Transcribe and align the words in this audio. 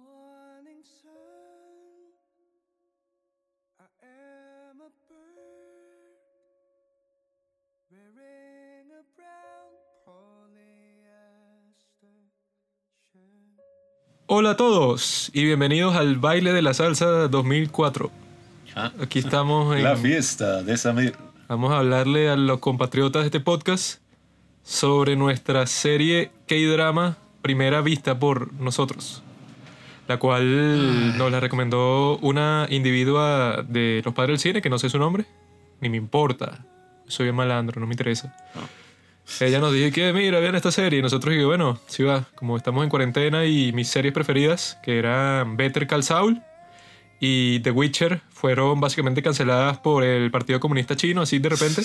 morning 0.00 0.82
sun. 0.84 2.12
I 3.78 3.86
am 4.06 4.80
a 4.80 4.90
bird 5.08 6.16
wearing 7.90 8.90
a 8.90 9.02
brown 9.16 9.72
polyester 10.06 11.76
shirt. 13.12 13.60
Hola 14.26 14.50
a 14.52 14.56
todos 14.56 15.30
y 15.34 15.44
bienvenidos 15.44 15.94
al 15.94 16.16
Baile 16.16 16.52
de 16.52 16.62
la 16.62 16.72
Salsa 16.74 17.28
2004. 17.28 18.10
Ah, 18.74 18.92
Aquí 19.00 19.18
estamos 19.18 19.76
en- 19.76 19.84
La 19.84 19.96
fiesta 19.96 20.62
de 20.62 20.76
Samir. 20.78 21.14
Vamos 21.48 21.70
a 21.72 21.78
hablarle 21.80 22.30
a 22.30 22.36
los 22.36 22.60
compatriotas 22.60 23.22
de 23.22 23.26
este 23.26 23.40
podcast 23.40 24.00
sobre 24.62 25.16
nuestra 25.16 25.66
serie 25.66 26.30
K-Drama 26.46 27.18
Primera 27.42 27.82
Vista 27.82 28.18
por 28.18 28.52
nosotros. 28.54 29.22
La 30.08 30.18
cual 30.18 31.16
nos 31.16 31.30
la 31.30 31.40
recomendó 31.40 32.18
una 32.18 32.66
individua 32.70 33.64
de 33.66 34.02
los 34.04 34.12
padres 34.14 34.34
del 34.34 34.38
cine, 34.38 34.62
que 34.62 34.68
no 34.68 34.78
sé 34.78 34.88
su 34.88 34.98
nombre, 34.98 35.24
ni 35.80 35.88
me 35.88 35.96
importa. 35.96 36.64
Soy 37.06 37.28
un 37.28 37.36
malandro, 37.36 37.80
no 37.80 37.86
me 37.86 37.94
interesa. 37.94 38.34
Ella 39.40 39.60
nos 39.60 39.72
dijo 39.72 39.94
que, 39.94 40.12
mira, 40.12 40.40
vean 40.40 40.54
esta 40.54 40.72
serie. 40.72 40.98
Y 40.98 41.02
nosotros 41.02 41.30
dijimos, 41.30 41.48
bueno, 41.48 41.78
sí 41.86 42.02
va, 42.02 42.24
como 42.34 42.56
estamos 42.56 42.82
en 42.82 42.90
cuarentena 42.90 43.44
y 43.44 43.72
mis 43.72 43.88
series 43.88 44.12
preferidas, 44.12 44.78
que 44.82 44.98
eran 44.98 45.56
Better 45.56 45.86
Call 45.86 46.02
Saul 46.02 46.42
y 47.24 47.60
The 47.60 47.70
Witcher, 47.70 48.20
fueron 48.30 48.80
básicamente 48.80 49.22
canceladas 49.22 49.78
por 49.78 50.02
el 50.02 50.32
Partido 50.32 50.58
Comunista 50.58 50.96
Chino, 50.96 51.22
así 51.22 51.38
de 51.38 51.50
repente. 51.50 51.80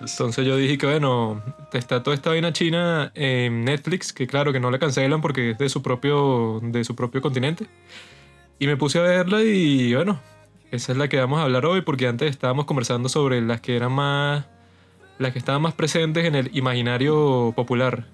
Entonces 0.00 0.46
yo 0.46 0.56
dije 0.56 0.78
que, 0.78 0.86
bueno, 0.86 1.42
está 1.72 2.04
toda 2.04 2.14
esta 2.14 2.30
vaina 2.30 2.52
china 2.52 3.10
en 3.16 3.64
Netflix, 3.64 4.12
que 4.12 4.28
claro 4.28 4.52
que 4.52 4.60
no 4.60 4.70
la 4.70 4.78
cancelan 4.78 5.20
porque 5.20 5.50
es 5.50 5.58
de 5.58 5.68
su 5.68 5.82
propio, 5.82 6.60
de 6.62 6.84
su 6.84 6.94
propio 6.94 7.20
continente. 7.20 7.66
Y 8.60 8.68
me 8.68 8.76
puse 8.76 9.00
a 9.00 9.02
verla 9.02 9.42
y, 9.42 9.96
bueno, 9.96 10.20
esa 10.70 10.92
es 10.92 10.98
la 10.98 11.08
que 11.08 11.18
vamos 11.18 11.40
a 11.40 11.42
hablar 11.42 11.66
hoy, 11.66 11.80
porque 11.80 12.06
antes 12.06 12.30
estábamos 12.30 12.64
conversando 12.66 13.08
sobre 13.08 13.40
las 13.40 13.60
que 13.60 13.74
eran 13.74 13.90
más 13.90 14.46
las 15.18 15.32
que 15.32 15.40
estaban 15.40 15.60
más 15.60 15.74
presentes 15.74 16.24
en 16.24 16.36
el 16.36 16.56
imaginario 16.56 17.52
popular, 17.56 18.06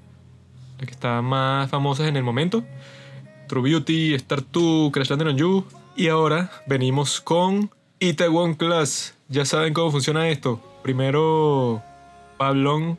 las 0.79 0.87
que 0.87 0.93
estaban 0.93 1.27
más 1.27 1.69
famosas 1.69 2.09
en 2.09 2.17
el 2.17 2.23
momento. 2.23 2.65
True 3.49 3.71
Beauty, 3.71 4.15
Star 4.15 4.43
2, 4.51 4.91
Crash 4.93 5.11
Landing 5.11 5.29
on 5.29 5.37
You. 5.37 5.84
Y 5.97 6.09
ahora 6.09 6.51
venimos 6.67 7.21
con 7.21 7.71
Itaewon 8.01 8.55
Class. 8.55 9.15
Ya 9.29 9.45
saben 9.45 9.75
cómo 9.75 9.91
funciona 9.91 10.29
esto. 10.29 10.61
Primero, 10.83 11.83
Pablón 12.37 12.99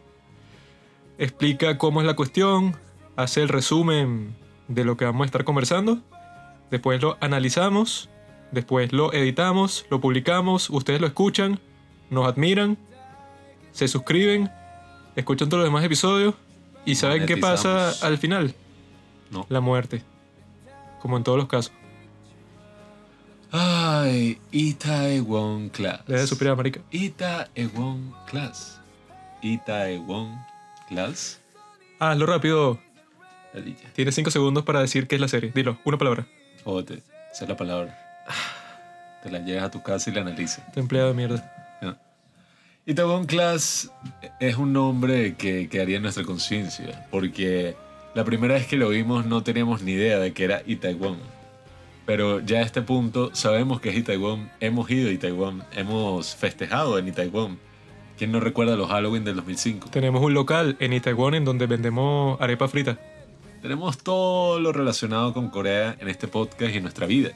explica 1.18 1.78
cómo 1.78 2.02
es 2.02 2.08
la 2.08 2.16
cuestión, 2.16 2.76
hace 3.16 3.42
el 3.42 3.50
resumen 3.50 4.36
de 4.68 4.84
lo 4.84 4.98
que 4.98 5.06
vamos 5.06 5.24
a 5.24 5.26
estar 5.26 5.44
conversando. 5.44 6.00
Después 6.72 7.02
lo 7.02 7.18
analizamos, 7.22 8.10
después 8.52 8.92
lo 8.92 9.14
editamos, 9.14 9.86
lo 9.90 10.02
publicamos, 10.02 10.70
ustedes 10.70 11.00
lo 11.00 11.08
escuchan, 11.08 11.59
nos 12.09 12.28
admiran 12.28 12.78
se 13.76 13.90
suscriben, 13.90 14.50
escuchan 15.18 15.50
todos 15.50 15.64
los 15.64 15.68
demás 15.68 15.84
episodios 15.84 16.34
y 16.86 16.96
saben 16.96 17.26
qué 17.26 17.36
pasa 17.36 17.92
al 18.02 18.18
final. 18.18 18.56
No. 19.30 19.46
La 19.50 19.59
muerte. 19.59 20.02
Como 21.02 21.18
en 21.18 21.26
todos 21.26 21.38
los 21.38 21.48
casos. 21.50 21.74
Ay, 23.58 24.38
Itaewon 24.52 25.70
Class. 25.70 26.02
Le 26.08 26.17
de 26.17 26.28
suspirar, 26.28 26.58
marica. 26.58 26.81
Itaewon 26.92 28.14
Class. 28.28 28.81
Itaewon 29.41 30.38
Class. 30.90 31.40
Hazlo 32.00 32.25
rápido. 32.25 32.78
Ladilla. 33.53 33.94
Tienes 33.94 34.13
5 34.16 34.30
segundos 34.31 34.66
para 34.66 34.81
decir 34.81 35.07
qué 35.07 35.16
es 35.16 35.22
la 35.22 35.30
serie. 35.30 35.53
Dilo, 35.56 35.80
una 35.85 35.97
palabra. 35.97 36.28
Joder, 36.66 37.02
esa 37.31 37.46
es 37.46 37.50
la 37.50 37.56
palabra. 37.56 37.97
Te 39.24 39.31
la 39.31 39.40
llevas 39.40 39.63
a 39.63 39.72
tu 39.72 39.81
casa 39.81 40.09
y 40.09 40.13
la 40.13 40.19
analizas. 40.19 40.69
Te 40.74 40.81
empleado 40.81 41.07
de 41.07 41.13
mierda. 41.13 41.80
No. 41.81 41.97
Itaewon 42.85 43.25
Class 43.25 43.90
es 44.41 44.57
un 44.57 44.74
nombre 44.74 45.35
que 45.35 45.69
quedaría 45.69 45.96
en 45.96 46.01
nuestra 46.01 46.25
conciencia, 46.25 47.07
porque 47.09 47.78
la 48.16 48.25
primera 48.25 48.56
vez 48.56 48.68
que 48.68 48.75
lo 48.75 48.90
vimos 48.90 49.25
no 49.25 49.44
teníamos 49.44 49.81
ni 49.81 49.94
idea 49.94 50.19
de 50.19 50.34
que 50.34 50.44
era 50.44 50.62
Itaewon. 50.66 51.34
Pero 52.06 52.40
ya 52.40 52.60
a 52.60 52.62
este 52.62 52.82
punto 52.82 53.34
sabemos 53.34 53.82
que 53.82 53.90
es 53.90 53.98
Itaewon, 53.98 54.52
hemos 54.60 54.90
ido 54.92 55.10
a 55.10 55.12
Itaewon, 55.12 55.64
hemos 55.76 56.36
festejado 56.36 57.00
en 57.00 57.08
Itaewon. 57.08 57.58
¿Quién 58.18 58.32
no 58.32 58.40
recuerda 58.40 58.76
los 58.76 58.90
Halloween 58.90 59.24
del 59.24 59.36
2005? 59.38 59.90
Tenemos 59.90 60.22
un 60.22 60.34
local 60.34 60.78
en 60.80 60.94
Itaewon 60.94 61.36
en 61.36 61.46
donde 61.46 61.66
vendemos 61.66 62.40
arepa 62.40 62.68
frita. 62.68 63.00
Tenemos 63.62 63.98
todo 63.98 64.60
lo 64.60 64.72
relacionado 64.72 65.34
con 65.34 65.50
Corea 65.50 65.98
en 66.00 66.08
este 66.08 66.28
podcast 66.28 66.74
y 66.74 66.78
en 66.78 66.84
nuestra 66.84 67.08
vida. 67.08 67.32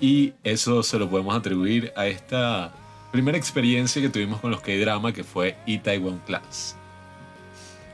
Y 0.00 0.32
eso 0.44 0.84
se 0.84 0.98
lo 0.98 1.10
podemos 1.10 1.36
atribuir 1.36 1.92
a 1.96 2.06
esta 2.06 2.72
primera 3.10 3.36
experiencia 3.36 4.00
que 4.00 4.08
tuvimos 4.08 4.40
con 4.40 4.52
los 4.52 4.60
K-Drama, 4.60 5.12
que 5.12 5.24
fue 5.24 5.56
Itaewon 5.66 6.20
Class. 6.24 6.76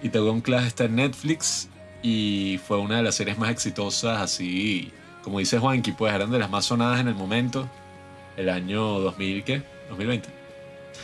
Itaewon 0.03 0.43
Class 0.43 0.67
está 0.67 0.85
en 0.85 0.97
Netflix 0.97 1.71
y 2.03 2.61
fue 2.67 2.79
una 2.79 2.99
de 2.99 3.05
las 3.05 3.15
series 3.15 3.39
más 3.39 3.51
exitosas, 3.51 4.21
así 4.21 4.93
como 5.25 5.39
dice 5.39 5.59
Juanqui, 5.59 5.93
pues 5.93 6.15
eran 6.15 6.31
de 6.31 6.39
las 6.39 6.51
más 6.51 6.67
sonadas 6.67 7.01
en 7.01 7.09
el 7.09 7.15
momento. 7.15 7.69
El 8.37 8.49
año 8.51 9.01
2000, 9.01 9.45
¿qué? 9.45 9.63
2020. 9.89 10.29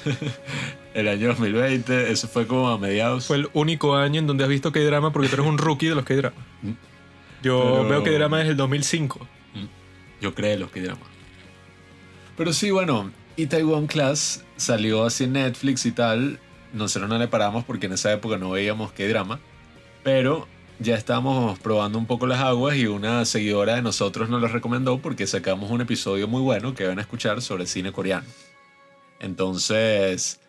el 0.94 1.08
año 1.08 1.28
2020, 1.28 2.12
eso 2.12 2.28
fue 2.28 2.46
como 2.46 2.68
a 2.68 2.78
mediados. 2.78 3.26
Fue 3.26 3.38
el 3.38 3.48
único 3.54 3.96
año 3.96 4.20
en 4.20 4.26
donde 4.26 4.44
has 4.44 4.50
visto 4.50 4.70
K-Drama 4.70 5.12
porque 5.12 5.28
tú 5.28 5.34
eres 5.34 5.46
un 5.46 5.58
rookie 5.58 5.88
de 5.88 5.94
los 5.94 6.04
K-Drama. 6.04 6.36
Mm. 6.62 6.70
Yo 7.42 7.62
Pero- 7.62 7.88
veo 7.88 8.04
K-Drama 8.04 8.38
desde 8.38 8.50
el 8.52 8.56
2005. 8.56 9.26
Yo 10.20 10.34
creo 10.34 10.58
los 10.58 10.70
que 10.70 10.82
drama. 10.82 11.00
Pero 12.36 12.52
sí, 12.52 12.70
bueno, 12.70 13.10
Itaewon 13.36 13.86
Class 13.86 14.44
salió 14.56 15.04
así 15.04 15.24
en 15.24 15.32
Netflix 15.32 15.86
y 15.86 15.92
tal. 15.92 16.38
Nosotros 16.72 17.08
no 17.08 17.18
le 17.18 17.26
paramos 17.26 17.64
porque 17.64 17.86
en 17.86 17.94
esa 17.94 18.12
época 18.12 18.36
no 18.36 18.50
veíamos 18.50 18.92
qué 18.92 19.08
drama. 19.08 19.40
Pero 20.02 20.46
ya 20.80 20.94
estábamos 20.94 21.58
probando 21.58 21.98
un 21.98 22.06
poco 22.06 22.26
las 22.26 22.40
aguas 22.40 22.76
y 22.76 22.86
una 22.86 23.24
seguidora 23.26 23.76
de 23.76 23.82
nosotros 23.82 24.30
nos 24.30 24.40
lo 24.40 24.48
recomendó 24.48 24.98
porque 24.98 25.26
sacamos 25.26 25.70
un 25.70 25.82
episodio 25.82 26.26
muy 26.26 26.40
bueno 26.40 26.74
que 26.74 26.86
van 26.86 26.98
a 26.98 27.02
escuchar 27.02 27.42
sobre 27.42 27.66
cine 27.66 27.92
coreano. 27.92 28.26
Entonces, 29.20 30.40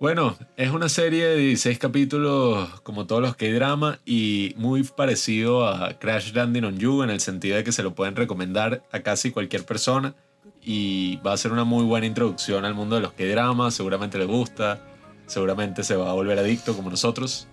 bueno, 0.00 0.36
es 0.56 0.70
una 0.70 0.88
serie 0.88 1.26
de 1.26 1.36
16 1.36 1.78
capítulos 1.78 2.80
como 2.82 3.06
todos 3.06 3.20
los 3.20 3.36
K-drama 3.36 3.98
y 4.06 4.54
muy 4.56 4.82
parecido 4.82 5.68
a 5.68 5.98
Crash 5.98 6.32
Landing 6.32 6.64
on 6.64 6.78
You 6.78 7.02
en 7.02 7.10
el 7.10 7.20
sentido 7.20 7.56
de 7.56 7.64
que 7.64 7.72
se 7.72 7.82
lo 7.82 7.94
pueden 7.94 8.16
recomendar 8.16 8.82
a 8.92 9.00
casi 9.00 9.30
cualquier 9.30 9.66
persona 9.66 10.14
y 10.62 11.16
va 11.16 11.34
a 11.34 11.36
ser 11.36 11.52
una 11.52 11.64
muy 11.64 11.84
buena 11.84 12.06
introducción 12.06 12.64
al 12.64 12.74
mundo 12.74 12.96
de 12.96 13.02
los 13.02 13.12
K-drama, 13.12 13.70
seguramente 13.70 14.16
le 14.16 14.24
gusta, 14.24 14.80
seguramente 15.26 15.84
se 15.84 15.96
va 15.96 16.10
a 16.10 16.14
volver 16.14 16.38
adicto 16.38 16.74
como 16.74 16.88
nosotros. 16.88 17.46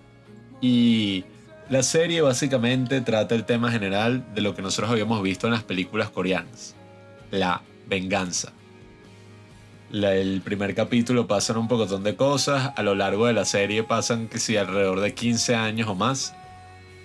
Y 0.62 1.24
la 1.68 1.82
serie 1.82 2.20
básicamente 2.20 3.00
trata 3.00 3.34
el 3.34 3.44
tema 3.44 3.70
general 3.70 4.24
de 4.34 4.42
lo 4.42 4.54
que 4.54 4.62
nosotros 4.62 4.90
habíamos 4.90 5.22
visto 5.22 5.46
en 5.46 5.52
las 5.52 5.62
películas 5.62 6.10
coreanas, 6.10 6.74
la 7.30 7.62
venganza. 7.86 8.52
El 9.92 10.40
primer 10.42 10.74
capítulo 10.74 11.26
pasan 11.26 11.56
un 11.56 11.68
pocotón 11.68 12.02
de 12.02 12.16
cosas, 12.16 12.72
a 12.76 12.82
lo 12.82 12.94
largo 12.94 13.26
de 13.26 13.32
la 13.32 13.44
serie 13.44 13.84
pasan 13.84 14.28
que 14.28 14.38
sí, 14.38 14.56
alrededor 14.56 15.00
de 15.00 15.14
15 15.14 15.54
años 15.54 15.88
o 15.88 15.94
más, 15.94 16.34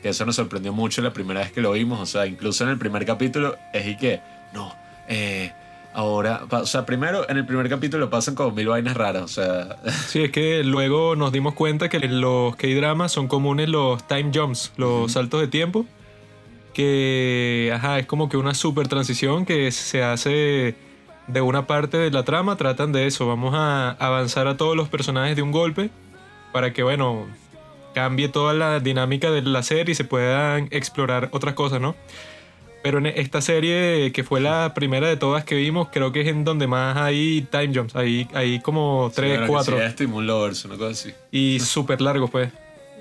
que 0.02 0.10
eso 0.10 0.26
nos 0.26 0.36
sorprendió 0.36 0.74
mucho 0.74 1.02
la 1.02 1.14
primera 1.14 1.42
vez 1.42 1.52
que 1.52 1.62
lo 1.62 1.72
vimos, 1.74 2.00
o 2.00 2.06
sea, 2.06 2.26
incluso 2.26 2.64
en 2.64 2.72
el 2.72 2.78
primer 2.78 3.06
capítulo 3.06 3.58
es 3.74 3.88
y 3.88 3.98
que, 3.98 4.22
no, 4.54 4.74
eh, 5.08 5.54
ahora, 5.94 6.42
o 6.50 6.66
sea, 6.66 6.86
primero 6.86 7.30
en 7.30 7.38
el 7.38 7.46
primer 7.46 7.68
capítulo 7.70 8.10
pasan 8.10 8.36
como 8.36 8.52
mil 8.52 8.68
vainas 8.68 8.96
raras, 8.96 9.24
o 9.24 9.28
sea, 9.28 9.78
Sí, 10.08 10.24
es 10.24 10.32
que 10.32 10.64
luego 10.64 11.16
nos 11.16 11.32
dimos 11.32 11.54
cuenta 11.56 11.90
que 11.90 11.98
en 11.98 12.22
los 12.22 12.56
K-dramas 12.56 13.12
son 13.12 13.28
comunes 13.28 13.70
los 13.70 14.08
time 14.08 14.32
jumps, 14.34 14.72
los 14.78 15.00
Ujú. 15.02 15.10
saltos 15.10 15.42
de 15.42 15.48
tiempo. 15.48 15.86
Que, 16.74 17.72
ajá, 17.76 18.00
es 18.00 18.06
como 18.06 18.30
que 18.30 18.38
una 18.38 18.54
super 18.54 18.88
transición 18.88 19.46
que 19.46 19.72
se 19.72 20.04
hace 20.04 20.76
de 21.28 21.42
una 21.42 21.68
parte 21.68 21.98
de 21.98 22.12
la 22.12 22.24
trama. 22.24 22.56
Tratan 22.56 22.92
de 22.92 23.08
eso. 23.08 23.28
Vamos 23.28 23.54
a 23.56 23.92
avanzar 24.00 24.48
a 24.48 24.56
todos 24.56 24.78
los 24.78 24.88
personajes 24.88 25.36
de 25.36 25.42
un 25.42 25.52
golpe 25.52 25.90
para 26.54 26.72
que, 26.72 26.84
bueno, 26.84 27.26
cambie 27.94 28.30
toda 28.30 28.54
la 28.54 28.80
dinámica 28.80 29.30
de 29.32 29.42
la 29.42 29.64
serie 29.64 29.92
y 29.92 29.96
se 29.96 30.06
puedan 30.06 30.68
explorar 30.72 31.30
otras 31.32 31.54
cosas, 31.56 31.82
¿no? 31.82 31.96
Pero 32.82 33.00
en 33.00 33.08
esta 33.08 33.42
serie, 33.42 34.12
que 34.14 34.24
fue 34.24 34.40
la 34.40 34.74
primera 34.74 35.08
de 35.08 35.18
todas 35.18 35.44
que 35.44 35.56
vimos, 35.56 35.90
creo 35.92 36.12
que 36.12 36.22
es 36.22 36.28
en 36.28 36.46
donde 36.46 36.66
más 36.68 36.96
hay 36.98 37.46
time 37.52 37.72
jumps. 37.74 37.96
Hay, 37.96 38.28
hay 38.34 38.60
como 38.62 39.10
Sí, 39.10 39.16
3, 39.18 39.30
bueno, 39.32 39.46
que 39.46 39.52
4 39.52 39.78
sí, 39.78 39.84
esto 39.84 40.04
y 40.04 40.08
Moon 40.08 40.26
Lovers, 40.28 40.66
una 40.66 40.78
cosa 40.78 40.92
así. 40.92 41.14
y 41.32 41.60
súper 41.62 42.00
largo, 42.02 42.28
pues. 42.30 42.52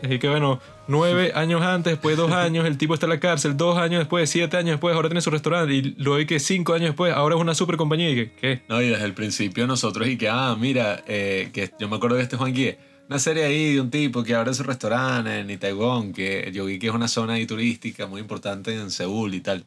Así 0.03 0.21
que 0.21 0.29
bueno, 0.29 0.61
nueve 0.87 1.33
años 1.37 1.63
antes, 1.63 1.95
después 1.95 2.17
de 2.17 2.23
dos 2.23 2.33
años, 2.33 2.67
el 2.67 2.79
tipo 2.79 2.95
está 2.95 3.07
en 3.07 3.11
la 3.11 3.21
cárcel, 3.21 3.57
dos 3.57 3.79
años 3.79 3.99
después, 4.01 4.31
siete 4.31 4.57
años 4.57 4.73
después, 4.75 4.95
ahora 4.95 5.09
tiene 5.09 5.21
su 5.21 5.31
restaurante, 5.31 5.75
y 5.75 5.83
luego 5.99 6.17
hay 6.19 6.27
que 6.27 6.39
cinco 6.39 6.75
años 6.75 6.91
después, 6.91 7.13
ahora 7.13 7.35
es 7.35 7.41
una 7.41 7.55
super 7.55 7.77
compañía, 7.77 8.11
y 8.11 8.15
que, 8.15 8.33
¿qué? 8.33 8.61
No, 8.69 8.81
y 8.81 8.89
desde 8.89 9.05
el 9.05 9.15
principio 9.15 9.67
nosotros 9.67 10.07
y 10.07 10.17
que, 10.17 10.29
ah, 10.29 10.57
mira, 10.59 11.03
eh, 11.09 11.51
que 11.53 11.71
yo 11.81 11.89
me 11.89 11.97
acuerdo 11.97 12.17
de 12.17 12.23
este 12.23 12.37
Juan 12.37 12.53
Guille, 12.53 12.79
una 13.09 13.19
serie 13.19 13.45
ahí 13.45 13.75
de 13.75 13.81
un 13.81 13.91
tipo 13.91 14.23
que 14.23 14.35
abre 14.35 14.53
su 14.55 14.63
restaurante 14.63 15.39
en 15.39 15.51
Itaewon, 15.51 16.13
que 16.13 16.51
yo 16.53 16.67
vi 16.67 16.79
que 16.79 16.89
es 16.89 16.93
una 16.95 17.09
zona 17.09 17.35
ahí 17.35 17.47
turística 17.47 18.07
muy 18.07 18.21
importante 18.21 18.75
en 18.75 18.91
Seúl 18.91 19.35
y 19.35 19.41
tal. 19.41 19.65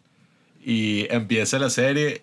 y 0.64 1.08
empieza 1.14 1.58
la 1.58 1.70
serie 1.72 2.22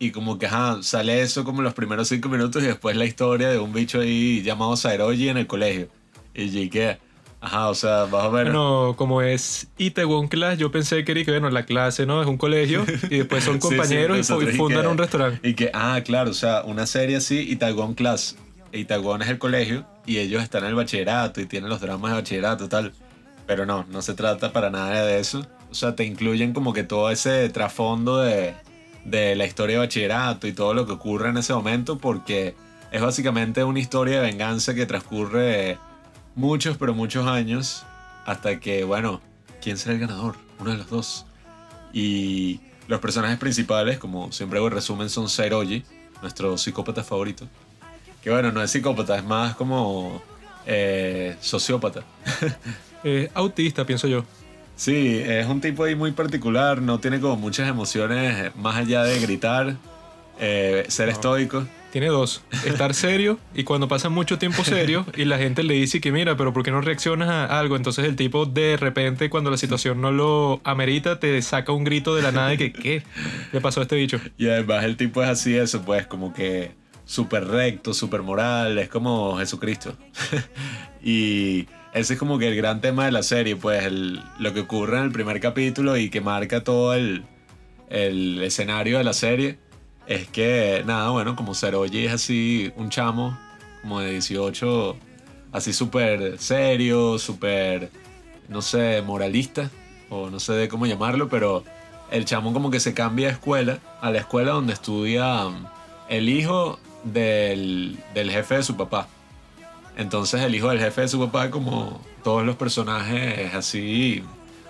y 0.00 0.10
como 0.10 0.38
que 0.38 0.46
ajá, 0.46 0.78
sale 0.82 1.22
eso 1.22 1.44
como 1.44 1.62
los 1.62 1.74
primeros 1.74 2.08
cinco 2.08 2.28
minutos 2.28 2.62
y 2.62 2.66
después 2.66 2.96
la 2.96 3.04
historia 3.04 3.48
de 3.50 3.58
un 3.58 3.72
bicho 3.72 4.00
ahí 4.00 4.42
llamado 4.42 4.76
Saeroji 4.76 5.28
en 5.28 5.36
el 5.38 5.46
colegio. 5.46 5.88
Y 6.34 6.50
yo 6.50 6.70
que, 6.70 6.98
ajá, 7.40 7.68
o 7.68 7.74
sea, 7.74 8.04
vas 8.04 8.24
a 8.24 8.28
ver... 8.28 8.44
Bueno, 8.46 8.94
como 8.96 9.22
es 9.22 9.68
Itaewon 9.76 10.28
Class, 10.28 10.56
yo 10.58 10.70
pensé 10.70 11.04
que 11.04 11.12
era 11.12 11.24
que, 11.24 11.30
bueno, 11.32 11.50
la 11.50 11.64
clase, 11.66 12.06
¿no? 12.06 12.20
Es 12.22 12.28
un 12.28 12.36
colegio 12.36 12.84
y 13.10 13.18
después 13.18 13.42
son 13.44 13.54
Sí, 13.60 13.68
sí, 13.68 13.76
compañeros 13.76 14.16
y, 14.18 14.20
y 14.32 14.46
fundan 14.56 14.82
que- 14.82 14.88
un 14.88 14.98
restaurante. 14.98 15.48
Y 15.48 15.54
que, 15.54 15.70
ah, 15.74 16.00
claro, 16.04 16.30
o 16.30 16.34
sea, 16.34 16.62
una 16.62 16.86
serie 16.86 17.16
así, 17.16 17.38
Itaewon 17.50 17.94
Class. 17.94 18.36
Itaewon 18.72 19.22
es 19.22 19.28
el 19.28 19.38
colegio 19.38 19.86
y 20.06 20.18
ellos 20.18 20.42
están 20.42 20.64
en 20.64 20.70
el 20.70 20.74
bachillerato 20.74 21.40
y 21.40 21.46
tienen 21.46 21.70
los 21.70 21.80
dramas 21.80 22.12
de 22.12 22.16
bachillerato 22.18 22.68
tal. 22.68 22.92
Pero 23.46 23.66
no, 23.66 23.84
no 23.88 24.02
se 24.02 24.14
trata 24.14 24.52
para 24.52 24.70
nada 24.70 25.04
de 25.04 25.18
eso. 25.18 25.46
O 25.70 25.74
sea, 25.74 25.94
te 25.94 26.04
incluyen 26.04 26.52
como 26.52 26.72
que 26.72 26.82
todo 26.82 27.10
ese 27.10 27.48
trasfondo 27.50 28.18
de, 28.18 28.54
de 29.04 29.36
la 29.36 29.46
historia 29.46 29.76
de 29.76 29.86
bachillerato 29.86 30.46
y 30.46 30.52
todo 30.52 30.74
lo 30.74 30.86
que 30.86 30.92
ocurre 30.92 31.30
en 31.30 31.38
ese 31.38 31.54
momento 31.54 31.98
porque 31.98 32.54
es 32.90 33.02
básicamente 33.02 33.64
una 33.64 33.80
historia 33.80 34.20
de 34.20 34.26
venganza 34.26 34.74
que 34.74 34.86
transcurre 34.86 35.78
muchos, 36.34 36.76
pero 36.76 36.94
muchos 36.94 37.26
años 37.26 37.84
hasta 38.24 38.60
que, 38.60 38.84
bueno, 38.84 39.20
¿quién 39.62 39.76
será 39.76 39.94
el 39.94 40.00
ganador? 40.00 40.36
Uno 40.60 40.70
de 40.70 40.78
los 40.78 40.90
dos. 40.90 41.26
Y 41.92 42.60
los 42.86 43.00
personajes 43.00 43.38
principales, 43.38 43.98
como 43.98 44.32
siempre 44.32 44.58
hago 44.58 44.68
el 44.68 44.74
resumen, 44.74 45.10
son 45.10 45.28
Sairoji, 45.28 45.84
nuestro 46.22 46.56
psicópata 46.58 47.04
favorito. 47.04 47.46
Que 48.22 48.30
bueno, 48.30 48.52
no 48.52 48.62
es 48.62 48.70
psicópata, 48.70 49.16
es 49.16 49.24
más 49.24 49.54
como 49.54 50.22
eh, 50.66 51.36
sociópata. 51.40 52.02
Es 53.04 53.30
autista, 53.34 53.84
pienso 53.84 54.08
yo. 54.08 54.24
Sí, 54.76 55.20
es 55.24 55.46
un 55.46 55.60
tipo 55.60 55.84
ahí 55.84 55.96
muy 55.96 56.12
particular, 56.12 56.80
no 56.80 57.00
tiene 57.00 57.18
como 57.20 57.36
muchas 57.36 57.68
emociones 57.68 58.54
más 58.54 58.76
allá 58.76 59.02
de 59.02 59.18
gritar, 59.18 59.76
eh, 60.38 60.84
ser 60.88 61.08
estoico. 61.08 61.66
Tiene 61.90 62.08
dos. 62.08 62.42
Estar 62.66 62.92
serio 62.92 63.38
y 63.54 63.64
cuando 63.64 63.88
pasa 63.88 64.10
mucho 64.10 64.38
tiempo 64.38 64.62
serio 64.62 65.06
y 65.16 65.24
la 65.24 65.38
gente 65.38 65.62
le 65.62 65.74
dice 65.74 66.00
que 66.00 66.12
mira, 66.12 66.36
pero 66.36 66.52
¿por 66.52 66.62
qué 66.62 66.70
no 66.70 66.80
reaccionas 66.82 67.28
a 67.28 67.58
algo? 67.58 67.76
Entonces 67.76 68.04
el 68.04 68.14
tipo 68.14 68.44
de 68.44 68.76
repente 68.76 69.30
cuando 69.30 69.50
la 69.50 69.56
situación 69.56 70.00
no 70.00 70.12
lo 70.12 70.60
amerita 70.64 71.18
te 71.18 71.40
saca 71.40 71.72
un 71.72 71.84
grito 71.84 72.14
de 72.14 72.22
la 72.22 72.30
nada 72.30 72.50
de 72.50 72.58
que 72.58 72.72
¿qué 72.72 73.02
le 73.52 73.60
pasó 73.60 73.80
a 73.80 73.84
este 73.84 73.96
bicho? 73.96 74.20
Y 74.36 74.48
además 74.48 74.84
el 74.84 74.96
tipo 74.96 75.22
es 75.22 75.30
así, 75.30 75.56
eso 75.56 75.80
pues, 75.82 76.06
como 76.06 76.34
que 76.34 76.72
súper 77.08 77.48
recto, 77.48 77.94
súper 77.94 78.22
moral, 78.22 78.78
es 78.78 78.90
como 78.90 79.38
Jesucristo. 79.38 79.96
y 81.02 81.66
ese 81.94 82.12
es 82.12 82.18
como 82.18 82.38
que 82.38 82.48
el 82.48 82.54
gran 82.54 82.82
tema 82.82 83.06
de 83.06 83.12
la 83.12 83.22
serie, 83.22 83.56
pues 83.56 83.90
lo 83.90 84.52
que 84.52 84.60
ocurre 84.60 84.98
en 84.98 85.04
el 85.04 85.10
primer 85.10 85.40
capítulo 85.40 85.96
y 85.96 86.10
que 86.10 86.20
marca 86.20 86.62
todo 86.62 86.92
el, 86.92 87.24
el 87.88 88.42
escenario 88.42 88.98
de 88.98 89.04
la 89.04 89.14
serie 89.14 89.58
es 90.06 90.28
que, 90.28 90.82
nada, 90.86 91.08
bueno, 91.08 91.34
como 91.34 91.54
Saroji 91.54 92.04
es 92.04 92.12
así 92.12 92.72
un 92.76 92.90
chamo 92.90 93.38
como 93.80 94.00
de 94.00 94.12
18, 94.12 94.96
así 95.52 95.72
súper 95.72 96.38
serio, 96.38 97.18
súper, 97.18 97.90
no 98.48 98.60
sé, 98.60 99.00
moralista, 99.00 99.70
o 100.10 100.28
no 100.28 100.40
sé 100.40 100.52
de 100.52 100.68
cómo 100.68 100.84
llamarlo, 100.84 101.30
pero 101.30 101.64
el 102.10 102.26
chamo 102.26 102.52
como 102.52 102.70
que 102.70 102.80
se 102.80 102.92
cambia 102.92 103.28
de 103.28 103.32
escuela, 103.32 103.78
a 104.02 104.10
la 104.10 104.18
escuela 104.18 104.52
donde 104.52 104.74
estudia 104.74 105.46
el 106.10 106.28
hijo 106.28 106.78
del, 107.12 107.98
del 108.14 108.30
jefe 108.30 108.56
de 108.56 108.62
su 108.62 108.76
papá. 108.76 109.08
Entonces 109.96 110.40
el 110.42 110.54
hijo 110.54 110.68
del 110.68 110.78
jefe 110.78 111.02
de 111.02 111.08
su 111.08 111.18
papá, 111.18 111.50
como 111.50 112.00
todos 112.22 112.44
los 112.44 112.56
personajes 112.56 113.54
así, 113.54 114.22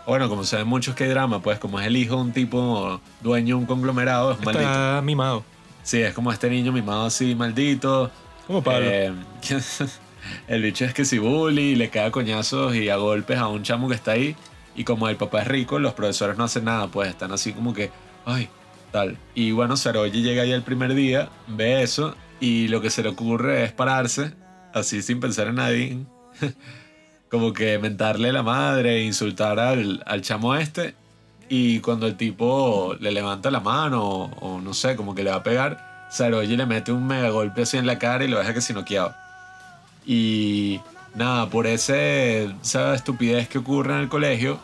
bueno, 0.07 0.31
como 0.31 0.43
se 0.45 0.57
ven 0.57 0.67
muchos 0.67 0.95
que 0.95 1.07
drama, 1.07 1.43
pues 1.43 1.59
como 1.59 1.79
es 1.79 1.87
el 1.87 1.97
hijo 1.97 2.17
de 2.17 2.23
un 2.23 2.33
tipo 2.33 2.99
dueño 3.21 3.57
de 3.57 3.61
un 3.61 3.67
conglomerado, 3.67 4.33
es 4.33 4.43
maldito. 4.43 5.03
Mimado. 5.03 5.45
Sí, 5.83 6.01
es 6.01 6.15
como 6.15 6.33
este 6.33 6.49
niño 6.49 6.73
mimado 6.73 7.05
así, 7.05 7.35
maldito. 7.35 8.11
Como 8.47 8.63
Pablo. 8.63 8.87
Eh, 8.89 9.13
el 10.49 10.63
bicho 10.63 10.87
es 10.87 10.95
que 10.95 11.05
si 11.05 11.19
bully, 11.19 11.77
le 11.77 11.91
cae 11.91 12.07
a 12.07 12.11
coñazos 12.11 12.75
y 12.75 12.89
a 12.89 12.97
golpes 12.97 13.37
a 13.37 13.49
un 13.49 13.63
chamo 13.63 13.87
que 13.87 13.95
está 13.95 14.13
ahí. 14.13 14.35
Y 14.75 14.85
como 14.85 15.11
el 15.11 15.17
papá 15.17 15.43
es 15.43 15.49
rico, 15.49 15.79
los 15.79 15.93
profesores 15.93 16.39
no 16.39 16.45
hacen 16.45 16.65
nada, 16.65 16.87
pues 16.87 17.11
están 17.11 17.33
así 17.33 17.53
como 17.53 17.75
que, 17.75 17.91
ay, 18.25 18.49
tal. 18.93 19.19
Y 19.35 19.53
bueno, 19.53 19.77
Saroyi 19.77 20.23
llega 20.23 20.43
ahí 20.43 20.53
el 20.53 20.63
primer 20.63 20.95
día, 20.95 21.29
ve 21.49 21.83
eso, 21.83 22.15
y 22.41 22.69
lo 22.69 22.81
que 22.81 22.91
se 22.91 23.03
le 23.03 23.09
ocurre 23.11 23.65
es 23.65 23.73
pararse, 23.73 24.33
así 24.73 25.03
sin 25.03 25.21
pensar 25.21 25.49
en 25.49 25.57
nadie, 25.57 25.99
como 27.31 27.53
que 27.53 27.79
mentarle 27.79 28.33
la 28.33 28.43
madre, 28.43 29.03
insultar 29.03 29.59
al, 29.59 30.03
al 30.07 30.23
chamo 30.23 30.55
este. 30.55 30.95
Y 31.49 31.81
cuando 31.81 32.07
el 32.07 32.17
tipo 32.17 32.95
le 33.01 33.11
levanta 33.11 33.51
la 33.51 33.61
mano 33.61 34.05
o, 34.05 34.61
no 34.61 34.75
sé, 34.75 34.97
como 34.97 35.15
que 35.15 35.25
le 35.25 35.31
va 35.31 35.37
a 35.37 35.43
pegar, 35.43 36.07
Saroyi 36.11 36.57
le 36.57 36.67
mete 36.67 36.93
un 36.93 37.07
mega 37.07 37.31
golpe 37.31 37.63
así 37.63 37.79
en 37.79 37.87
la 37.87 37.99
cara 37.99 38.25
y 38.25 38.29
lo 38.29 38.39
deja 38.39 38.53
que 38.53 38.61
se 38.61 38.75
noqueado. 38.75 39.15
Y 40.07 40.81
nada, 41.15 41.49
por 41.49 41.67
ese, 41.67 42.51
esa 42.63 42.95
estupidez 42.95 43.49
que 43.49 43.59
ocurre 43.59 43.95
en 43.95 44.01
el 44.01 44.09
colegio, 44.09 44.59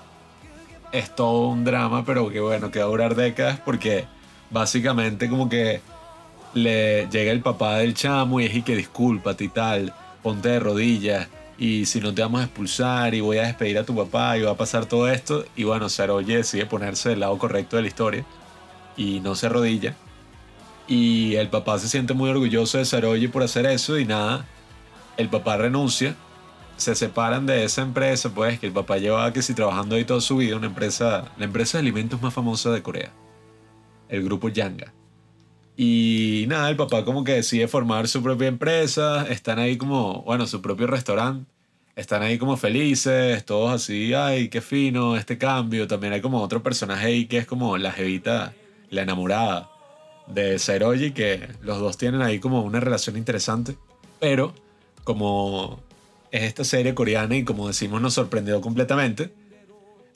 es 0.92 1.14
todo 1.14 1.48
un 1.48 1.64
drama, 1.64 2.04
pero 2.04 2.30
que 2.30 2.40
bueno, 2.40 2.70
que 2.70 2.78
va 2.78 2.84
a 2.84 2.88
durar 2.88 3.14
décadas 3.14 3.58
porque 3.64 4.06
básicamente 4.50 5.28
como 5.28 5.48
que 5.48 5.80
le 6.54 7.08
llega 7.10 7.32
el 7.32 7.40
papá 7.40 7.78
del 7.78 7.94
chamo 7.94 8.40
y 8.40 8.46
es 8.46 8.54
y 8.54 8.62
que 8.62 8.76
discúlpate 8.76 9.44
y 9.44 9.48
tal, 9.48 9.94
ponte 10.22 10.48
de 10.48 10.60
rodillas 10.60 11.28
y 11.58 11.86
si 11.86 12.00
no 12.00 12.14
te 12.14 12.22
vamos 12.22 12.40
a 12.40 12.44
expulsar 12.44 13.14
y 13.14 13.20
voy 13.20 13.38
a 13.38 13.42
despedir 13.42 13.78
a 13.78 13.84
tu 13.84 13.94
papá 13.94 14.36
y 14.38 14.42
va 14.42 14.52
a 14.52 14.56
pasar 14.56 14.86
todo 14.86 15.08
esto 15.08 15.44
y 15.56 15.64
bueno, 15.64 15.88
Saroye 15.88 16.38
decide 16.38 16.66
ponerse 16.66 17.10
del 17.10 17.20
lado 17.20 17.36
correcto 17.38 17.76
de 17.76 17.82
la 17.82 17.88
historia 17.88 18.24
y 18.96 19.20
no 19.20 19.34
se 19.34 19.46
arrodilla 19.46 19.94
y 20.86 21.34
el 21.36 21.48
papá 21.48 21.78
se 21.78 21.88
siente 21.88 22.14
muy 22.14 22.30
orgulloso 22.30 22.78
de 22.78 22.84
Saroye 22.84 23.28
por 23.28 23.42
hacer 23.42 23.66
eso 23.66 23.98
y 23.98 24.04
nada, 24.04 24.46
el 25.16 25.28
papá 25.28 25.56
renuncia 25.56 26.16
se 26.76 26.94
separan 26.94 27.46
de 27.46 27.64
esa 27.64 27.82
empresa, 27.82 28.30
pues, 28.34 28.58
que 28.58 28.66
el 28.66 28.72
papá 28.72 28.98
llevaba 28.98 29.32
que 29.32 29.42
si 29.42 29.54
trabajando 29.54 29.94
ahí 29.96 30.04
toda 30.04 30.20
su 30.20 30.38
vida, 30.38 30.56
una 30.56 30.66
empresa, 30.66 31.32
la 31.36 31.44
empresa 31.44 31.78
de 31.78 31.82
alimentos 31.82 32.20
más 32.20 32.34
famosa 32.34 32.70
de 32.70 32.82
Corea, 32.82 33.12
el 34.08 34.24
grupo 34.24 34.48
Yanga. 34.48 34.92
Y 35.76 36.44
nada, 36.48 36.70
el 36.70 36.76
papá 36.76 37.04
como 37.04 37.24
que 37.24 37.32
decide 37.32 37.66
formar 37.66 38.06
su 38.06 38.22
propia 38.22 38.46
empresa, 38.48 39.26
están 39.28 39.58
ahí 39.58 39.76
como, 39.76 40.22
bueno, 40.22 40.46
su 40.46 40.62
propio 40.62 40.86
restaurante, 40.86 41.50
están 41.96 42.22
ahí 42.22 42.38
como 42.38 42.56
felices, 42.56 43.44
todos 43.44 43.72
así, 43.72 44.14
ay, 44.14 44.48
qué 44.48 44.60
fino 44.60 45.16
este 45.16 45.36
cambio. 45.36 45.88
También 45.88 46.12
hay 46.12 46.20
como 46.20 46.40
otro 46.40 46.62
personaje 46.62 47.06
ahí 47.06 47.26
que 47.26 47.38
es 47.38 47.46
como 47.46 47.76
la 47.76 47.92
jevita, 47.92 48.54
la 48.90 49.02
enamorada 49.02 49.70
de 50.28 50.58
Seroji, 50.58 51.12
que 51.12 51.48
los 51.60 51.80
dos 51.80 51.96
tienen 51.96 52.22
ahí 52.22 52.38
como 52.38 52.62
una 52.62 52.80
relación 52.80 53.16
interesante, 53.16 53.76
pero 54.20 54.54
como 55.02 55.80
es 56.30 56.42
esta 56.44 56.64
serie 56.64 56.94
coreana 56.94 57.36
y 57.36 57.44
como 57.44 57.68
decimos 57.68 58.00
nos 58.00 58.14
sorprendió 58.14 58.60
completamente, 58.60 59.32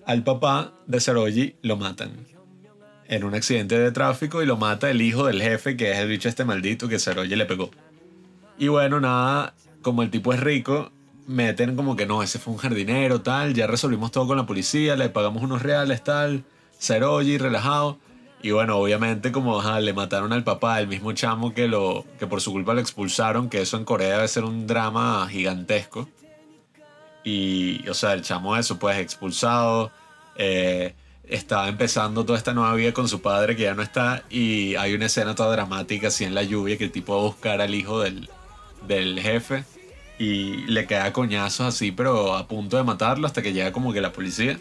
al 0.06 0.24
papá 0.24 0.72
de 0.86 1.00
Saroji 1.00 1.56
lo 1.62 1.76
matan 1.76 2.37
en 3.08 3.24
un 3.24 3.34
accidente 3.34 3.78
de 3.78 3.90
tráfico 3.90 4.42
y 4.42 4.46
lo 4.46 4.56
mata 4.56 4.90
el 4.90 5.00
hijo 5.00 5.26
del 5.26 5.42
jefe 5.42 5.76
que 5.76 5.90
es 5.90 5.98
el 5.98 6.08
bicho 6.08 6.28
este 6.28 6.44
maldito 6.44 6.88
que 6.88 6.98
Saroji 6.98 7.34
le 7.34 7.46
pegó. 7.46 7.70
Y 8.58 8.68
bueno, 8.68 9.00
nada, 9.00 9.54
como 9.82 10.02
el 10.02 10.10
tipo 10.10 10.32
es 10.32 10.40
rico, 10.40 10.92
meten 11.26 11.74
como 11.74 11.96
que 11.96 12.06
no, 12.06 12.22
ese 12.22 12.38
fue 12.38 12.52
un 12.52 12.58
jardinero, 12.58 13.22
tal, 13.22 13.54
ya 13.54 13.66
resolvimos 13.66 14.12
todo 14.12 14.26
con 14.26 14.36
la 14.36 14.46
policía, 14.46 14.96
le 14.96 15.08
pagamos 15.08 15.42
unos 15.42 15.62
reales, 15.62 16.04
tal, 16.04 16.44
Saroji 16.78 17.38
relajado. 17.38 17.98
Y 18.40 18.52
bueno, 18.52 18.76
obviamente 18.76 19.32
como 19.32 19.58
ajá, 19.58 19.80
le 19.80 19.92
mataron 19.92 20.32
al 20.32 20.44
papá, 20.44 20.80
el 20.80 20.86
mismo 20.86 21.12
chamo 21.12 21.54
que, 21.54 21.66
lo, 21.66 22.04
que 22.18 22.26
por 22.26 22.40
su 22.40 22.52
culpa 22.52 22.74
lo 22.74 22.80
expulsaron, 22.80 23.48
que 23.48 23.62
eso 23.62 23.76
en 23.76 23.84
Corea 23.84 24.16
debe 24.16 24.28
ser 24.28 24.44
un 24.44 24.66
drama 24.66 25.26
gigantesco. 25.28 26.08
Y, 27.24 27.88
o 27.88 27.94
sea, 27.94 28.12
el 28.12 28.22
chamo 28.22 28.56
eso, 28.56 28.78
pues 28.78 28.98
expulsado, 28.98 29.90
eh, 30.36 30.94
estaba 31.28 31.68
empezando 31.68 32.24
toda 32.24 32.38
esta 32.38 32.54
nueva 32.54 32.74
vida 32.74 32.92
con 32.92 33.08
su 33.08 33.20
padre 33.20 33.56
que 33.56 33.64
ya 33.64 33.74
no 33.74 33.82
está 33.82 34.24
y 34.30 34.74
hay 34.76 34.94
una 34.94 35.06
escena 35.06 35.34
toda 35.34 35.52
dramática 35.52 36.08
así 36.08 36.24
en 36.24 36.34
la 36.34 36.42
lluvia 36.42 36.78
que 36.78 36.84
el 36.84 36.92
tipo 36.92 37.14
va 37.14 37.20
a 37.20 37.24
buscar 37.24 37.60
al 37.60 37.74
hijo 37.74 38.00
del, 38.00 38.28
del 38.86 39.20
jefe 39.20 39.64
y 40.18 40.66
le 40.66 40.86
queda 40.86 41.12
coñazos 41.12 41.66
así, 41.66 41.92
pero 41.92 42.34
a 42.34 42.48
punto 42.48 42.76
de 42.76 42.82
matarlo 42.82 43.26
hasta 43.26 43.42
que 43.42 43.52
llega 43.52 43.72
como 43.72 43.92
que 43.92 44.00
la 44.00 44.12
policía. 44.12 44.58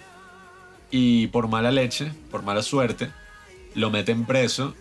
Y 0.92 1.28
por 1.28 1.48
mala 1.48 1.72
leche, 1.72 2.12
por 2.32 2.44
mala 2.44 2.62
suerte, 2.62 3.10
lo 3.74 3.90
meten 3.90 4.26
preso 4.26 4.76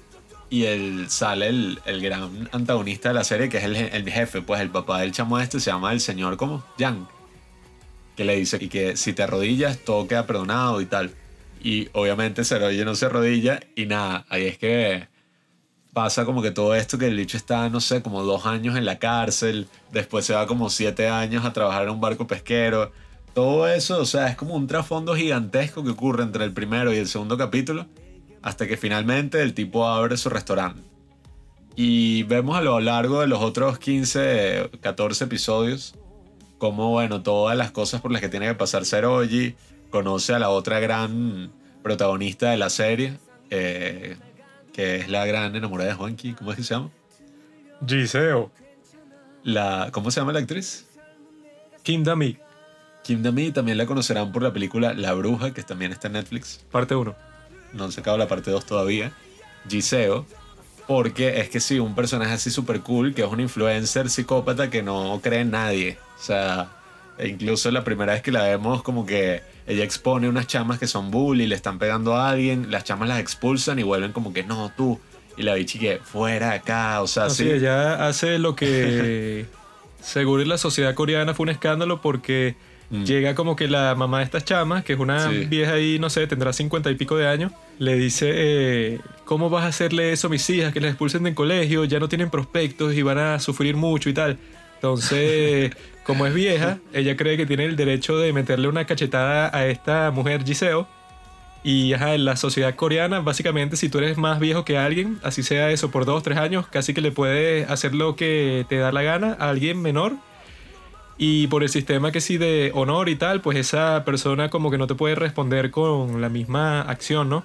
y 0.50 0.64
él 0.64 1.07
sale 1.09 1.49
el, 1.49 1.81
el 1.87 2.00
gran 2.00 2.49
antagonista 2.52 3.09
de 3.09 3.14
la 3.14 3.25
serie, 3.25 3.49
que 3.49 3.59
es 3.59 3.64
el, 3.64 3.75
el 3.76 4.11
jefe, 4.11 4.43
pues 4.43 4.61
el 4.61 4.71
papá 4.71 5.00
del 5.00 5.12
chamo 5.12 5.40
este 5.40 5.59
se 5.59 5.71
llama 5.71 5.93
el 5.93 6.00
señor 6.00 6.37
como 6.37 6.64
Yang, 6.78 7.09
que 8.16 8.25
le 8.25 8.37
dice 8.37 8.59
y 8.61 8.69
que 8.69 8.97
si 8.97 9.12
te 9.12 9.23
arrodillas 9.23 9.78
todo 9.78 10.07
queda 10.07 10.26
perdonado 10.26 10.81
y 10.81 10.87
tal. 10.87 11.12
Y 11.66 11.88
obviamente 11.94 12.44
Seroye 12.44 12.85
no 12.85 12.94
se 12.94 13.06
arrodilla 13.06 13.58
y 13.75 13.87
nada, 13.87 14.25
ahí 14.28 14.46
es 14.46 14.56
que 14.56 15.08
pasa 15.92 16.25
como 16.25 16.40
que 16.40 16.52
todo 16.52 16.76
esto 16.76 16.96
que 16.96 17.08
el 17.08 17.16
bicho 17.16 17.37
está, 17.37 17.68
no 17.70 17.80
sé, 17.80 18.02
como 18.02 18.23
dos 18.23 18.46
años 18.46 18.76
en 18.76 18.85
la 18.85 19.00
cárcel, 19.00 19.66
después 19.90 20.25
se 20.25 20.32
va 20.32 20.46
como 20.46 20.70
siete 20.70 21.08
años 21.08 21.44
a 21.44 21.52
trabajar 21.52 21.82
en 21.82 21.90
un 21.90 22.00
barco 22.00 22.28
pesquero. 22.28 22.92
Todo 23.35 23.66
eso, 23.66 23.99
o 24.00 24.04
sea, 24.04 24.28
es 24.28 24.37
como 24.37 24.54
un 24.54 24.68
trasfondo 24.68 25.16
gigantesco 25.16 25.82
que 25.82 25.90
ocurre 25.90 26.23
entre 26.23 26.44
el 26.44 26.52
primero 26.52 26.94
y 26.94 26.99
el 26.99 27.08
segundo 27.08 27.37
capítulo, 27.37 27.87
hasta 28.42 28.68
que 28.68 28.76
finalmente 28.76 29.42
el 29.42 29.52
tipo 29.52 29.88
abre 29.88 30.16
su 30.18 30.28
restaurante. 30.28 30.82
Y 31.75 32.23
vemos 32.23 32.56
a 32.56 32.61
lo 32.61 32.78
largo 32.78 33.23
de 33.23 33.26
los 33.26 33.42
otros 33.42 33.80
15, 33.80 34.70
14 34.82 35.25
episodios 35.25 35.96
como, 36.58 36.90
bueno, 36.90 37.25
todas 37.25 37.56
las 37.56 37.73
cosas 37.73 38.00
por 38.00 38.12
las 38.12 38.20
que 38.20 38.28
tiene 38.28 38.46
que 38.46 38.54
pasar 38.54 38.85
Seroji, 38.85 39.56
conoce 39.90 40.32
a 40.32 40.38
la 40.38 40.50
otra 40.50 40.78
gran 40.78 41.55
protagonista 41.87 42.50
de 42.50 42.57
la 42.57 42.69
serie, 42.69 43.16
eh, 43.49 44.16
que 44.73 44.97
es 44.97 45.09
la 45.09 45.25
gran 45.25 45.55
enamorada 45.55 45.90
de 45.90 45.95
Juanqui, 45.95 46.33
¿cómo 46.33 46.50
es 46.50 46.57
que 46.57 46.64
se 46.64 46.75
llama? 46.75 46.90
Giseo. 47.87 48.50
La, 49.45 49.90
¿Cómo 49.93 50.11
se 50.11 50.19
llama 50.19 50.33
la 50.33 50.40
actriz? 50.40 50.88
Kim 51.85 52.02
Dami, 52.02 52.38
Kim 53.05 53.23
Dami 53.23 53.52
también 53.52 53.78
la 53.78 53.87
conocerán 53.87 54.33
por 54.33 54.43
la 54.43 54.52
película 54.52 54.95
La 54.95 55.12
Bruja, 55.12 55.55
que 55.55 55.62
también 55.62 55.93
está 55.93 56.09
en 56.09 56.14
Netflix. 56.14 56.64
parte 56.73 56.97
1. 56.97 57.14
No 57.75 57.85
han 57.85 57.93
sacado 57.93 58.19
la 58.19 58.26
parte 58.26 58.50
2 58.50 58.66
todavía. 58.66 59.12
Giseo, 59.69 60.26
porque 60.88 61.38
es 61.38 61.49
que 61.50 61.61
sí, 61.61 61.78
un 61.78 61.95
personaje 61.95 62.33
así 62.33 62.50
súper 62.50 62.81
cool, 62.81 63.14
que 63.14 63.23
es 63.23 63.28
un 63.28 63.38
influencer 63.38 64.11
psicópata 64.11 64.71
que 64.71 64.83
no 64.83 65.21
cree 65.23 65.43
en 65.43 65.52
nadie. 65.52 65.99
O 66.19 66.21
sea, 66.21 66.75
e 67.18 67.28
incluso 67.28 67.70
la 67.70 67.82
primera 67.85 68.12
vez 68.12 68.23
que 68.23 68.32
la 68.32 68.42
vemos, 68.44 68.82
como 68.82 69.06
que 69.06 69.42
ella 69.66 69.85
expone 69.85 70.28
unas 70.28 70.46
chamas 70.46 70.78
que 70.78 70.87
son 70.87 71.11
bully, 71.11 71.46
le 71.46 71.54
están 71.54 71.78
pegando 71.78 72.14
a 72.16 72.30
alguien, 72.30 72.70
las 72.70 72.85
chamas 72.85 73.08
las 73.08 73.18
expulsan 73.20 73.78
y 73.78 73.82
vuelven 73.82 74.12
como 74.12 74.32
que 74.32 74.42
no, 74.42 74.70
tú. 74.76 75.00
Y 75.37 75.42
la 75.42 75.54
bichi 75.54 75.78
que 75.78 75.99
fuera 76.02 76.50
de 76.50 76.54
acá, 76.56 77.02
o 77.02 77.06
sea, 77.06 77.25
No, 77.25 77.30
sí. 77.30 77.44
sí, 77.44 77.50
ella 77.50 78.06
hace 78.08 78.38
lo 78.38 78.54
que 78.56 79.46
seguro 80.00 80.42
en 80.42 80.49
la 80.49 80.58
sociedad 80.58 80.94
coreana 80.94 81.35
fue 81.35 81.44
un 81.44 81.50
escándalo 81.50 82.00
porque 82.00 82.54
Mm. 82.88 83.02
llega 83.02 83.35
como 83.35 83.56
que 83.56 83.66
la 83.66 83.96
mamá 83.96 84.18
de 84.18 84.25
estas 84.26 84.44
chamas, 84.44 84.85
que 84.85 84.92
es 84.92 84.99
una 85.00 85.28
Sí. 85.28 85.46
vieja 85.46 85.73
ahí, 85.73 85.99
no 85.99 86.08
sé, 86.08 86.25
tendrá 86.28 86.52
cincuenta 86.52 86.88
y 86.88 86.94
pico 86.94 87.16
de 87.16 87.26
años, 87.26 87.50
le 87.80 87.96
dice, 87.96 88.30
eh, 88.32 89.00
¿cómo 89.25 89.50
vas 89.50 89.64
a 89.64 89.66
hacerle 89.66 90.12
eso 90.12 90.28
a 90.28 90.30
mis 90.30 90.49
hijas? 90.50 90.73
Que 90.73 90.80
las 90.80 90.90
expulsen 90.90 91.25
del 91.25 91.35
colegio, 91.35 91.85
ya 91.85 91.99
no 91.99 92.08
tienen 92.08 92.30
prospectos 92.30 92.94
y 92.94 93.02
van 93.02 93.18
a 93.18 93.40
sufrir 93.40 93.75
mucho 93.75 94.08
y 94.08 94.14
tal. 94.14 94.38
Entonces, 94.76 95.73
como 96.06 96.25
es 96.25 96.32
vieja, 96.32 96.78
ella 96.92 97.16
cree 97.16 97.36
que 97.36 97.46
tiene 97.46 97.64
el 97.64 97.75
derecho 97.75 98.16
de 98.16 98.32
meterle 98.32 98.68
una 98.68 98.84
cachetada 98.84 99.50
a 99.54 99.66
esta 99.66 100.12
mujer 100.12 100.44
Giseo. 100.44 100.86
Y 101.64 101.94
ajá, 101.94 102.14
en 102.14 102.25
la 102.25 102.36
sociedad 102.36 102.76
coreana, 102.76 103.18
básicamente, 103.20 103.76
si 103.76 103.88
tú 103.88 103.98
eres 103.98 104.16
más 104.16 104.38
viejo 104.38 104.64
que 104.64 104.78
alguien, 104.78 105.18
así 105.25 105.42
sea 105.42 105.72
eso 105.72 105.90
por 105.90 106.04
dos, 106.04 106.22
tres 106.22 106.38
años, 106.38 106.68
casi 106.68 106.94
que 106.94 107.00
le 107.00 107.10
puedes 107.10 107.68
hacer 107.68 107.92
lo 107.92 108.14
que 108.14 108.64
te 108.68 108.76
da 108.76 108.92
la 108.92 109.02
gana 109.02 109.36
a 109.40 109.50
alguien 109.50 109.82
menor. 109.82 110.12
Y 111.18 111.48
por 111.48 111.64
el 111.64 111.70
sistema 111.70 112.12
que 112.12 112.20
sí 112.20 112.38
de 112.38 112.70
honor 112.75 113.08
y 113.08 113.16
tal, 113.16 113.40
pues 113.40 113.58
esa 113.58 114.04
persona 114.04 114.48
como 114.48 114.70
que 114.70 114.78
no 114.78 114.86
te 114.86 114.94
puede 114.94 115.16
responder 115.16 115.72
con 115.72 116.20
la 116.20 116.28
misma 116.28 116.82
acción, 116.82 117.28
¿no? 117.28 117.44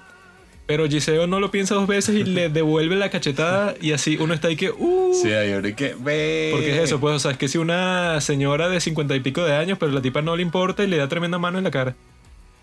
Pero 0.66 0.88
Giseo 0.88 1.26
no 1.26 1.40
lo 1.40 1.50
piensa 1.50 1.74
dos 1.74 1.86
veces 1.86 2.14
y 2.14 2.24
le 2.24 2.48
devuelve 2.48 2.96
la 2.96 3.10
cachetada 3.10 3.74
y 3.80 3.92
así 3.92 4.16
uno 4.18 4.34
está 4.34 4.48
ahí 4.48 4.56
que... 4.56 4.70
Uh, 4.70 5.12
Sí, 5.14 5.28
uno 5.28 5.76
que 5.76 5.94
ve. 5.98 6.50
porque 6.52 6.72
es 6.72 6.84
eso, 6.84 7.00
pues, 7.00 7.16
o 7.16 7.18
sea, 7.18 7.32
es 7.32 7.36
que 7.36 7.48
si 7.48 7.58
una 7.58 8.20
señora 8.20 8.68
de 8.68 8.80
cincuenta 8.80 9.14
y 9.14 9.20
pico 9.20 9.44
de 9.44 9.54
años, 9.54 9.78
pero 9.78 9.92
la 9.92 10.00
tipa 10.00 10.22
no 10.22 10.36
le 10.36 10.42
importa 10.42 10.84
y 10.84 10.86
le 10.86 10.96
da 10.96 11.08
tremenda 11.08 11.38
mano 11.38 11.58
en 11.58 11.64
la 11.64 11.70
cara. 11.70 11.94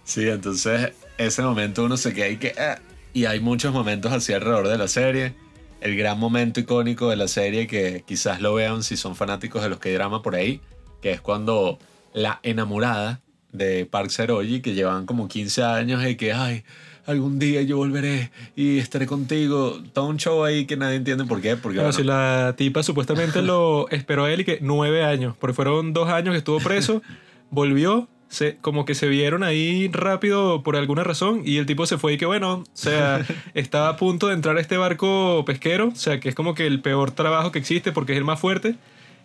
Sí, 0.04 0.28
entonces 0.28 0.94
ese 1.18 1.42
momento 1.44 1.84
uno 1.84 1.98
se 1.98 2.14
queda 2.14 2.26
ahí 2.26 2.38
que... 2.38 2.54
ah, 2.58 2.80
y 3.14 3.26
hay 3.26 3.40
muchos 3.40 3.74
momentos 3.74 4.12
así 4.12 4.34
alrededor 4.34 4.68
de 4.68 4.78
la 4.78 4.88
serie. 4.88 5.34
El 5.82 5.96
gran 5.96 6.20
momento 6.20 6.60
icónico 6.60 7.10
de 7.10 7.16
la 7.16 7.28
serie 7.28 7.68
que 7.68 8.04
quizás 8.08 8.42
lo 8.42 8.54
vean 8.54 8.84
si 8.84 8.98
son 8.98 9.16
fanáticos 9.16 9.62
de 9.64 9.70
los 9.70 9.80
que 9.80 9.94
drama 9.94 10.22
por 10.22 10.36
ahí, 10.36 10.62
que 11.02 11.12
es 11.12 11.22
cuando 11.22 11.80
la 12.14 12.40
enamorada 12.44 13.22
de 13.52 13.86
Park 13.86 14.10
Seroji, 14.10 14.62
que 14.62 14.74
llevan 14.74 15.06
como 15.06 15.28
15 15.28 15.64
años 15.64 16.06
y 16.06 16.16
que, 16.16 16.34
ay, 16.34 16.64
algún 17.10 17.40
día 17.40 17.62
yo 17.64 17.78
volveré 17.78 18.32
y 18.56 18.78
estaré 18.78 19.06
contigo. 19.08 19.82
Todo 19.94 20.06
un 20.06 20.18
show 20.18 20.44
ahí 20.44 20.66
que 20.66 20.78
nadie 20.78 20.96
entiende 20.96 21.26
por 21.26 21.42
qué. 21.42 21.56
Porque, 21.56 21.80
Bueno, 21.80 21.92
bueno, 21.92 21.94
si 21.94 22.04
la 22.04 22.54
tipa 22.56 22.84
supuestamente 22.84 23.42
lo 23.42 23.88
esperó 23.92 24.26
a 24.26 24.32
él 24.32 24.42
y 24.42 24.46
que 24.46 24.60
nueve 24.62 25.04
años, 25.04 25.36
porque 25.40 25.54
fueron 25.54 25.94
dos 25.94 26.10
años 26.10 26.34
que 26.34 26.38
estuvo 26.38 26.60
preso, 26.60 27.02
volvió, 27.50 28.08
se, 28.28 28.58
como 28.58 28.86
que 28.86 28.94
se 28.94 29.08
vieron 29.08 29.44
ahí 29.44 29.90
rápido 29.92 30.62
por 30.62 30.76
alguna 30.76 31.04
razón 31.04 31.42
y 31.44 31.58
el 31.58 31.66
tipo 31.66 31.88
se 31.88 31.98
fue 31.98 32.14
y 32.14 32.18
que 32.18 32.28
bueno, 32.28 32.54
o 32.60 32.66
sea, 32.74 33.26
estaba 33.56 33.90
a 33.90 33.98
punto 33.98 34.28
de 34.28 34.36
entrar 34.36 34.58
a 34.58 34.62
este 34.62 34.78
barco 34.78 35.44
pesquero, 35.46 35.88
o 35.88 35.96
sea, 35.96 36.20
que 36.20 36.30
es 36.30 36.36
como 36.36 36.54
que 36.54 36.68
el 36.68 36.82
peor 36.82 37.12
trabajo 37.12 37.52
que 37.52 37.60
existe 37.60 37.92
porque 37.92 38.14
es 38.14 38.20
el 38.20 38.26
más 38.26 38.40
fuerte. 38.40 38.76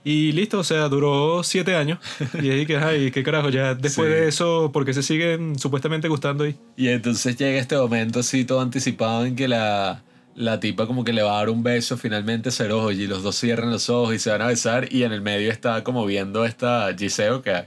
Y 0.07 0.33
listo, 0.33 0.59
o 0.59 0.65
sea, 0.65 0.89
duró 0.91 1.43
siete 1.43 1.75
años. 1.77 1.99
Y 2.43 2.51
ahí 2.51 2.67
que, 2.67 2.77
ay, 2.77 3.11
qué 3.11 3.23
carajo, 3.23 3.49
ya 3.49 3.75
después 3.75 4.09
Sí. 4.09 4.15
de 4.15 4.29
eso, 4.29 4.71
porque 4.73 4.93
se 4.93 5.03
siguen 5.03 5.59
supuestamente 5.59 6.09
gustando 6.09 6.45
ahí? 6.45 6.57
Y 6.77 6.89
entonces 6.89 7.37
llega 7.37 7.59
este 7.59 7.77
momento 7.77 8.21
así 8.21 8.45
todo 8.45 8.61
anticipado 8.61 9.25
en 9.25 9.35
que 9.35 9.49
la, 9.49 10.03
la 10.35 10.61
tipa 10.61 10.87
como 10.87 11.05
que 11.05 11.13
le 11.15 11.23
va 11.23 11.33
a 11.33 11.37
dar 11.37 11.49
un 11.49 11.63
beso 11.63 11.97
finalmente 11.97 12.51
a 12.51 12.53
Seroji 12.53 13.03
y 13.03 13.07
los 13.07 13.23
dos 13.23 13.37
cierran 13.37 13.71
los 13.71 13.89
ojos 13.89 14.15
y 14.15 14.19
se 14.19 14.31
van 14.31 14.43
a 14.43 14.49
besar 14.49 14.93
y 14.93 15.05
en 15.05 15.13
el 15.13 15.23
medio 15.23 15.51
está 15.51 15.83
como 15.85 16.05
viendo 16.05 16.45
esta 16.45 16.95
Giseo 16.99 17.41
que, 17.41 17.65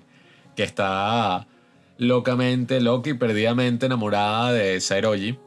que 0.55 0.61
está 0.63 1.47
locamente, 1.97 2.79
loca 2.81 3.09
y 3.09 3.13
perdidamente 3.15 3.87
enamorada 3.87 4.51
de 4.51 4.79
Seroji 4.79 5.39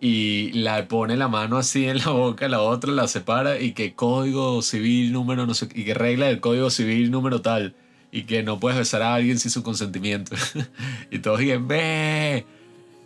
y 0.00 0.52
la 0.52 0.86
pone 0.86 1.16
la 1.16 1.28
mano 1.28 1.56
así 1.56 1.86
en 1.86 1.98
la 1.98 2.10
boca, 2.10 2.48
la 2.48 2.60
otra 2.60 2.92
la 2.92 3.08
separa 3.08 3.60
y 3.60 3.72
que 3.72 3.94
código 3.94 4.62
civil 4.62 5.12
número 5.12 5.46
no 5.46 5.54
sé, 5.54 5.68
y 5.74 5.84
que 5.84 5.94
regla 5.94 6.26
del 6.26 6.40
código 6.40 6.70
civil 6.70 7.10
número 7.10 7.40
tal 7.40 7.74
y 8.10 8.22
que 8.22 8.42
no 8.42 8.58
puedes 8.58 8.78
besar 8.78 9.02
a 9.02 9.14
alguien 9.14 9.38
sin 9.38 9.50
su 9.50 9.62
consentimiento. 9.62 10.34
y 11.10 11.18
todos 11.18 11.40
digan, 11.40 11.68
ve. 11.68 12.46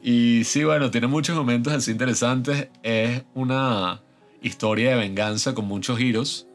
Y 0.02 0.44
sí, 0.44 0.64
bueno, 0.64 0.90
tiene 0.90 1.06
muchos 1.06 1.36
momentos 1.36 1.72
así 1.72 1.90
interesantes. 1.90 2.68
Es 2.82 3.22
una 3.34 4.02
historia 4.42 4.90
de 4.90 4.96
venganza 4.96 5.54
con 5.54 5.66
muchos 5.66 5.98
giros 5.98 6.46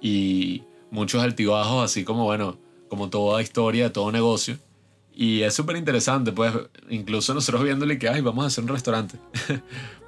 y 0.00 0.62
muchos 0.90 1.22
altibajos, 1.22 1.84
así 1.84 2.04
como, 2.04 2.24
bueno, 2.24 2.58
como 2.88 3.08
toda 3.08 3.42
historia, 3.42 3.92
todo 3.92 4.12
negocio. 4.12 4.58
Y 5.14 5.42
es 5.42 5.54
súper 5.54 5.76
interesante, 5.76 6.32
pues, 6.32 6.52
incluso 6.88 7.34
nosotros 7.34 7.62
viéndole 7.64 7.98
que, 7.98 8.08
ay, 8.08 8.22
vamos 8.22 8.44
a 8.44 8.46
hacer 8.46 8.64
un 8.64 8.68
restaurante. 8.68 9.18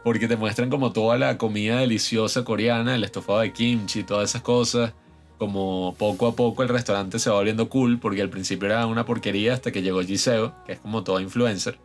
Porque 0.04 0.28
te 0.28 0.36
muestran 0.36 0.70
como 0.70 0.92
toda 0.92 1.18
la 1.18 1.38
comida 1.38 1.78
deliciosa 1.78 2.44
coreana, 2.44 2.94
el 2.94 3.04
estofado 3.04 3.40
de 3.40 3.52
kimchi, 3.52 4.02
todas 4.02 4.30
esas 4.30 4.42
cosas. 4.42 4.92
Como 5.38 5.94
poco 5.98 6.28
a 6.28 6.36
poco 6.36 6.62
el 6.62 6.68
restaurante 6.68 7.18
se 7.18 7.28
va 7.28 7.36
volviendo 7.36 7.68
cool, 7.68 7.98
porque 7.98 8.22
al 8.22 8.30
principio 8.30 8.66
era 8.66 8.86
una 8.86 9.04
porquería 9.04 9.52
hasta 9.52 9.72
que 9.72 9.82
llegó 9.82 10.00
Giseo, 10.00 10.54
que 10.64 10.74
es 10.74 10.78
como 10.78 11.02
todo 11.02 11.20
influencer. 11.20 11.78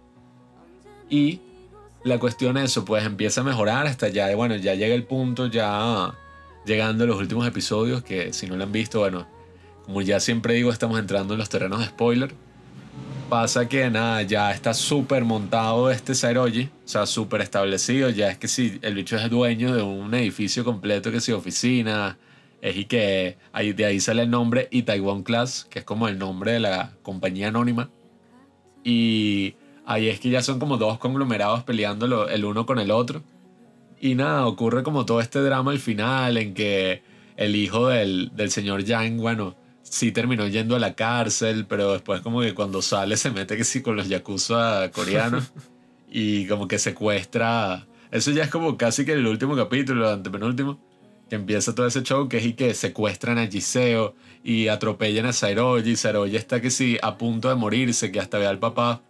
Y 1.10 1.42
la 2.04 2.20
cuestión 2.20 2.58
es 2.58 2.66
eso, 2.66 2.86
pues 2.86 3.06
empieza 3.06 3.42
a 3.42 3.44
mejorar 3.44 3.88
hasta 3.88 4.08
ya, 4.08 4.34
bueno, 4.36 4.56
ya 4.56 4.76
llega 4.76 4.94
el 4.94 5.04
punto, 5.04 5.48
ya 5.48 6.14
llegando 6.66 7.06
los 7.08 7.18
últimos 7.18 7.48
episodios, 7.48 8.04
que 8.04 8.32
si 8.34 8.48
no 8.48 8.56
lo 8.56 8.64
han 8.64 8.72
visto, 8.72 9.00
bueno, 9.00 9.28
como 9.84 10.02
ya 10.02 10.20
siempre 10.20 10.54
digo, 10.54 10.72
estamos 10.72 11.00
entrando 11.00 11.34
en 11.34 11.40
los 11.40 11.50
terrenos 11.50 11.80
de 11.80 11.88
spoiler. 11.88 12.34
Pasa 13.30 13.70
que 13.70 13.92
nada, 13.92 14.24
ya 14.24 14.52
está 14.52 14.74
súper 14.74 15.24
montado 15.24 15.92
este 15.92 16.16
Sairoji, 16.16 16.64
o 16.64 16.88
sea, 16.88 17.06
súper 17.06 17.42
establecido, 17.42 18.10
ya 18.10 18.32
es 18.32 18.40
que 18.40 18.48
si 18.48 18.80
el 18.82 18.96
bicho 18.96 19.18
es 19.18 19.30
dueño 19.30 19.76
de 19.76 19.84
un 19.84 20.12
edificio 20.16 20.66
completo, 20.66 21.12
que 21.12 21.22
si 21.22 21.32
oficina, 21.32 22.18
es 22.60 22.76
y 22.76 22.86
que 22.86 23.38
ahí, 23.54 23.72
de 23.74 23.86
ahí 23.86 24.00
sale 24.00 24.24
el 24.24 24.32
nombre 24.32 24.68
Itaewon 24.72 25.22
Class, 25.22 25.68
que 25.70 25.78
es 25.78 25.86
como 25.86 26.08
el 26.08 26.18
nombre 26.18 26.54
de 26.54 26.60
la 26.60 26.94
compañía 27.04 27.50
anónima. 27.50 27.92
Y 28.84 29.54
ahí 29.86 30.08
es 30.10 30.20
que 30.20 30.32
ya 30.32 30.42
son 30.42 30.58
como 30.58 30.78
dos 30.78 30.98
conglomerados 30.98 31.64
peleando 31.64 32.28
el 32.28 32.46
uno 32.46 32.66
con 32.66 32.80
el 32.80 32.90
otro. 32.90 33.22
Y 34.02 34.16
nada, 34.16 34.48
ocurre 34.48 34.82
como 34.82 35.06
todo 35.06 35.22
este 35.22 35.40
drama 35.40 35.70
al 35.70 35.80
final 35.80 36.36
en 36.38 36.56
que 36.56 37.04
el 37.38 37.56
hijo 37.56 37.90
del, 37.90 38.32
del 38.36 38.50
señor 38.50 38.84
Yang, 38.86 39.18
bueno, 39.18 39.56
sí 39.89 40.12
terminó 40.12 40.48
yendo 40.48 40.75
a 40.75 40.79
la 40.79 40.96
cárcel, 40.96 41.65
pero 41.67 41.93
después 41.93 42.22
como 42.22 42.41
que 42.41 42.53
cuando 42.53 42.81
sale 42.81 43.17
se 43.17 43.31
mete 43.31 43.58
que 43.58 43.63
sí 43.63 43.81
con 43.81 43.96
los 43.96 44.08
yakuza 44.08 44.91
coreanos 44.91 45.51
y 46.12 46.48
como 46.48 46.67
que 46.67 46.79
secuestra... 46.79 47.86
Eso 48.12 48.31
ya 48.31 48.43
es 48.43 48.50
como 48.50 48.75
casi 48.75 49.05
que 49.05 49.13
el 49.13 49.27
último 49.27 49.55
capítulo, 49.55 50.08
el 50.08 50.13
antepenúltimo, 50.13 50.79
que 51.29 51.36
empieza 51.36 51.75
todo 51.75 51.86
ese 51.86 52.01
show 52.01 52.27
que 52.27 52.38
es 52.38 52.46
y 52.46 52.53
que 52.53 52.74
secuestran 52.74 53.38
a 53.38 53.46
Giseo 53.46 54.15
y 54.43 54.67
atropellan 54.67 55.27
a 55.27 55.34
Sairoji. 55.34 55.96
Sairoji 55.96 56.36
está 56.36 56.60
que 56.60 56.72
sí 56.72 56.98
a 57.03 57.17
punto 57.19 57.50
de 57.50 57.55
morirse, 57.55 58.12
que 58.12 58.19
hasta 58.19 58.39
ve 58.39 58.48
al 58.48 58.58
papá 58.58 59.03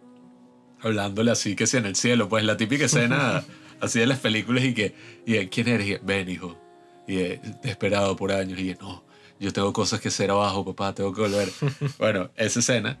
hablándole 0.82 1.30
así 1.30 1.56
que 1.56 1.66
sí 1.66 1.76
en 1.76 1.86
el 1.86 1.96
cielo. 1.96 2.28
Pues 2.28 2.44
la 2.44 2.56
típica 2.56 2.84
escena 2.84 3.42
así 3.80 3.98
de 3.98 4.06
las 4.06 4.18
películas 4.18 4.64
y 4.64 4.74
que, 4.74 4.94
y 5.26 5.38
¿quién 5.46 5.68
eres? 5.68 5.88
Y 5.88 5.96
ven, 6.02 6.28
hijo. 6.28 6.58
Y 7.06 7.16
de, 7.16 7.40
desesperado 7.62 8.16
por 8.16 8.32
años. 8.32 8.58
Y 8.58 8.76
no, 8.80 9.02
yo 9.40 9.52
tengo 9.52 9.72
cosas 9.72 10.00
que 10.00 10.08
hacer 10.08 10.30
abajo, 10.30 10.64
papá, 10.64 10.94
tengo 10.94 11.12
que 11.12 11.22
volver. 11.22 11.48
bueno, 11.98 12.30
esa 12.36 12.60
escena. 12.60 12.98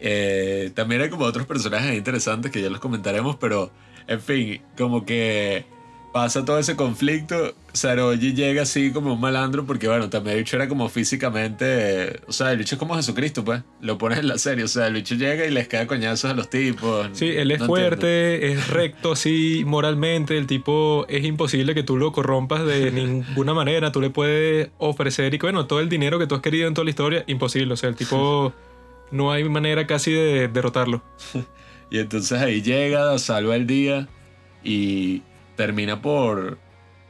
Eh, 0.00 0.70
también 0.74 1.00
hay 1.00 1.10
como 1.10 1.24
otros 1.24 1.46
personajes 1.46 1.96
interesantes 1.96 2.52
que 2.52 2.62
ya 2.62 2.70
los 2.70 2.78
comentaremos, 2.78 3.36
pero 3.36 3.72
en 4.06 4.20
fin, 4.20 4.62
como 4.76 5.04
que 5.04 5.66
pasa 6.12 6.44
todo 6.44 6.58
ese 6.58 6.74
conflicto, 6.74 7.54
Saroji 7.72 8.32
llega 8.32 8.62
así 8.62 8.92
como 8.92 9.14
un 9.14 9.20
malandro 9.20 9.66
porque, 9.66 9.88
bueno, 9.88 10.08
también 10.10 10.36
el 10.38 10.42
bicho 10.44 10.56
era 10.56 10.68
como 10.68 10.88
físicamente... 10.88 12.20
O 12.26 12.32
sea, 12.32 12.50
el 12.52 12.58
bicho 12.58 12.74
es 12.74 12.78
como 12.78 12.94
Jesucristo, 12.96 13.44
pues. 13.44 13.62
Lo 13.80 13.98
pones 13.98 14.18
en 14.18 14.28
la 14.28 14.38
serie. 14.38 14.64
O 14.64 14.68
sea, 14.68 14.86
el 14.86 14.94
bicho 14.94 15.14
llega 15.14 15.44
y 15.46 15.50
les 15.50 15.68
cae 15.68 15.86
coñazos 15.86 16.30
a 16.30 16.34
los 16.34 16.50
tipos. 16.50 17.08
Sí, 17.12 17.28
él 17.28 17.50
es 17.50 17.60
No 17.60 17.66
fuerte, 17.66 18.34
entiendo. 18.34 18.60
es 18.60 18.68
recto 18.68 19.12
así 19.12 19.62
moralmente, 19.66 20.36
el 20.38 20.46
tipo 20.46 21.06
es 21.08 21.24
imposible 21.24 21.74
que 21.74 21.82
tú 21.82 21.96
lo 21.96 22.10
corrompas 22.12 22.64
de 22.64 22.90
ninguna 22.92 23.54
manera, 23.54 23.92
tú 23.92 24.00
le 24.00 24.10
puedes 24.10 24.70
ofrecer 24.78 25.34
y 25.34 25.38
que, 25.38 25.46
bueno, 25.46 25.66
todo 25.66 25.80
el 25.80 25.88
dinero 25.88 26.18
que 26.18 26.26
tú 26.26 26.34
has 26.34 26.40
querido 26.40 26.66
en 26.68 26.74
toda 26.74 26.84
la 26.84 26.90
historia, 26.90 27.24
imposible, 27.26 27.74
o 27.74 27.76
sea, 27.76 27.88
el 27.90 27.96
tipo 27.96 28.52
no 29.10 29.30
hay 29.30 29.44
manera 29.48 29.86
casi 29.86 30.12
de 30.12 30.48
derrotarlo. 30.48 31.02
Y 31.90 32.00
entonces 32.00 32.38
ahí 32.38 32.60
llega, 32.60 33.18
salva 33.18 33.56
el 33.56 33.66
día 33.66 34.08
y 34.62 35.22
termina 35.58 36.00
por... 36.00 36.56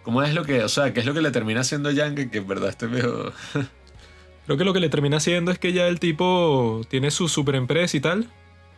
¿Cómo 0.03 0.23
es 0.23 0.35
lo 0.35 0.43
que... 0.43 0.65
O 0.65 0.69
sea, 0.69 0.93
¿qué 0.95 1.01
es 1.01 1.07
lo 1.07 1.13
que 1.13 1.21
le 1.21 1.31
termina 1.31 1.61
haciendo 1.61 1.91
Yang? 1.91 2.31
Que, 2.31 2.39
en 2.39 2.49
verdad 2.49 2.71
este 2.71 2.87
viejo... 2.87 3.31
Creo 4.47 4.57
que 4.57 4.65
lo 4.65 4.73
que 4.73 4.81
le 4.81 4.89
termina 4.89 5.19
haciendo 5.19 5.53
es 5.53 5.59
que 5.59 5.75
ya 5.75 5.87
el 5.87 6.01
tipo 6.01 6.81
tiene 6.89 7.11
su 7.11 7.29
super 7.29 7.55
empresa 7.55 7.95
y 7.95 8.01
tal, 8.01 8.31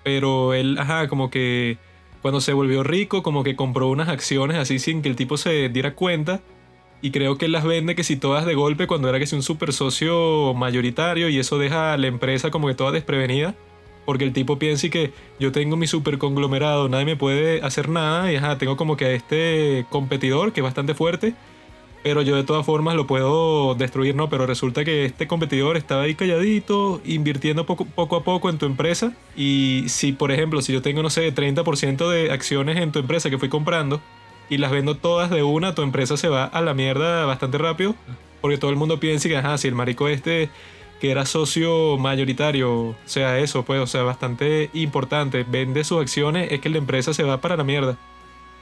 pero 0.02 0.52
él, 0.52 0.76
ajá, 0.80 1.06
como 1.06 1.30
que 1.30 1.78
cuando 2.22 2.40
se 2.40 2.52
volvió 2.52 2.82
rico, 2.82 3.22
como 3.22 3.44
que 3.44 3.54
compró 3.54 3.86
unas 3.86 4.08
acciones 4.08 4.56
así 4.56 4.80
sin 4.80 5.00
que 5.00 5.08
el 5.08 5.14
tipo 5.14 5.36
se 5.36 5.68
diera 5.68 5.94
cuenta. 5.94 6.40
Y 7.02 7.12
creo 7.12 7.38
que 7.38 7.44
él 7.44 7.52
las 7.52 7.62
vende 7.62 7.94
que 7.94 8.02
si 8.02 8.16
todas 8.16 8.44
de 8.44 8.54
golpe 8.54 8.88
cuando 8.88 9.08
era 9.08 9.20
que 9.20 9.28
si 9.28 9.36
un 9.36 9.44
super 9.44 9.72
socio 9.72 10.52
mayoritario 10.54 11.28
y 11.28 11.38
eso 11.38 11.56
deja 11.56 11.92
a 11.92 11.96
la 11.96 12.08
empresa 12.08 12.50
como 12.50 12.66
que 12.66 12.74
toda 12.74 12.90
desprevenida. 12.90 13.54
Porque 14.10 14.24
el 14.24 14.32
tipo 14.32 14.58
piensa 14.58 14.88
que 14.88 15.12
yo 15.38 15.52
tengo 15.52 15.76
mi 15.76 15.86
super 15.86 16.18
conglomerado, 16.18 16.88
nadie 16.88 17.04
me 17.04 17.14
puede 17.14 17.62
hacer 17.62 17.88
nada 17.88 18.32
y 18.32 18.34
ajá, 18.34 18.58
tengo 18.58 18.76
como 18.76 18.96
que 18.96 19.04
a 19.04 19.12
este 19.12 19.86
competidor 19.88 20.52
que 20.52 20.58
es 20.58 20.64
bastante 20.64 20.94
fuerte 20.94 21.32
pero 22.02 22.20
yo 22.20 22.34
de 22.34 22.42
todas 22.42 22.66
formas 22.66 22.96
lo 22.96 23.06
puedo 23.06 23.76
destruir, 23.76 24.16
¿no? 24.16 24.28
Pero 24.28 24.46
resulta 24.46 24.84
que 24.84 25.04
este 25.04 25.28
competidor 25.28 25.76
estaba 25.76 26.02
ahí 26.02 26.16
calladito, 26.16 27.00
invirtiendo 27.04 27.66
poco, 27.66 27.84
poco 27.84 28.16
a 28.16 28.24
poco 28.24 28.50
en 28.50 28.58
tu 28.58 28.66
empresa. 28.66 29.12
Y 29.36 29.84
si, 29.86 30.10
por 30.10 30.32
ejemplo, 30.32 30.60
si 30.60 30.72
yo 30.72 30.82
tengo, 30.82 31.04
no 31.04 31.10
sé, 31.10 31.32
30% 31.32 32.10
de 32.10 32.32
acciones 32.32 32.78
en 32.78 32.90
tu 32.90 32.98
empresa 32.98 33.30
que 33.30 33.38
fui 33.38 33.48
comprando 33.48 34.00
y 34.48 34.58
las 34.58 34.72
vendo 34.72 34.96
todas 34.96 35.30
de 35.30 35.44
una, 35.44 35.76
tu 35.76 35.82
empresa 35.82 36.16
se 36.16 36.26
va 36.26 36.46
a 36.46 36.60
la 36.62 36.74
mierda 36.74 37.26
bastante 37.26 37.58
rápido. 37.58 37.94
Porque 38.40 38.58
todo 38.58 38.72
el 38.72 38.76
mundo 38.76 38.98
piensa 38.98 39.28
que, 39.28 39.36
ajá, 39.36 39.56
si 39.56 39.68
el 39.68 39.76
marico 39.76 40.08
este 40.08 40.50
que 41.00 41.10
era 41.10 41.24
socio 41.26 41.96
mayoritario, 41.98 42.70
o 42.90 42.96
sea, 43.06 43.38
eso, 43.38 43.64
pues, 43.64 43.80
o 43.80 43.86
sea, 43.86 44.02
bastante 44.02 44.70
importante, 44.74 45.44
vende 45.48 45.82
sus 45.84 46.00
acciones, 46.00 46.52
es 46.52 46.60
que 46.60 46.68
la 46.68 46.78
empresa 46.78 47.14
se 47.14 47.22
va 47.22 47.40
para 47.40 47.56
la 47.56 47.64
mierda. 47.64 47.96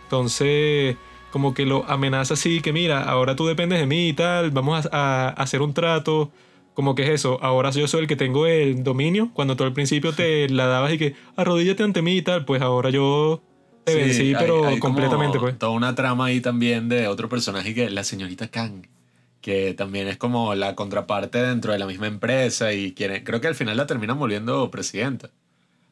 Entonces, 0.04 0.97
como 1.30 1.52
que 1.54 1.66
lo 1.66 1.85
amenaza 1.88 2.35
así, 2.35 2.61
que 2.61 2.73
mira, 2.73 3.02
ahora 3.02 3.37
tú 3.37 3.47
dependes 3.47 3.78
de 3.80 3.87
mí 3.87 4.09
y 4.09 4.12
tal, 4.12 4.50
vamos 4.50 4.87
a, 4.90 5.28
a 5.28 5.28
hacer 5.30 5.62
un 5.62 5.75
trato. 5.75 6.30
Como 6.75 6.95
que 6.95 7.02
es 7.02 7.09
eso, 7.11 7.38
ahora 7.42 7.71
yo 7.71 7.88
soy 7.88 8.02
el 8.02 8.07
que 8.07 8.14
tengo 8.14 8.47
el 8.47 8.85
dominio, 8.85 9.30
cuando 9.35 9.57
tú 9.57 9.64
al 9.64 9.73
principio 9.73 10.12
te 10.12 10.49
la 10.49 10.66
dabas 10.68 10.92
y 10.92 10.99
que 10.99 11.14
arrodíllate 11.37 11.83
ante 11.83 12.02
mí 12.02 12.18
y 12.18 12.23
tal, 12.23 12.45
pues 12.45 12.62
ahora 12.62 12.90
yo 12.90 13.42
te 13.83 13.92
Sí, 13.95 13.99
vencí, 13.99 14.23
hay- 14.28 14.37
pero 14.38 14.64
hay 14.64 14.78
completamente, 14.78 15.40
pues. 15.40 15.59
Toda 15.59 15.73
una 15.73 15.97
trama 15.97 16.26
ahí 16.26 16.40
también 16.40 16.88
de 16.88 17.09
otro 17.09 17.28
personaje 17.28 17.75
que 17.75 17.85
es 17.87 17.92
la 17.92 18.04
señorita 18.04 18.47
Kang, 18.49 18.87
que 19.49 19.73
también 19.73 20.09
es 20.09 20.19
como 20.19 20.55
la 20.55 20.75
contraparte 20.75 21.40
dentro 21.40 21.73
de 21.73 21.78
la 21.78 21.87
misma 21.87 22.07
empresa 22.07 22.75
y 22.75 22.93
quiere, 22.93 23.25
creo 23.25 23.40
que 23.40 23.47
al 23.47 23.55
final 23.55 23.78
la 23.78 23.87
terminan 23.87 24.19
volviendo 24.19 24.71
presidenta. 24.71 25.31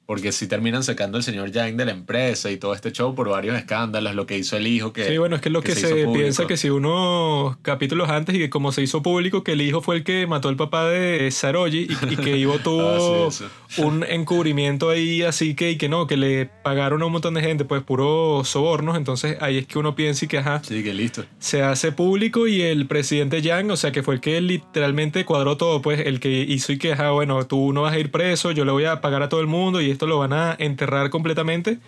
Porque 0.06 0.30
si 0.32 0.46
terminan 0.46 0.84
sacando 0.84 1.18
al 1.18 1.24
señor 1.24 1.50
Yang 1.50 1.76
de 1.76 1.84
la 1.84 1.90
empresa 1.92 2.50
y 2.50 2.56
todo 2.56 2.74
este 2.74 2.92
show 2.92 3.14
por 3.14 3.28
varios 3.28 3.56
escándalos, 3.56 4.14
lo 4.14 4.24
que 4.26 4.38
hizo 4.38 4.56
el 4.56 4.66
hijo 4.66 4.92
que... 4.92 5.04
Sí, 5.04 5.18
bueno, 5.18 5.36
es 5.36 5.42
que 5.42 5.50
lo 5.50 5.62
que, 5.62 5.74
se, 5.74 6.06
piensa 6.06 6.46
que 6.46 6.56
si 6.56 6.70
unos 6.70 7.56
capítulos 7.62 8.08
antes 8.08 8.34
y 8.34 8.38
que 8.38 8.48
como 8.48 8.70
se 8.72 8.82
hizo 8.82 9.02
público 9.02 9.42
que 9.42 9.52
el 9.52 9.60
hijo 9.60 9.80
fue 9.80 9.96
el 9.96 10.04
que 10.04 10.26
mató 10.26 10.48
al 10.48 10.56
papá 10.56 10.88
de 10.88 11.30
Saroji 11.30 11.88
y, 11.90 12.12
y 12.14 12.16
que 12.16 12.36
Ivo 12.36 12.58
tuvo 12.62 13.26
Ah, 13.26 13.30
sí, 13.30 13.44
un 13.78 14.04
encubrimiento 14.04 14.90
ahí 14.90 15.22
así 15.22 15.54
que 15.54 15.72
y 15.72 15.76
que 15.76 15.88
no, 15.88 16.06
que 16.06 16.16
le 16.16 16.46
pagaron 16.46 17.02
a 17.02 17.06
un 17.06 17.12
montón 17.12 17.34
de 17.34 17.40
gente 17.42 17.64
pues 17.64 17.82
puros 17.82 18.48
sobornos, 18.48 18.96
entonces 18.96 19.36
ahí 19.40 19.58
es 19.58 19.66
que 19.66 19.78
uno 19.78 19.94
piensa 19.94 20.24
y 20.24 20.28
que 20.28 20.38
ajá, 20.38 20.62
Sí, 20.62 20.82
que 20.82 20.94
listo. 20.94 21.24
se 21.38 21.62
hace 21.62 21.92
público 21.92 22.46
y 22.46 22.62
el 22.62 22.86
presidente 22.86 23.42
Yang, 23.42 23.70
o 23.70 23.76
sea, 23.76 23.92
que 23.92 24.02
fue 24.02 24.14
el 24.14 24.20
que 24.20 24.40
literalmente 24.40 25.24
cuadró 25.24 25.56
todo, 25.56 25.82
pues 25.82 26.00
el 26.06 26.20
que 26.20 26.30
hizo 26.42 26.72
y 26.72 26.78
que, 26.78 26.92
ajá, 26.92 27.10
bueno, 27.10 27.44
tú 27.46 27.72
no 27.72 27.82
vas 27.82 27.94
a 27.94 27.98
ir 27.98 28.10
preso, 28.10 28.52
yo 28.52 28.64
le 28.64 28.72
voy 28.72 28.84
a 28.84 29.00
pagar 29.00 29.22
a 29.22 29.28
todo 29.28 29.40
el 29.40 29.46
mundo 29.46 29.80
y 29.80 29.90
esto 29.96 30.06
lo 30.06 30.18
van 30.18 30.32
a 30.32 30.54
enterrar 30.58 31.10
completamente. 31.10 31.78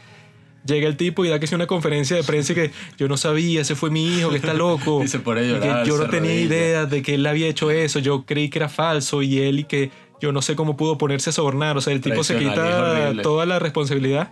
Llega 0.66 0.88
el 0.88 0.96
tipo 0.96 1.24
y 1.24 1.28
da 1.28 1.38
que 1.38 1.46
sea 1.46 1.56
una 1.56 1.66
conferencia 1.66 2.16
de 2.16 2.24
prensa 2.24 2.52
y 2.52 2.56
que 2.56 2.70
yo 2.98 3.08
no 3.08 3.16
sabía, 3.16 3.60
ese 3.60 3.74
fue 3.74 3.90
mi 3.90 4.06
hijo, 4.06 4.30
que 4.30 4.36
está 4.36 4.54
loco. 4.54 5.02
Y 5.04 5.08
se 5.08 5.20
pone 5.20 5.40
a 5.40 5.60
que 5.60 5.88
yo 5.88 5.96
no 5.96 6.08
tenía 6.08 6.34
idea 6.34 6.86
de 6.86 7.02
que 7.02 7.14
él 7.14 7.26
había 7.26 7.46
hecho 7.46 7.70
eso, 7.70 8.00
yo 8.00 8.24
creí 8.24 8.50
que 8.50 8.58
era 8.58 8.68
falso 8.68 9.22
y 9.22 9.38
él 9.38 9.60
y 9.60 9.64
que 9.64 9.90
yo 10.20 10.32
no 10.32 10.42
sé 10.42 10.56
cómo 10.56 10.76
pudo 10.76 10.98
ponerse 10.98 11.30
a 11.30 11.32
sobornar, 11.32 11.76
o 11.76 11.80
sea, 11.80 11.92
el 11.92 12.00
tipo 12.00 12.24
se 12.24 12.36
quita 12.36 13.12
toda 13.22 13.46
la 13.46 13.58
responsabilidad 13.58 14.30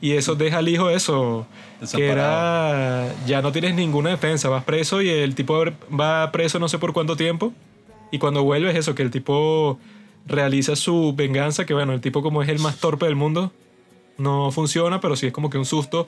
y 0.00 0.12
eso 0.12 0.34
deja 0.34 0.58
al 0.58 0.68
hijo 0.68 0.90
eso, 0.90 1.46
que 1.94 2.08
era 2.08 3.14
ya 3.26 3.40
no 3.40 3.52
tienes 3.52 3.74
ninguna 3.74 4.10
defensa, 4.10 4.48
vas 4.48 4.64
preso 4.64 5.00
y 5.00 5.08
el 5.08 5.34
tipo 5.34 5.64
va 5.98 6.30
preso 6.32 6.58
no 6.58 6.68
sé 6.68 6.78
por 6.78 6.92
cuánto 6.92 7.16
tiempo 7.16 7.52
y 8.10 8.18
cuando 8.18 8.42
vuelve 8.42 8.70
es 8.70 8.76
eso, 8.76 8.94
que 8.94 9.02
el 9.02 9.10
tipo 9.10 9.78
realiza 10.28 10.76
su 10.76 11.14
venganza, 11.16 11.66
que 11.66 11.74
bueno, 11.74 11.92
el 11.92 12.00
tipo 12.00 12.22
como 12.22 12.42
es 12.42 12.48
el 12.48 12.58
más 12.58 12.76
torpe 12.76 13.06
del 13.06 13.16
mundo, 13.16 13.52
no 14.18 14.52
funciona, 14.52 15.00
pero 15.00 15.16
sí 15.16 15.26
es 15.26 15.32
como 15.32 15.50
que 15.50 15.58
un 15.58 15.64
susto 15.64 16.06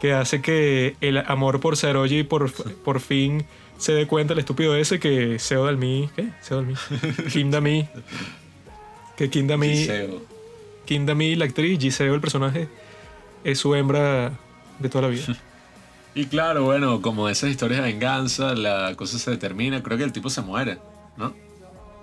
que 0.00 0.14
hace 0.14 0.40
que 0.40 0.96
el 1.00 1.18
amor 1.18 1.60
por 1.60 1.76
Saroji 1.76 2.22
por, 2.22 2.50
por 2.50 3.00
fin 3.00 3.44
se 3.76 3.92
dé 3.92 4.06
cuenta 4.06 4.32
el 4.32 4.38
estúpido 4.38 4.74
ese 4.76 4.98
que 4.98 5.38
Seo 5.38 5.66
Dalmi, 5.66 6.08
¿qué? 6.16 6.30
Seo 6.40 6.58
Dalmi, 6.58 6.74
Kim 7.32 7.50
Dami, 7.50 7.88
que 9.16 9.30
Kim 9.30 9.46
Dami, 9.46 9.68
Giseo. 9.68 10.22
Kim 10.86 11.06
Dami, 11.06 11.36
la 11.36 11.44
actriz, 11.44 11.78
Giseo, 11.78 12.14
el 12.14 12.20
personaje, 12.20 12.68
es 13.44 13.58
su 13.58 13.74
hembra 13.74 14.32
de 14.78 14.88
toda 14.88 15.02
la 15.02 15.08
vida. 15.08 15.36
Y 16.12 16.26
claro, 16.26 16.64
bueno, 16.64 17.00
como 17.02 17.28
esas 17.28 17.50
historias 17.50 17.82
de 17.82 17.86
venganza, 17.86 18.56
la 18.56 18.96
cosa 18.96 19.16
se 19.16 19.30
determina. 19.30 19.80
Creo 19.80 19.96
que 19.96 20.02
el 20.02 20.10
tipo 20.10 20.28
se 20.28 20.40
muere, 20.40 20.78
¿no? 21.16 21.32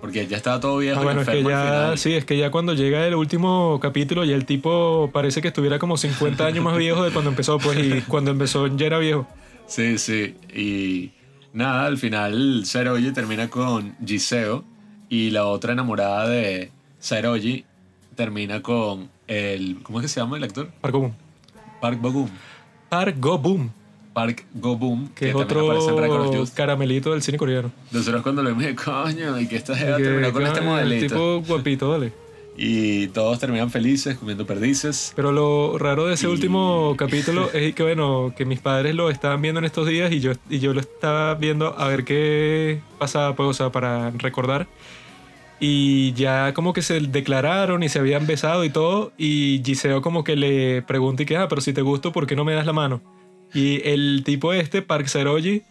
Porque 0.00 0.26
ya 0.26 0.36
estaba 0.36 0.60
todo 0.60 0.78
viejo 0.78 0.98
Ah, 0.98 1.02
y 1.02 1.04
bueno, 1.04 1.20
es 1.22 1.28
que 1.28 1.42
ya, 1.42 1.96
sí, 1.96 2.14
es 2.14 2.24
que 2.24 2.38
ya 2.38 2.50
cuando 2.50 2.74
llega 2.74 3.06
el 3.06 3.14
último 3.14 3.78
capítulo 3.80 4.24
ya 4.24 4.36
el 4.36 4.44
tipo 4.44 5.10
parece 5.12 5.42
que 5.42 5.48
estuviera 5.48 5.78
como 5.78 5.96
50 5.96 6.46
años 6.46 6.64
más 6.64 6.76
viejo 6.76 7.02
de 7.02 7.10
cuando 7.10 7.30
empezó, 7.30 7.58
pues, 7.58 7.78
y 7.78 8.00
cuando 8.08 8.30
empezó 8.30 8.66
ya 8.68 8.86
era 8.86 8.98
viejo. 8.98 9.26
Sí, 9.66 9.98
sí. 9.98 10.36
Y 10.54 11.10
nada, 11.52 11.86
al 11.86 11.98
final 11.98 12.64
Saroji 12.64 13.12
termina 13.12 13.48
con 13.48 13.96
Giseo 14.04 14.64
y 15.08 15.30
la 15.30 15.46
otra 15.46 15.72
enamorada 15.72 16.28
de 16.28 16.70
Saroji 17.00 17.64
termina 18.14 18.62
con 18.62 19.10
el... 19.26 19.78
¿Cómo 19.82 19.98
es 19.98 20.04
que 20.04 20.08
se 20.08 20.20
llama 20.20 20.36
el 20.36 20.44
actor? 20.44 20.70
Park 20.80 20.94
Boom. 20.94 21.14
Park 21.80 22.00
Bogum. 22.00 22.28
Park 22.88 23.16
Go 23.18 23.38
Boom, 23.38 23.70
Park 24.18 24.46
Go 24.54 24.76
Boom, 24.76 25.10
que 25.14 25.28
es 25.28 25.34
Record 25.34 25.76
of 25.76 26.26
otro 26.28 26.44
caramelito 26.56 27.12
del 27.12 27.22
cine 27.22 27.38
coreano. 27.38 27.70
Nosotros 27.92 28.22
cuando 28.22 28.42
lo 28.42 28.48
vimos, 28.48 28.64
dije, 28.64 28.74
coño, 28.74 29.38
y 29.38 29.46
que 29.46 29.54
esta 29.54 29.76
jeva 29.76 29.96
Que- 29.96 30.02
terminó 30.02 30.32
con 30.32 30.42
que 30.42 30.48
este 30.48 30.58
el 30.60 30.66
modelito. 30.66 31.14
tipo 31.14 31.42
guapito, 31.46 31.92
dale. 31.92 32.12
Y 32.60 33.06
todos 33.08 33.38
terminan 33.38 33.70
felices 33.70 34.16
comiendo 34.18 34.44
perdices. 34.44 35.12
Pero 35.14 35.30
lo 35.30 35.78
raro 35.78 36.08
de 36.08 36.14
ese 36.14 36.26
Y- 36.26 36.30
último 36.30 36.94
capítulo 36.98 37.48
es 37.52 37.72
que, 37.76 37.84
bueno, 37.84 38.34
que 38.36 38.44
mis 38.44 38.58
padres 38.58 38.96
lo 38.96 39.10
estaban 39.10 39.40
viendo 39.40 39.60
en 39.60 39.64
estos 39.64 39.86
días 39.86 40.10
y 40.10 40.18
yo, 40.18 40.32
y 40.50 40.58
yo 40.58 40.74
lo 40.74 40.80
estaba 40.80 41.34
viendo 41.36 41.78
a 41.78 41.86
ver 41.86 42.02
qué 42.02 42.80
pasaba, 42.98 43.36
pues, 43.36 43.48
o 43.50 43.54
sea, 43.54 43.70
para 43.70 44.10
recordar. 44.10 44.66
Y 45.60 46.12
ya 46.14 46.52
como 46.54 46.72
que 46.72 46.82
se 46.82 46.98
declararon 47.00 47.84
y 47.84 47.88
se 47.88 48.00
habían 48.00 48.26
besado 48.26 48.64
y 48.64 48.70
todo. 48.70 49.12
Y 49.16 49.62
Giseo 49.64 50.02
como 50.02 50.24
que 50.24 50.34
le 50.34 50.82
pregunta 50.82 51.22
y 51.22 51.26
que, 51.26 51.36
ah, 51.36 51.46
pero 51.48 51.60
si 51.60 51.72
te 51.72 51.82
gusto, 51.82 52.10
¿por 52.10 52.26
qué 52.26 52.34
no 52.34 52.44
me 52.44 52.54
das 52.54 52.66
la 52.66 52.72
mano? 52.72 53.00
Y 53.54 53.80
el 53.88 54.22
tipo 54.24 54.52
este, 54.52 54.82
Park 54.82 55.06
Seroji, 55.06 55.62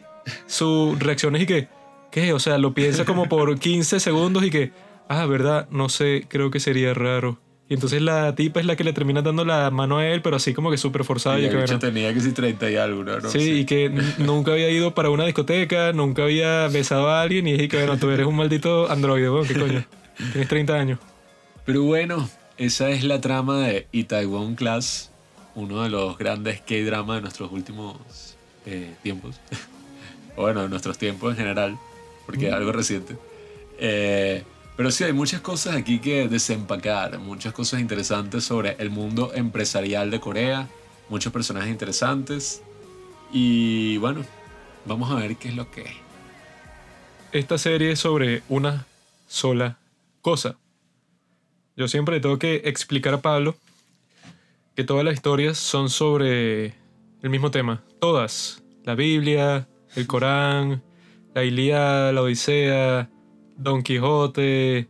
su 0.45 0.95
reacción 0.99 1.35
es 1.35 1.43
y 1.43 1.45
que, 1.45 1.67
¿qué? 2.11 2.33
O 2.33 2.39
sea, 2.39 2.57
lo 2.57 2.73
piensa 2.73 3.05
como 3.05 3.29
por 3.29 3.59
15 3.59 3.99
segundos 3.99 4.43
y 4.43 4.49
que, 4.49 4.71
ah, 5.07 5.25
verdad, 5.25 5.67
no 5.69 5.89
sé, 5.89 6.25
creo 6.27 6.51
que 6.51 6.59
sería 6.59 6.93
raro. 6.93 7.39
Y 7.69 7.73
entonces 7.73 8.01
la 8.01 8.33
tipa 8.33 8.61
es 8.61 8.65
la 8.65 8.77
que 8.77 8.85
le 8.85 8.93
termina 8.93 9.21
dando 9.21 9.43
la 9.43 9.69
mano 9.71 9.97
a 9.97 10.07
él, 10.07 10.21
pero 10.21 10.37
así 10.37 10.53
como 10.53 10.71
que 10.71 10.77
súper 10.77 11.03
forzada. 11.03 11.37
y 11.37 11.49
que, 11.49 11.55
bueno, 11.55 11.79
tenía 11.79 12.13
que 12.13 12.21
si 12.21 12.31
30 12.31 12.71
y 12.71 12.75
algo, 12.77 13.03
¿no? 13.03 13.19
No 13.19 13.29
sí, 13.29 13.39
sé. 13.39 13.53
y 13.53 13.65
que 13.65 13.89
nunca 14.19 14.53
había 14.53 14.69
ido 14.69 14.93
para 14.93 15.09
una 15.09 15.25
discoteca, 15.25 15.91
nunca 15.91 16.23
había 16.23 16.69
besado 16.69 17.09
a 17.09 17.21
alguien 17.21 17.45
y 17.47 17.53
dije 17.53 17.67
que, 17.67 17.77
bueno, 17.77 17.97
tú 17.97 18.09
eres 18.09 18.25
un 18.25 18.37
maldito 18.37 18.89
androide, 18.89 19.29
weón, 19.29 19.45
¿qué 19.45 19.53
coño? 19.55 19.85
Tienes 20.31 20.47
30 20.47 20.73
años. 20.75 20.99
Pero 21.65 21.83
bueno, 21.83 22.29
esa 22.57 22.89
es 22.89 23.03
la 23.03 23.19
trama 23.19 23.59
de 23.59 23.87
Itaewon 23.91 24.55
Class, 24.55 25.11
uno 25.57 25.83
de 25.83 25.89
los 25.89 26.17
grandes 26.17 26.61
K-dramas 26.61 27.17
de 27.17 27.21
nuestros 27.23 27.51
últimos 27.51 27.97
eh, 28.65 28.95
tiempos. 29.03 29.35
o 30.37 30.43
bueno, 30.43 30.61
de 30.61 30.69
nuestros 30.69 30.97
tiempos 30.97 31.31
en 31.31 31.37
general, 31.37 31.77
porque 32.25 32.47
es 32.47 32.53
algo 32.53 32.71
reciente. 32.71 33.17
Eh, 33.77 34.43
pero 34.77 34.89
sí, 34.91 35.03
hay 35.03 35.13
muchas 35.13 35.41
cosas 35.41 35.75
aquí 35.75 35.99
que 35.99 36.29
desempacar, 36.29 37.19
muchas 37.19 37.51
cosas 37.51 37.81
interesantes 37.81 38.45
sobre 38.45 38.77
el 38.79 38.89
mundo 38.89 39.33
empresarial 39.35 40.09
de 40.11 40.21
Corea, 40.21 40.69
muchos 41.09 41.33
personajes 41.33 41.69
interesantes. 41.69 42.61
Y 43.33 43.97
bueno, 43.97 44.23
Vamos 44.87 45.11
a 45.11 45.15
ver 45.15 45.35
qué 45.35 45.49
es 45.49 45.55
lo 45.55 45.69
que 45.69 45.81
es. 45.81 45.91
Esta 47.33 47.57
serie 47.57 47.91
es 47.91 47.99
sobre 47.99 48.41
una 48.47 48.85
sola 49.27 49.77
cosa. 50.21 50.55
Yo 51.75 51.89
siempre 51.89 52.15
le 52.15 52.21
tengo 52.21 52.39
que 52.39 52.61
explicar 52.63 53.13
a 53.13 53.21
Pablo 53.21 53.57
que 54.77 54.83
todas 54.83 55.03
las 55.03 55.15
historias 55.15 55.57
son 55.57 55.89
sobre 55.89 56.75
el 57.23 57.31
mismo 57.31 57.49
tema. 57.49 57.83
Todas. 57.99 58.63
La 58.83 58.93
Biblia, 58.93 59.67
el 59.95 60.05
Corán, 60.05 60.83
la 61.33 61.43
Ilíada, 61.43 62.13
la 62.13 62.21
Odisea, 62.21 63.09
Don 63.57 63.81
Quijote, 63.81 64.87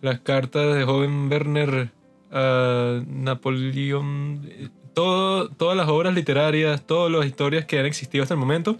las 0.00 0.18
cartas 0.18 0.74
de 0.74 0.82
joven 0.82 1.30
Werner 1.30 1.92
a 2.32 3.02
Napoleón, 3.06 4.50
todo, 4.94 5.48
todas 5.48 5.76
las 5.76 5.88
obras 5.88 6.12
literarias, 6.12 6.84
todas 6.84 7.12
las 7.12 7.24
historias 7.24 7.66
que 7.66 7.78
han 7.78 7.86
existido 7.86 8.24
hasta 8.24 8.34
el 8.34 8.40
momento, 8.40 8.78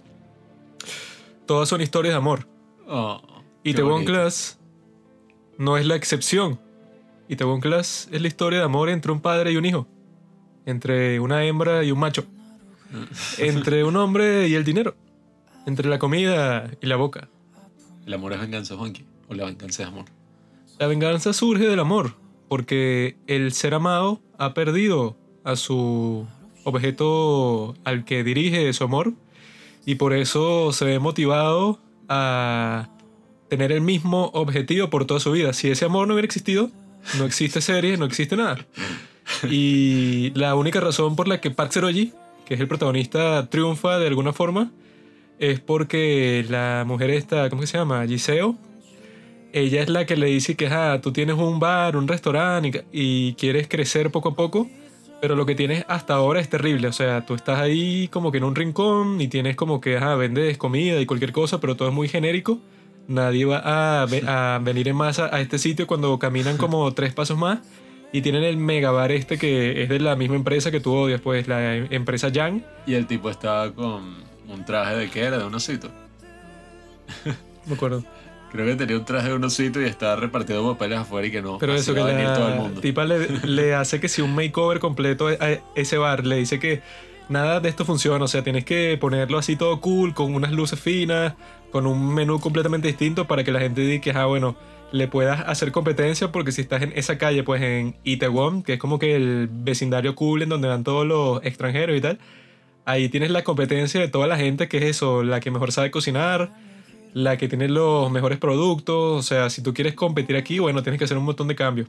todas 1.45 1.69
son 1.69 1.79
historias 1.79 2.13
de 2.13 2.17
amor. 2.17 2.45
Oh, 2.89 3.21
Y 3.63 3.73
The 3.73 3.83
One. 3.83 4.03
Class 4.03 4.59
no 5.57 5.77
es 5.77 5.85
la 5.85 5.95
excepción. 5.95 6.59
Y 7.29 7.37
The 7.37 7.45
One 7.45 7.61
Class 7.61 8.09
es 8.11 8.21
la 8.21 8.27
historia 8.27 8.59
de 8.59 8.65
amor 8.65 8.89
entre 8.89 9.13
un 9.13 9.21
padre 9.21 9.53
y 9.53 9.55
un 9.55 9.65
hijo, 9.65 9.87
entre 10.65 11.19
una 11.19 11.43
hembra 11.45 11.83
y 11.83 11.91
un 11.91 11.99
macho, 11.99 12.25
entre 13.37 13.83
un 13.83 13.95
hombre 13.95 14.47
y 14.47 14.55
el 14.55 14.63
dinero, 14.63 14.95
entre 15.65 15.89
la 15.89 15.99
comida 15.99 16.71
y 16.81 16.87
la 16.87 16.95
boca. 16.95 17.29
El 18.05 18.13
amor 18.13 18.33
es 18.33 18.39
venganza, 18.39 18.75
Juanqui. 18.75 19.05
O 19.27 19.33
la 19.33 19.45
venganza 19.45 19.83
es 19.83 19.89
amor. 19.89 20.05
La 20.77 20.87
venganza 20.87 21.33
surge 21.33 21.67
del 21.67 21.79
amor, 21.79 22.13
porque 22.47 23.17
el 23.27 23.53
ser 23.53 23.73
amado 23.73 24.21
ha 24.37 24.53
perdido 24.53 25.17
a 25.43 25.55
su 25.55 26.27
objeto 26.63 27.75
al 27.83 28.05
que 28.05 28.23
dirige 28.23 28.71
su 28.73 28.83
amor 28.83 29.13
y 29.85 29.95
por 29.95 30.13
eso 30.13 30.73
se 30.73 30.85
ve 30.85 30.99
motivado 30.99 31.79
a 32.09 32.89
tener 33.49 33.71
el 33.71 33.81
mismo 33.81 34.31
objetivo 34.33 34.89
por 34.89 35.05
toda 35.05 35.19
su 35.19 35.31
vida. 35.31 35.53
Si 35.53 35.69
ese 35.69 35.85
amor 35.85 36.07
no 36.07 36.15
hubiera 36.15 36.25
existido, 36.25 36.71
no 37.17 37.25
existe 37.25 37.61
serie, 37.61 37.97
no 37.97 38.05
existe 38.05 38.35
nada. 38.35 38.65
Y 39.51 40.31
la 40.35 40.55
única 40.55 40.79
razón 40.79 41.15
por 41.15 41.27
la 41.27 41.41
que 41.41 41.51
Park 41.51 41.71
Seroji, 41.71 42.13
que 42.45 42.53
es 42.53 42.59
el 42.59 42.67
protagonista, 42.67 43.47
triunfa 43.49 43.97
de 43.97 44.07
alguna 44.07 44.33
forma, 44.33 44.71
es 45.39 45.59
porque 45.59 46.45
la 46.49 46.83
mujer 46.87 47.09
esta, 47.09 47.49
¿cómo 47.49 47.61
que 47.61 47.67
se 47.67 47.77
llama? 47.77 48.05
Giseo, 48.05 48.55
ella 49.53 49.81
es 49.81 49.89
la 49.89 50.05
que 50.05 50.15
le 50.15 50.27
dice 50.27 50.55
que 50.55 50.67
ah, 50.67 50.99
tú 51.01 51.11
tienes 51.11 51.35
un 51.35 51.59
bar, 51.59 51.95
un 51.97 52.07
restaurante 52.07 52.85
y, 52.91 53.29
y 53.29 53.33
quieres 53.35 53.67
crecer 53.67 54.11
poco 54.11 54.29
a 54.29 54.35
poco, 54.35 54.69
pero 55.21 55.35
lo 55.35 55.45
que 55.45 55.55
tienes 55.55 55.85
hasta 55.87 56.13
ahora 56.13 56.39
es 56.39 56.49
terrible. 56.49 56.87
O 56.87 56.93
sea, 56.93 57.25
tú 57.25 57.35
estás 57.35 57.59
ahí 57.59 58.07
como 58.09 58.31
que 58.31 58.37
en 58.37 58.43
un 58.43 58.55
rincón 58.55 59.19
y 59.21 59.27
tienes 59.27 59.55
como 59.55 59.81
que 59.81 59.97
ah, 59.97 60.15
vendes 60.15 60.57
comida 60.57 60.99
y 60.99 61.05
cualquier 61.05 61.31
cosa, 61.31 61.59
pero 61.59 61.75
todo 61.75 61.87
es 61.87 61.93
muy 61.93 62.07
genérico. 62.07 62.59
Nadie 63.07 63.45
va 63.45 63.61
a, 63.63 64.03
a 64.55 64.59
venir 64.59 64.87
en 64.87 64.95
masa 64.95 65.29
a 65.33 65.41
este 65.41 65.57
sitio 65.57 65.87
cuando 65.87 66.17
caminan 66.19 66.57
como 66.57 66.93
tres 66.93 67.13
pasos 67.13 67.37
más 67.37 67.59
y 68.17 68.21
tienen 68.21 68.43
el 68.43 68.57
mega 68.57 68.91
bar 68.91 69.11
este 69.11 69.37
que 69.37 69.83
es 69.83 69.89
de 69.89 69.99
la 69.99 70.15
misma 70.15 70.35
empresa 70.35 70.71
que 70.71 70.79
tú 70.79 70.93
odias, 70.93 71.19
pues 71.21 71.47
la 71.47 71.75
em- 71.75 71.87
empresa 71.91 72.29
Yang. 72.29 72.63
Y 72.87 72.93
el 72.93 73.07
tipo 73.07 73.29
estaba 73.29 73.71
con 73.71 74.15
un 74.47 74.65
traje 74.65 74.95
de 74.95 75.09
qué 75.09 75.21
era, 75.23 75.37
de 75.37 75.43
un 75.45 75.53
osito. 75.55 75.89
Me 77.65 77.75
acuerdo. 77.75 78.03
Creo 78.51 78.65
que 78.67 78.75
tenía 78.75 78.97
un 78.97 79.05
traje 79.05 79.27
de 79.29 79.33
un 79.33 79.43
osito 79.43 79.81
y 79.81 79.85
estaba 79.85 80.15
repartiendo 80.15 80.71
papeles 80.71 80.99
afuera 80.99 81.27
y 81.27 81.31
que 81.31 81.41
no. 81.41 81.57
Pero 81.57 81.73
eso 81.75 81.93
que 81.93 81.99
va 81.99 82.09
a 82.09 82.13
venir 82.13 82.27
todo 82.33 82.47
el 82.47 82.55
la 82.55 82.61
mundo. 82.61 82.79
tipa 82.81 83.03
le, 83.03 83.27
le 83.43 83.73
hace 83.75 83.99
que 83.99 84.07
si 84.07 84.21
un 84.21 84.33
makeover 84.33 84.79
completo 84.79 85.27
a 85.27 85.35
ese 85.75 85.97
bar, 85.97 86.25
le 86.25 86.37
dice 86.37 86.57
que 86.59 86.81
nada 87.27 87.59
de 87.59 87.67
esto 87.67 87.83
funciona, 87.83 88.23
o 88.23 88.27
sea, 88.27 88.43
tienes 88.43 88.63
que 88.63 88.97
ponerlo 88.99 89.37
así 89.37 89.55
todo 89.55 89.81
cool, 89.81 90.13
con 90.13 90.33
unas 90.33 90.51
luces 90.53 90.79
finas, 90.79 91.33
con 91.71 91.85
un 91.85 92.13
menú 92.13 92.39
completamente 92.39 92.87
distinto 92.87 93.25
para 93.27 93.43
que 93.43 93.51
la 93.51 93.59
gente 93.59 93.81
diga 93.81 94.01
que, 94.01 94.11
ah, 94.11 94.25
bueno, 94.25 94.55
le 94.91 95.07
puedas 95.07 95.41
hacer 95.47 95.71
competencia 95.71 96.31
porque 96.31 96.51
si 96.51 96.61
estás 96.61 96.81
en 96.81 96.93
esa 96.95 97.17
calle, 97.17 97.43
pues 97.43 97.61
en 97.61 97.95
Itaewon, 98.03 98.63
que 98.63 98.73
es 98.73 98.79
como 98.79 98.99
que 98.99 99.15
el 99.15 99.49
vecindario 99.51 100.15
cool 100.15 100.43
en 100.43 100.49
donde 100.49 100.67
van 100.67 100.83
todos 100.83 101.05
los 101.05 101.43
extranjeros 101.43 101.97
y 101.97 102.01
tal, 102.01 102.19
ahí 102.85 103.09
tienes 103.09 103.31
la 103.31 103.43
competencia 103.43 103.99
de 103.99 104.07
toda 104.07 104.27
la 104.27 104.37
gente 104.37 104.67
que 104.67 104.77
es 104.77 104.83
eso, 104.83 105.23
la 105.23 105.39
que 105.39 105.51
mejor 105.51 105.71
sabe 105.71 105.91
cocinar, 105.91 106.53
la 107.13 107.37
que 107.37 107.47
tiene 107.47 107.67
los 107.67 108.11
mejores 108.11 108.37
productos, 108.37 109.19
o 109.19 109.21
sea, 109.23 109.49
si 109.49 109.61
tú 109.61 109.73
quieres 109.73 109.95
competir 109.95 110.35
aquí, 110.35 110.59
bueno, 110.59 110.83
tienes 110.83 110.99
que 110.99 111.05
hacer 111.05 111.17
un 111.17 111.25
montón 111.25 111.47
de 111.47 111.55
cambios. 111.55 111.87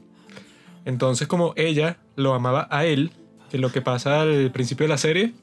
Entonces, 0.85 1.27
como 1.27 1.53
ella 1.57 1.97
lo 2.15 2.33
amaba 2.33 2.67
a 2.71 2.85
él, 2.85 3.11
que 3.51 3.57
lo 3.57 3.71
que 3.71 3.81
pasa 3.81 4.21
al 4.21 4.51
principio 4.51 4.85
de 4.85 4.89
la 4.89 4.97
serie 4.97 5.33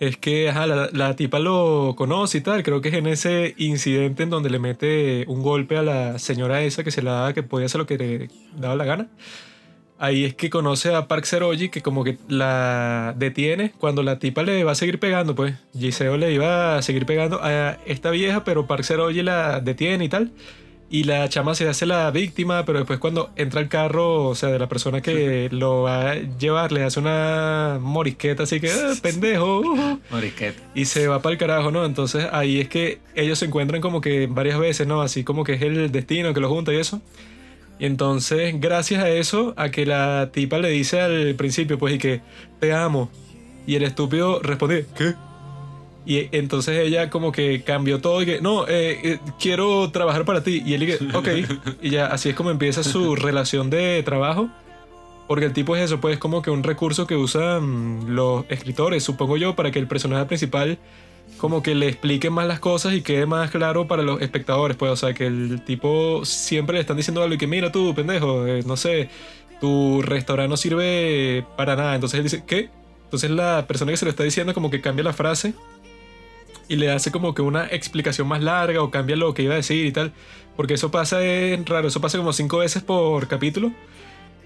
es 0.00 0.16
que 0.16 0.48
ajá, 0.50 0.66
la, 0.66 0.88
la 0.92 1.16
tipa 1.16 1.38
lo 1.38 1.94
conoce 1.96 2.38
y 2.38 2.40
tal, 2.40 2.62
creo 2.62 2.80
que 2.80 2.88
es 2.90 2.94
en 2.94 3.06
ese 3.06 3.54
incidente 3.58 4.22
en 4.22 4.30
donde 4.30 4.50
le 4.50 4.58
mete 4.58 5.24
un 5.28 5.42
golpe 5.42 5.76
a 5.76 5.82
la 5.82 6.18
señora 6.18 6.62
esa 6.62 6.84
que 6.84 6.90
se 6.90 7.02
la 7.02 7.12
daba, 7.12 7.32
que 7.32 7.42
podía 7.42 7.66
hacer 7.66 7.78
lo 7.78 7.86
que 7.86 7.98
le 7.98 8.30
daba 8.58 8.76
la 8.76 8.84
gana. 8.84 9.08
Ahí 9.98 10.24
es 10.24 10.34
que 10.34 10.50
conoce 10.50 10.94
a 10.94 11.08
Park 11.08 11.24
Seroji, 11.24 11.70
que 11.70 11.80
como 11.80 12.04
que 12.04 12.18
la 12.28 13.14
detiene 13.16 13.72
cuando 13.78 14.02
la 14.02 14.18
tipa 14.18 14.42
le 14.42 14.62
va 14.62 14.72
a 14.72 14.74
seguir 14.74 14.98
pegando, 14.98 15.34
pues. 15.34 15.54
Giseo 15.72 16.18
le 16.18 16.32
iba 16.34 16.76
a 16.76 16.82
seguir 16.82 17.06
pegando 17.06 17.40
a 17.42 17.78
esta 17.86 18.10
vieja, 18.10 18.44
pero 18.44 18.66
Park 18.66 18.82
Seroji 18.82 19.22
la 19.22 19.60
detiene 19.60 20.04
y 20.04 20.08
tal. 20.10 20.32
Y 20.88 21.02
la 21.02 21.28
chama 21.28 21.56
se 21.56 21.68
hace 21.68 21.84
la 21.84 22.08
víctima, 22.12 22.64
pero 22.64 22.78
después 22.78 23.00
cuando 23.00 23.30
entra 23.34 23.60
el 23.60 23.68
carro, 23.68 24.28
o 24.28 24.34
sea, 24.36 24.50
de 24.50 24.58
la 24.60 24.68
persona 24.68 25.00
que 25.00 25.48
lo 25.52 25.82
va 25.82 26.12
a 26.12 26.14
llevar, 26.14 26.70
le 26.70 26.84
hace 26.84 27.00
una 27.00 27.78
morisqueta 27.80 28.44
así 28.44 28.60
que, 28.60 28.70
"Ah, 28.70 28.92
pendejo. 29.02 29.60
uh". 29.60 29.98
Morisqueta. 30.10 30.62
Y 30.76 30.84
se 30.84 31.08
va 31.08 31.20
para 31.22 31.32
el 31.32 31.38
carajo, 31.38 31.72
¿no? 31.72 31.84
Entonces 31.84 32.28
ahí 32.30 32.60
es 32.60 32.68
que 32.68 33.00
ellos 33.16 33.38
se 33.40 33.46
encuentran 33.46 33.80
como 33.80 34.00
que 34.00 34.28
varias 34.28 34.60
veces, 34.60 34.86
¿no? 34.86 35.02
Así 35.02 35.24
como 35.24 35.42
que 35.42 35.54
es 35.54 35.62
el 35.62 35.90
destino 35.90 36.32
que 36.32 36.38
los 36.40 36.50
junta 36.50 36.72
y 36.72 36.76
eso. 36.76 37.00
Y 37.78 37.84
entonces, 37.86 38.54
gracias 38.58 39.02
a 39.02 39.10
eso, 39.10 39.54
a 39.56 39.70
que 39.70 39.84
la 39.86 40.30
tipa 40.32 40.58
le 40.58 40.68
dice 40.70 41.00
al 41.00 41.34
principio, 41.34 41.78
pues, 41.78 41.94
y 41.96 41.98
que 41.98 42.20
te 42.58 42.72
amo. 42.72 43.10
Y 43.66 43.74
el 43.74 43.82
estúpido 43.82 44.40
responde, 44.40 44.86
¿qué? 44.96 45.14
Y 46.06 46.28
entonces 46.30 46.78
ella 46.78 47.10
como 47.10 47.32
que 47.32 47.62
cambió 47.62 48.00
todo 48.00 48.22
y 48.22 48.26
que, 48.26 48.40
no, 48.40 48.66
eh, 48.68 49.00
eh, 49.02 49.18
quiero 49.40 49.90
trabajar 49.90 50.24
para 50.24 50.44
ti. 50.44 50.62
Y 50.64 50.74
él 50.74 50.84
y 50.84 50.86
que, 50.86 50.98
ok. 51.12 51.28
Y 51.82 51.90
ya 51.90 52.06
así 52.06 52.28
es 52.28 52.36
como 52.36 52.50
empieza 52.50 52.84
su 52.84 53.16
relación 53.16 53.70
de 53.70 54.02
trabajo. 54.04 54.48
Porque 55.26 55.46
el 55.46 55.52
tipo 55.52 55.74
es 55.74 55.82
eso, 55.82 56.00
pues 56.00 56.18
como 56.18 56.40
que 56.40 56.50
un 56.50 56.62
recurso 56.62 57.08
que 57.08 57.16
usan 57.16 58.14
los 58.14 58.44
escritores, 58.48 59.02
supongo 59.02 59.36
yo, 59.36 59.56
para 59.56 59.72
que 59.72 59.80
el 59.80 59.88
personaje 59.88 60.24
principal 60.26 60.78
como 61.38 61.60
que 61.60 61.74
le 61.74 61.88
explique 61.88 62.30
más 62.30 62.46
las 62.46 62.60
cosas 62.60 62.94
y 62.94 63.02
quede 63.02 63.26
más 63.26 63.50
claro 63.50 63.88
para 63.88 64.04
los 64.04 64.22
espectadores, 64.22 64.76
pues, 64.76 64.92
o 64.92 64.96
sea, 64.96 65.12
que 65.14 65.26
el 65.26 65.62
tipo 65.64 66.24
siempre 66.24 66.74
le 66.74 66.80
están 66.80 66.96
diciendo 66.96 67.22
algo 67.22 67.34
y 67.34 67.38
que 67.38 67.48
mira 67.48 67.72
tú, 67.72 67.92
pendejo, 67.92 68.46
eh, 68.46 68.62
no 68.64 68.76
sé, 68.76 69.10
tu 69.60 70.00
restaurante 70.02 70.48
no 70.48 70.56
sirve 70.56 71.44
para 71.56 71.74
nada. 71.74 71.96
Entonces 71.96 72.18
él 72.18 72.24
dice, 72.24 72.44
¿qué? 72.46 72.70
Entonces 73.04 73.30
la 73.30 73.66
persona 73.66 73.90
que 73.90 73.96
se 73.96 74.04
lo 74.04 74.10
está 74.10 74.22
diciendo 74.22 74.54
como 74.54 74.70
que 74.70 74.80
cambia 74.80 75.04
la 75.04 75.12
frase 75.12 75.54
y 76.68 76.76
le 76.76 76.90
hace 76.90 77.10
como 77.12 77.34
que 77.34 77.42
una 77.42 77.66
explicación 77.66 78.26
más 78.28 78.42
larga 78.42 78.82
o 78.82 78.90
cambia 78.90 79.16
lo 79.16 79.34
que 79.34 79.42
iba 79.42 79.54
a 79.54 79.56
decir 79.56 79.86
y 79.86 79.92
tal. 79.92 80.12
Porque 80.56 80.74
eso 80.74 80.90
pasa 80.90 81.22
en 81.24 81.66
raro, 81.66 81.88
eso 81.88 82.00
pasa 82.00 82.16
como 82.18 82.32
cinco 82.32 82.58
veces 82.58 82.82
por 82.82 83.28
capítulo 83.28 83.72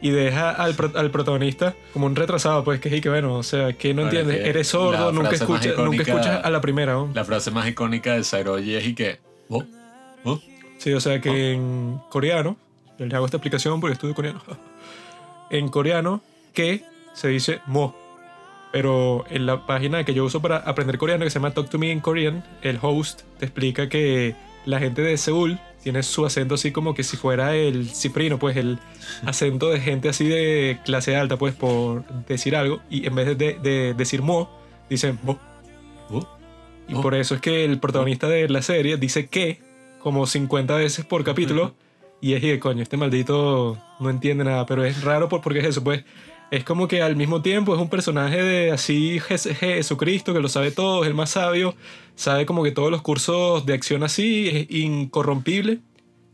y 0.03 0.11
deja 0.11 0.51
al, 0.51 0.75
pro- 0.75 0.93
al 0.97 1.11
protagonista 1.11 1.75
como 1.93 2.07
un 2.07 2.17
retrasado, 2.17 2.65
pues 2.65 2.81
que 2.81 2.95
y 2.97 3.01
que 3.01 3.09
bueno, 3.11 3.35
o 3.35 3.43
sea, 3.43 3.75
que 3.75 3.93
no 3.95 4.03
entiendes, 4.03 4.41
que 4.41 4.49
eres 4.49 4.69
sordo, 4.69 5.13
nunca 5.13 5.31
escuchas, 5.31 5.67
nunca 5.77 5.83
icónica- 6.03 6.03
escuchas 6.03 6.45
a 6.45 6.51
la 6.51 6.61
primera. 6.61 6.95
¿no? 6.95 7.11
La 7.15 7.25
frase 7.25 7.51
más 7.51 7.69
icónica 7.69 8.15
de 8.15 8.25
Sairoji 8.25 8.75
es 8.75 8.87
y 8.87 8.95
que. 8.95 9.19
¿Oh? 9.49 9.63
¿Oh? 10.25 10.41
Sí, 10.79 10.93
o 10.95 11.01
sea 11.01 11.21
que 11.21 11.53
en 11.53 11.99
coreano, 12.09 12.57
les 12.99 13.13
hago 13.15 13.27
esta 13.27 13.37
explicación 13.37 13.81
porque 13.81 13.93
estudio 13.95 14.15
coreano. 14.15 14.43
En 15.51 15.69
coreano, 15.69 16.23
que 16.55 16.85
se 17.13 17.29
dice 17.29 17.61
mo. 17.67 17.97
Pero 18.73 19.25
en 19.31 19.47
la 19.47 19.67
página 19.67 20.05
que 20.05 20.15
yo 20.15 20.25
uso 20.25 20.41
para 20.41 20.59
aprender 20.59 20.97
coreano, 20.99 21.25
que 21.25 21.31
se 21.31 21.39
llama 21.39 21.53
Talk 21.53 21.69
to 21.69 21.79
Me 21.79 21.91
in 21.91 22.01
Korean, 22.01 22.45
el 22.63 22.79
host 22.81 23.23
te 23.39 23.47
explica 23.47 23.89
que 23.89 24.37
la 24.65 24.79
gente 24.79 25.03
de 25.03 25.17
Seúl 25.17 25.59
tiene 25.83 26.03
su 26.03 26.25
acento 26.27 26.55
así 26.55 26.71
como 26.71 26.95
que 26.95 27.03
si 27.03 27.17
fuera 27.17 27.57
el 27.57 27.89
ciprino, 27.89 28.39
pues 28.39 28.57
el 28.57 28.79
acento 29.25 29.71
de 29.71 29.81
gente 29.81 30.09
así 30.11 30.29
de 30.29 30.79
clase 30.85 31.17
alta, 31.17 31.37
pues 31.37 31.55
por 31.55 32.05
decir 32.27 32.55
algo. 32.55 32.81
Y 32.91 33.07
en 33.07 33.15
vez 33.15 33.37
de, 33.39 33.55
de 33.55 33.95
decir 33.95 34.23
mo, 34.23 34.51
dicen 34.89 35.19
mo. 35.23 35.39
¿Oh? 36.11 36.27
Y 36.89 36.95
Oh. 36.95 37.01
por 37.03 37.15
eso 37.15 37.35
es 37.37 37.41
que 37.41 37.65
el 37.65 37.79
protagonista 37.81 38.29
de 38.29 38.49
la 38.49 38.63
serie 38.63 38.97
dice 38.99 39.29
que 39.29 39.61
como 40.01 40.27
50 40.27 40.75
veces 40.77 41.05
por 41.05 41.25
capítulo. 41.25 41.75
Y 42.23 42.35
es 42.35 42.41
que, 42.43 42.59
coño, 42.61 42.83
este 42.83 42.99
maldito 42.99 43.79
no 43.99 44.11
entiende 44.11 44.45
nada. 44.45 44.67
Pero 44.67 44.85
es 44.85 45.03
raro 45.03 45.29
por- 45.31 45.41
porque 45.41 45.61
es 45.61 45.65
eso, 45.67 45.83
pues. 45.83 46.05
Es 46.51 46.65
como 46.65 46.89
que 46.89 47.01
al 47.03 47.15
mismo 47.15 47.43
tiempo 47.43 47.75
es 47.75 47.81
un 47.81 47.89
personaje 47.89 48.43
de 48.43 48.73
así 48.73 49.21
Jes- 49.21 49.55
Jesucristo 49.55 50.33
que 50.35 50.41
lo 50.41 50.49
sabe 50.49 50.73
todo, 50.73 51.03
es 51.05 51.09
el 51.09 51.15
más 51.15 51.31
sabio, 51.31 51.77
sabe 52.17 52.45
como 52.47 52.65
que 52.65 52.73
todos 52.73 52.91
los 52.91 53.03
cursos 53.03 53.65
de 53.67 53.75
acción 53.75 54.03
así, 54.03 54.49
es 54.49 54.71
incorrompible. 54.71 55.79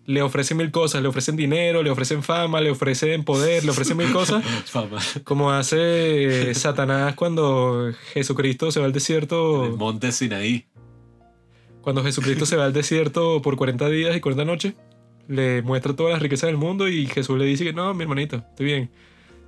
Le 0.07 0.23
ofrecen 0.23 0.57
mil 0.57 0.71
cosas, 0.71 1.03
le 1.03 1.09
ofrecen 1.09 1.35
dinero, 1.37 1.83
le 1.83 1.91
ofrecen 1.91 2.23
fama, 2.23 2.61
le 2.61 2.71
ofrecen 2.71 3.25
poder, 3.25 3.65
le 3.65 3.73
ofrecen 3.73 3.97
mil 3.97 4.13
cosas. 4.13 4.45
Fama. 4.67 5.01
Como 5.25 5.51
hace 5.51 6.55
Satanás 6.55 7.17
cuando 7.17 7.91
Jesucristo 8.15 8.71
se 8.71 8.79
va 8.79 8.87
al 8.87 8.93
desierto. 8.93 9.67
El 9.67 9.73
monte 9.73 10.13
Sinaí. 10.13 10.65
cuando 11.83 12.05
Jesucristo 12.05 12.47
se 12.47 12.55
va 12.57 12.67
al 12.67 12.73
desierto 12.73 13.43
por 13.43 13.57
40 13.57 13.89
días 13.89 14.17
y 14.17 14.21
40 14.21 14.45
noches, 14.45 14.75
le 15.27 15.61
muestra 15.63 15.95
todas 15.97 16.13
las 16.13 16.23
riquezas 16.23 16.47
del 16.47 16.57
mundo 16.57 16.87
y 16.89 17.07
Jesús 17.09 17.37
le 17.37 17.45
dice 17.45 17.65
que 17.65 17.73
no, 17.73 17.93
mi 17.93 18.03
hermanito, 18.05 18.37
estoy 18.37 18.67
bien. 18.67 18.91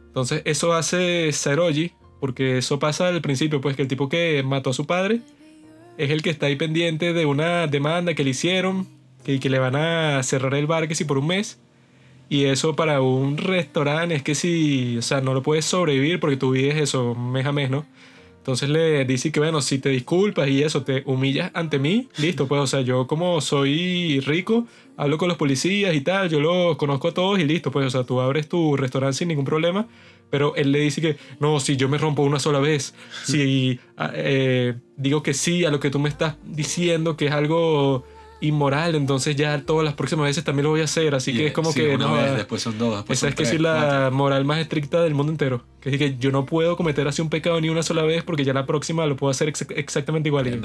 Entonces 0.08 0.42
eso 0.44 0.74
hace 0.74 1.30
Saroji, 1.32 1.92
porque 2.20 2.58
eso 2.58 2.78
pasa 2.78 3.08
al 3.08 3.22
principio, 3.22 3.60
pues 3.60 3.76
que 3.76 3.82
el 3.82 3.88
tipo 3.88 4.08
que 4.08 4.42
mató 4.42 4.70
a 4.70 4.72
su 4.72 4.86
padre 4.86 5.20
es 5.96 6.10
el 6.10 6.22
que 6.22 6.30
está 6.30 6.46
ahí 6.46 6.56
pendiente 6.56 7.12
de 7.12 7.26
una 7.26 7.66
demanda 7.66 8.14
que 8.14 8.24
le 8.24 8.30
hicieron, 8.30 8.86
que, 9.24 9.38
que 9.40 9.50
le 9.50 9.58
van 9.58 9.76
a 9.76 10.22
cerrar 10.22 10.54
el 10.54 10.66
bar 10.66 10.88
que 10.88 10.94
si 10.94 11.04
por 11.04 11.18
un 11.18 11.26
mes. 11.26 11.58
Y 12.28 12.44
eso 12.44 12.76
para 12.76 13.00
un 13.00 13.38
restaurante 13.38 14.14
es 14.14 14.22
que 14.22 14.34
si, 14.34 14.98
o 14.98 15.02
sea, 15.02 15.20
no 15.20 15.32
lo 15.34 15.42
puedes 15.42 15.64
sobrevivir 15.64 16.20
porque 16.20 16.36
tú 16.36 16.52
vives 16.52 16.76
eso 16.76 17.14
mes 17.14 17.46
a 17.46 17.52
mes, 17.52 17.70
¿no? 17.70 17.86
Entonces 18.38 18.70
le 18.70 19.04
dice 19.04 19.30
que, 19.30 19.40
bueno, 19.40 19.60
si 19.60 19.78
te 19.78 19.90
disculpas 19.90 20.48
y 20.48 20.62
eso, 20.62 20.82
te 20.82 21.02
humillas 21.04 21.50
ante 21.54 21.78
mí, 21.78 22.08
listo, 22.16 22.48
pues, 22.48 22.60
o 22.62 22.66
sea, 22.66 22.80
yo 22.80 23.06
como 23.06 23.40
soy 23.40 24.20
rico, 24.20 24.66
hablo 24.96 25.18
con 25.18 25.28
los 25.28 25.36
policías 25.36 25.94
y 25.94 26.00
tal, 26.00 26.30
yo 26.30 26.40
los 26.40 26.76
conozco 26.76 27.08
a 27.08 27.14
todos 27.14 27.38
y 27.38 27.44
listo, 27.44 27.70
pues, 27.70 27.86
o 27.86 27.90
sea, 27.90 28.04
tú 28.04 28.20
abres 28.20 28.48
tu 28.48 28.76
restaurante 28.76 29.18
sin 29.18 29.28
ningún 29.28 29.44
problema, 29.44 29.86
pero 30.30 30.54
él 30.56 30.72
le 30.72 30.80
dice 30.80 31.00
que, 31.00 31.16
no, 31.40 31.60
si 31.60 31.76
yo 31.76 31.88
me 31.88 31.98
rompo 31.98 32.22
una 32.22 32.38
sola 32.38 32.58
vez, 32.58 32.94
si 33.24 33.78
ah, 33.96 34.12
eh, 34.14 34.74
digo 34.96 35.22
que 35.22 35.34
sí 35.34 35.64
a 35.64 35.70
lo 35.70 35.80
que 35.80 35.90
tú 35.90 35.98
me 35.98 36.08
estás 36.08 36.36
diciendo, 36.44 37.16
que 37.16 37.26
es 37.26 37.32
algo 37.32 38.04
inmoral, 38.40 38.94
entonces 38.94 39.34
ya 39.36 39.60
todas 39.62 39.84
las 39.84 39.94
próximas 39.94 40.26
veces 40.26 40.44
también 40.44 40.64
lo 40.64 40.70
voy 40.70 40.80
a 40.80 40.84
hacer, 40.84 41.14
así 41.14 41.32
que 41.32 41.48
es 41.48 41.52
como 41.52 41.72
sí, 41.72 41.80
que... 41.80 41.94
una 41.96 42.06
no, 42.06 42.14
vez, 42.14 42.30
ah, 42.30 42.34
después 42.36 42.62
son 42.62 42.78
dos, 42.78 42.96
después 42.96 43.18
esa 43.18 43.26
son 43.26 43.28
es 43.30 43.34
que 43.34 43.44
sí 43.46 43.58
la 43.58 44.10
moral 44.12 44.44
más 44.44 44.58
estricta 44.58 45.02
del 45.02 45.14
mundo 45.14 45.32
entero. 45.32 45.64
Que 45.80 45.90
es 45.90 45.98
que 45.98 46.16
yo 46.18 46.30
no 46.30 46.46
puedo 46.46 46.76
cometer 46.76 47.06
así 47.08 47.20
un 47.22 47.30
pecado 47.30 47.60
ni 47.60 47.68
una 47.68 47.82
sola 47.82 48.02
vez 48.02 48.22
porque 48.22 48.44
ya 48.44 48.52
la 48.52 48.66
próxima 48.66 49.06
lo 49.06 49.16
puedo 49.16 49.30
hacer 49.30 49.48
ex- 49.48 49.66
exactamente 49.70 50.28
igual. 50.28 50.60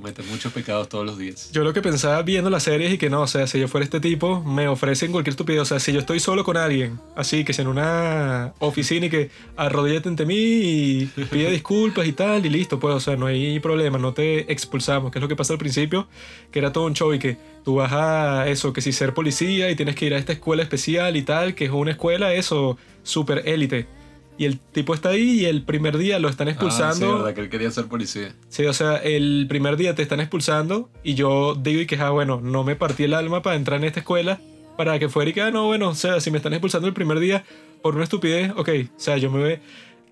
Cometes 0.00 0.26
muchos 0.28 0.50
pecados 0.54 0.88
todos 0.88 1.04
los 1.04 1.18
días. 1.18 1.50
Yo 1.52 1.62
lo 1.62 1.74
que 1.74 1.82
pensaba 1.82 2.22
viendo 2.22 2.48
las 2.48 2.62
series 2.62 2.90
y 2.94 2.96
que 2.96 3.10
no, 3.10 3.20
o 3.20 3.26
sea, 3.26 3.46
si 3.46 3.60
yo 3.60 3.68
fuera 3.68 3.84
este 3.84 4.00
tipo, 4.00 4.42
me 4.42 4.66
ofrecen 4.66 5.12
cualquier 5.12 5.32
estupidez. 5.32 5.60
O 5.60 5.64
sea, 5.66 5.78
si 5.78 5.92
yo 5.92 5.98
estoy 5.98 6.20
solo 6.20 6.42
con 6.42 6.56
alguien, 6.56 6.98
así 7.16 7.44
que 7.44 7.52
sea 7.52 7.64
en 7.64 7.68
una 7.68 8.54
oficina 8.60 9.04
y 9.04 9.10
que 9.10 9.30
arrodíllate 9.58 10.08
ante 10.08 10.24
mí 10.24 10.36
y 10.36 11.04
pide 11.30 11.50
disculpas 11.50 12.06
y 12.06 12.12
tal, 12.12 12.46
y 12.46 12.48
listo, 12.48 12.80
pues, 12.80 12.94
o 12.94 13.00
sea, 13.00 13.16
no 13.16 13.26
hay 13.26 13.60
problema, 13.60 13.98
no 13.98 14.14
te 14.14 14.50
expulsamos, 14.50 15.12
que 15.12 15.18
es 15.18 15.22
lo 15.22 15.28
que 15.28 15.36
pasa 15.36 15.52
al 15.52 15.58
principio, 15.58 16.08
que 16.50 16.60
era 16.60 16.72
todo 16.72 16.86
un 16.86 16.94
show 16.94 17.12
y 17.12 17.18
que 17.18 17.36
tú 17.62 17.74
vas 17.74 17.92
a 17.92 18.48
eso, 18.48 18.72
que 18.72 18.80
si 18.80 18.92
ser 18.92 19.12
policía 19.12 19.70
y 19.70 19.76
tienes 19.76 19.96
que 19.96 20.06
ir 20.06 20.14
a 20.14 20.16
esta 20.16 20.32
escuela 20.32 20.62
especial 20.62 21.14
y 21.14 21.22
tal, 21.22 21.54
que 21.54 21.66
es 21.66 21.70
una 21.70 21.90
escuela, 21.90 22.32
eso, 22.32 22.78
súper 23.02 23.42
élite. 23.46 23.99
Y 24.40 24.46
el 24.46 24.58
tipo 24.58 24.94
está 24.94 25.10
ahí 25.10 25.40
y 25.40 25.44
el 25.44 25.64
primer 25.64 25.98
día 25.98 26.18
lo 26.18 26.30
están 26.30 26.48
Ah, 26.48 26.52
sí, 26.52 26.54
expulsando. 26.54 27.18
verdad 27.18 27.34
que 27.34 27.40
él 27.42 27.50
quería 27.50 27.70
ser 27.70 27.88
policía. 27.88 28.34
Sí, 28.48 28.64
o 28.64 28.72
sea, 28.72 28.96
el 28.96 29.44
primer 29.50 29.76
día 29.76 29.94
te 29.94 30.00
están 30.00 30.18
expulsando 30.18 30.88
y 31.04 31.12
yo 31.12 31.54
digo 31.54 31.82
y 31.82 31.86
que, 31.86 31.96
ah, 31.96 32.08
bueno, 32.08 32.40
no 32.42 32.64
me 32.64 32.74
partí 32.74 33.04
el 33.04 33.12
alma 33.12 33.42
para 33.42 33.56
entrar 33.56 33.78
en 33.80 33.84
esta 33.84 34.00
escuela 34.00 34.40
para 34.78 34.98
que 34.98 35.10
fuera 35.10 35.28
y 35.30 35.34
que, 35.34 35.42
ah, 35.42 35.50
no, 35.50 35.66
bueno, 35.66 35.90
o 35.90 35.94
sea, 35.94 36.20
si 36.20 36.30
me 36.30 36.38
están 36.38 36.54
expulsando 36.54 36.88
el 36.88 36.94
primer 36.94 37.18
día 37.20 37.44
por 37.82 37.94
una 37.96 38.04
estupidez, 38.04 38.50
ok, 38.56 38.68
o 38.96 38.98
sea, 38.98 39.18
yo 39.18 39.30
me 39.30 39.42
ve, 39.42 39.60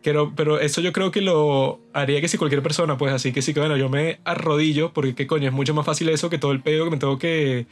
quiero, 0.02 0.34
pero 0.36 0.60
eso 0.60 0.82
yo 0.82 0.92
creo 0.92 1.10
que 1.10 1.22
lo 1.22 1.80
haría 1.94 2.20
que 2.20 2.28
si 2.28 2.36
cualquier 2.36 2.62
persona, 2.62 2.98
pues 2.98 3.14
así 3.14 3.32
que 3.32 3.40
sí 3.40 3.54
que, 3.54 3.60
bueno, 3.60 3.78
yo 3.78 3.88
me 3.88 4.20
arrodillo 4.24 4.92
porque, 4.92 5.14
qué 5.14 5.26
coño, 5.26 5.46
es 5.46 5.54
mucho 5.54 5.72
más 5.72 5.86
fácil 5.86 6.10
eso 6.10 6.28
que 6.28 6.36
todo 6.36 6.52
el 6.52 6.60
pedo 6.60 6.84
que 6.84 6.90
me 6.90 6.98
tengo 6.98 7.18
que 7.18 7.66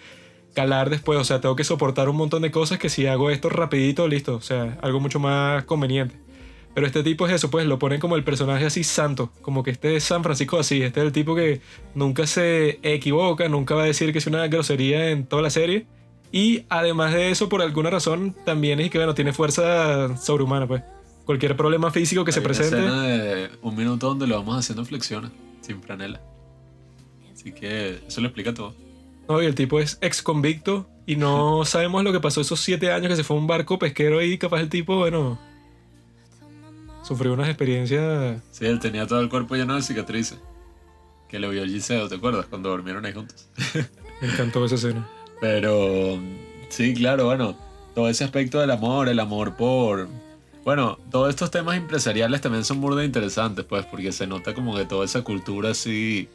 calar 0.55 0.89
después, 0.89 1.19
o 1.19 1.25
sea, 1.25 1.39
tengo 1.43 1.55
que 1.55 1.65
soportar 1.65 2.09
un 2.09 2.17
montón 2.17 2.41
de 2.41 2.51
cosas 2.51 2.79
que 2.79 2.89
si 2.89 3.07
hago 3.07 3.29
esto 3.31 3.51
rapidito, 3.51 4.09
listo, 4.09 4.37
o 4.37 4.41
sea, 4.41 4.79
algo 4.81 5.01
mucho 5.01 5.21
más 5.21 5.65
conveniente. 5.65 6.17
Pero 6.77 6.87
este 6.87 7.03
tipo 7.03 7.27
es 7.27 7.33
eso, 7.33 7.49
pues 7.49 7.65
lo 7.65 7.79
ponen 7.79 8.01
como 8.01 8.17
el 8.17 8.23
personaje 8.23 8.67
así 8.67 8.85
santo, 8.85 9.33
como 9.41 9.63
que 9.63 9.71
este 9.71 9.97
es 9.97 10.05
San 10.05 10.23
Francisco 10.23 10.59
así, 10.59 10.83
este 10.83 11.01
es 11.01 11.07
el 11.07 11.13
tipo 11.13 11.35
que 11.35 11.63
nunca 11.95 12.27
se 12.27 12.81
equivoca, 12.83 13.49
nunca 13.49 13.75
va 13.75 13.85
a 13.85 13.87
decir 13.87 14.13
que 14.13 14.19
es 14.19 14.27
una 14.27 14.47
grosería 14.49 15.09
en 15.09 15.25
toda 15.25 15.41
la 15.41 15.49
serie. 15.49 15.87
Y 16.33 16.67
además 16.69 17.15
de 17.15 17.31
eso, 17.31 17.49
por 17.49 17.63
alguna 17.63 17.89
razón, 17.89 18.37
también 18.45 18.79
es 18.81 18.91
que, 18.91 18.99
bueno, 18.99 19.15
tiene 19.15 19.33
fuerza 19.33 20.19
sobrehumana, 20.19 20.67
pues. 20.67 20.83
Cualquier 21.25 21.57
problema 21.57 21.91
físico 21.91 22.27
que 22.27 22.33
se 22.33 22.41
Hay 22.41 22.45
una 22.45 22.53
presente. 22.55 22.77
escena 22.77 23.03
de 23.05 23.51
un 23.63 23.75
minuto 23.75 24.09
donde 24.09 24.27
lo 24.27 24.37
vamos 24.37 24.59
haciendo 24.59 24.85
flexiones, 24.85 25.31
sin 25.63 25.81
franela. 25.81 26.21
Así 27.33 27.53
que 27.53 28.01
eso 28.07 28.21
lo 28.21 28.27
explica 28.27 28.53
todo. 28.53 28.75
No, 29.31 29.41
y 29.43 29.47
el 29.47 29.55
tipo 29.55 29.81
es 29.81 29.97
ex 30.03 30.21
convicto 30.21 30.87
y 31.07 31.17
no 31.17 31.65
sabemos 31.65 32.05
lo 32.05 32.13
que 32.13 32.21
pasó 32.21 32.43
esos 32.43 32.61
siete 32.61 32.93
años 32.93 33.09
que 33.09 33.17
se 33.17 33.25
fue 33.25 33.35
a 33.35 33.41
un 33.41 33.47
barco 33.47 33.79
pesquero 33.79 34.21
y 34.21 34.37
capaz 34.37 34.61
el 34.61 34.69
tipo, 34.69 34.99
bueno, 34.99 35.39
sufrió 37.07 37.33
unas 37.33 37.49
experiencias. 37.49 38.43
Sí, 38.51 38.67
él 38.67 38.81
tenía 38.81 39.07
todo 39.07 39.21
el 39.21 39.29
cuerpo 39.29 39.55
lleno 39.55 39.77
de 39.77 39.83
cicatrices. 39.83 40.39
Que 41.29 41.39
le 41.39 41.49
vio 41.49 41.65
Giseo, 41.65 42.09
¿te 42.09 42.17
acuerdas? 42.17 42.47
Cuando 42.47 42.71
durmieron 42.71 43.05
ahí 43.05 43.13
juntos. 43.13 43.49
Me 44.21 44.29
encantó 44.29 44.65
esa 44.65 44.75
escena. 44.75 45.07
Pero 45.41 46.19
sí, 46.69 46.95
claro, 46.95 47.27
bueno, 47.27 47.57
todo 47.95 48.09
ese 48.09 48.25
aspecto 48.25 48.61
del 48.61 48.71
amor, 48.71 49.09
el 49.09 49.21
amor 49.21 49.57
por... 49.57 50.09
Bueno, 50.65 50.99
todos 51.13 51.31
estos 51.31 51.53
temas 51.53 51.77
empresariales 51.77 52.41
también 52.41 52.65
son 52.65 52.81
burda 52.81 53.05
interesantes, 53.05 53.65
pues, 53.65 53.87
porque 53.87 54.11
se 54.11 54.27
nota 54.27 54.53
como 54.53 54.75
que 54.77 54.85
toda 54.85 55.05
esa 55.05 55.23
cultura 55.23 55.71
así 55.71 56.29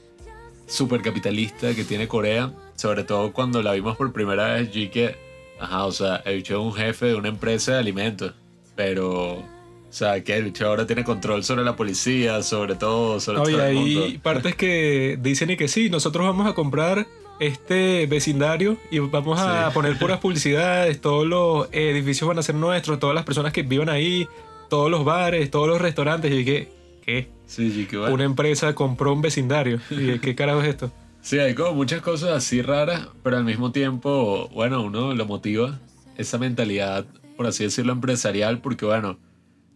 súper 0.67 1.01
capitalista 1.01 1.75
que 1.75 1.83
tiene 1.83 2.07
Corea, 2.07 2.53
sobre 2.75 3.03
todo 3.03 3.33
cuando 3.33 3.61
la 3.61 3.73
vimos 3.73 3.97
por 3.97 4.13
primera 4.13 4.53
vez, 4.53 4.73
y 4.73 4.87
que, 4.87 5.17
ajá, 5.59 5.83
o 5.83 5.91
sea, 5.91 6.17
el 6.17 6.37
bicho 6.37 6.53
es 6.53 6.65
un 6.65 6.73
jefe 6.73 7.07
de 7.07 7.15
una 7.15 7.27
empresa 7.27 7.73
de 7.73 7.79
alimentos, 7.79 8.33
pero, 8.77 9.43
o 9.91 9.93
sea, 9.93 10.23
que 10.23 10.35
el 10.37 10.45
bicho 10.45 10.65
ahora 10.65 10.87
tiene 10.87 11.03
control 11.03 11.43
sobre 11.43 11.63
la 11.65 11.75
policía, 11.75 12.41
sobre 12.43 12.75
todo, 12.75 13.19
sobre 13.19 13.39
todo 13.41 13.49
el 13.49 13.59
hay 13.61 13.75
mundo. 13.75 14.05
partes 14.23 14.55
que 14.55 15.19
dicen 15.21 15.49
y 15.51 15.57
que 15.57 15.67
sí, 15.67 15.89
nosotros 15.89 16.25
vamos 16.25 16.47
a 16.47 16.53
comprar 16.53 17.05
este 17.41 18.05
vecindario 18.07 18.77
y 18.89 18.99
vamos 18.99 19.39
a 19.39 19.67
Sí. 19.67 19.73
poner 19.73 19.97
puras 19.99 20.19
publicidades, 20.21 21.01
todos 21.01 21.25
los 21.27 21.67
edificios 21.73 22.27
van 22.27 22.39
a 22.39 22.43
ser 22.43 22.55
nuestros, 22.55 22.99
todas 22.99 23.13
las 23.15 23.25
personas 23.25 23.51
que 23.51 23.63
vivan 23.63 23.89
ahí, 23.89 24.27
todos 24.69 24.89
los 24.89 25.03
bares, 25.03 25.51
todos 25.51 25.67
los 25.67 25.81
restaurantes. 25.81 26.31
Y 26.31 26.37
dije, 26.37 26.69
¿qué? 27.05 27.27
Sí, 27.45 27.81
y 27.81 27.85
que 27.85 27.97
bueno. 27.97 28.13
Una 28.13 28.23
empresa 28.23 28.73
compró 28.75 29.11
un 29.11 29.21
vecindario. 29.21 29.79
Y 29.89 29.95
dije, 29.95 30.19
¿qué 30.21 30.35
carajo 30.35 30.61
es 30.61 30.69
esto? 30.69 30.91
Sí, 31.23 31.37
hay 31.37 31.53
como 31.53 31.73
muchas 31.75 32.01
cosas 32.01 32.31
así 32.31 32.63
raras, 32.63 33.07
pero 33.21 33.37
al 33.37 33.43
mismo 33.43 33.71
tiempo, 33.71 34.49
bueno, 34.55 34.81
uno 34.81 35.13
lo 35.13 35.25
motiva 35.27 35.77
esa 36.17 36.39
mentalidad, 36.39 37.05
por 37.37 37.45
así 37.45 37.63
decirlo, 37.63 37.93
empresarial, 37.93 38.57
porque 38.59 38.85
bueno, 38.87 39.19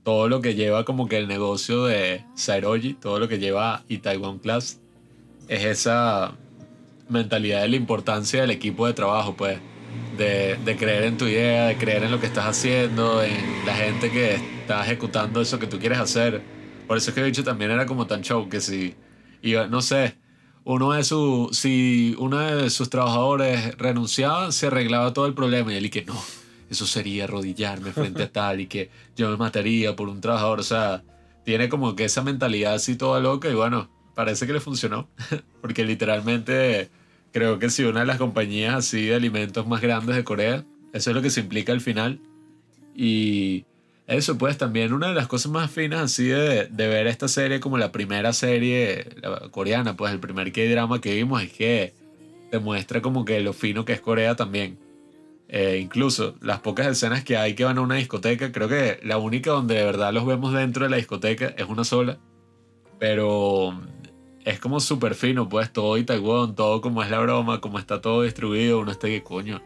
todo 0.06 0.30
lo 0.30 0.40
que 0.40 0.54
lleva 0.54 0.86
como 0.86 1.08
que 1.10 1.18
el 1.18 1.28
negocio 1.28 1.86
de 1.86 2.24
Sairoji, 2.36 2.94
todo 2.94 3.20
lo 3.20 3.28
que 3.28 3.40
lleva 3.40 3.84
Itaewon 3.90 4.38
Class, 4.38 4.80
es 5.48 5.66
esa 5.66 6.36
mentalidad 7.10 7.64
de 7.64 7.70
la 7.70 7.76
importancia 7.76 8.42
del 8.42 8.52
equipo 8.52 8.86
de 8.86 8.94
trabajo, 8.94 9.36
pues, 9.36 9.58
de, 10.16 10.58
de 10.64 10.78
creer 10.78 11.06
en 11.06 11.18
tu 11.18 11.26
idea, 11.26 11.66
de 11.66 11.78
creer 11.78 12.04
en 12.04 12.12
lo 12.12 12.20
que 12.20 12.28
estás 12.28 12.46
haciendo, 12.46 13.24
en 13.24 13.66
la 13.66 13.74
gente 13.74 14.12
que 14.12 14.36
está 14.36 14.86
ejecutando 14.86 15.42
eso 15.42 15.58
que 15.58 15.66
tú 15.66 15.80
quieres 15.80 15.98
hacer. 15.98 16.44
Por 16.88 16.98
eso 16.98 17.10
es 17.10 17.16
que 17.16 17.22
he 17.22 17.26
dicho 17.26 17.44
también 17.44 17.72
era 17.72 17.88
como 17.88 18.06
tan 18.06 18.22
show 18.22 18.48
que 18.48 18.62
si, 18.62 18.94
iba, 19.42 19.66
no 19.66 19.82
sé, 19.82 20.18
uno 20.66 20.94
de 20.94 21.04
su, 21.04 21.50
si 21.52 22.16
uno 22.20 22.38
de 22.38 22.70
sus 22.70 22.92
trabajadores 22.92 23.76
renunciaba, 23.80 24.52
se 24.52 24.68
arreglaba 24.68 25.14
todo 25.14 25.26
el 25.26 25.34
problema 25.34 25.74
y 25.74 25.78
él 25.78 25.88
y 25.88 25.90
que 25.90 26.06
no, 26.06 26.16
eso 26.76 26.86
sería 26.86 27.24
arrodillarme 27.24 27.92
frente 27.92 28.24
a 28.24 28.32
tal 28.32 28.60
y 28.62 28.68
que 28.68 28.90
yo 29.16 29.30
me 29.30 29.38
mataría 29.38 29.96
por 29.96 30.10
un 30.10 30.22
trabajador, 30.22 30.60
o 30.60 30.64
sea, 30.64 31.04
tiene 31.44 31.70
como 31.70 31.96
que 31.96 32.06
esa 32.06 32.22
mentalidad 32.22 32.74
así 32.74 32.96
toda 32.96 33.20
loca 33.20 33.50
y 33.50 33.54
bueno, 33.54 33.90
parece 34.14 34.46
que 34.46 34.54
le 34.54 34.60
funcionó, 34.60 35.08
porque 35.62 35.86
literalmente 35.86 36.90
creo 37.32 37.60
que 37.60 37.70
si 37.70 37.84
una 37.84 38.02
de 38.02 38.06
las 38.06 38.18
compañías 38.18 38.76
así 38.76 39.06
de 39.06 39.16
alimentos 39.16 39.66
más 39.68 39.82
grandes 39.82 40.16
de 40.16 40.24
Corea, 40.24 40.66
eso 40.94 41.10
es 41.10 41.16
lo 41.16 41.22
que 41.22 41.30
se 41.30 41.42
implica 41.42 41.72
al 41.72 41.82
final. 41.82 42.20
Y 42.96 43.66
eso, 44.08 44.38
pues 44.38 44.58
también 44.58 44.94
una 44.94 45.10
de 45.10 45.16
las 45.16 45.28
cosas 45.28 45.52
más 45.52 45.70
finas 45.70 46.02
así 46.02 46.26
de, 46.26 46.70
ver 46.72 47.08
esta 47.08 47.28
serie 47.28 47.60
como 47.60 47.78
la 47.78 47.92
primera 47.92 48.32
serie 48.32 49.10
coreana, 49.52 49.98
pues 49.98 50.14
el 50.14 50.20
primer 50.20 50.52
K-drama 50.54 51.02
que 51.02 51.16
vimos 51.16 51.44
es 51.44 51.52
que 51.52 51.94
te 52.52 52.60
muestra 52.60 53.02
como 53.02 53.26
que 53.26 53.42
lo 53.42 53.52
fino 53.52 53.84
que 53.84 53.94
es 53.94 54.02
Corea 54.02 54.36
también. 54.36 54.78
Eh, 55.58 55.80
incluso 55.82 56.36
las 56.42 56.60
pocas 56.60 56.86
escenas 56.86 57.24
que 57.24 57.38
hay 57.38 57.56
que 57.56 57.64
van 57.64 57.78
a 57.78 57.82
una 57.82 57.96
discoteca, 57.96 58.52
creo 58.52 58.68
que 58.68 59.00
la 59.04 59.18
única 59.18 59.52
donde 59.52 59.76
de 59.76 59.86
verdad 59.86 60.12
los 60.12 60.26
vemos 60.26 60.54
dentro 60.54 60.84
de 60.84 60.90
la 60.90 60.98
discoteca 60.98 61.54
es 61.58 61.66
una 61.70 61.86
sola, 61.86 62.18
pero 63.00 63.74
es 64.44 64.60
como 64.60 64.82
súper 64.82 65.16
fino, 65.16 65.48
pues 65.48 65.72
todo 65.72 65.98
Itaewon, 65.98 66.56
todo 66.56 66.82
como 66.82 67.02
es 67.02 67.10
la 67.10 67.20
broma, 67.20 67.62
como 67.62 67.80
está 67.80 68.02
todo 68.02 68.24
distribuido, 68.24 68.80
uno 68.80 68.92
está 68.92 69.08
que 69.08 69.24
coño 69.24 69.62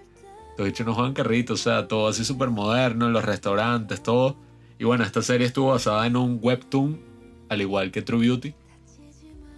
los 0.59 0.67
bichos 0.67 0.85
no 0.85 0.93
juegan 0.93 1.13
carritos, 1.13 1.61
o 1.61 1.63
sea, 1.63 1.87
todo 1.87 2.09
así 2.09 2.23
súper 2.23 2.49
moderno, 2.49 3.09
los 3.09 3.25
restaurantes, 3.25 4.03
todo. 4.03 4.35
Y 4.77 4.83
bueno, 4.83 5.05
esta 5.05 5.23
serie 5.23 5.47
estuvo 5.47 5.69
basada 5.69 6.05
en 6.05 6.17
un 6.17 6.37
webtoon, 6.39 6.99
al 7.49 7.61
igual 7.61 7.91
que 7.91 8.03
True 8.03 8.27
Beauty. 8.27 8.53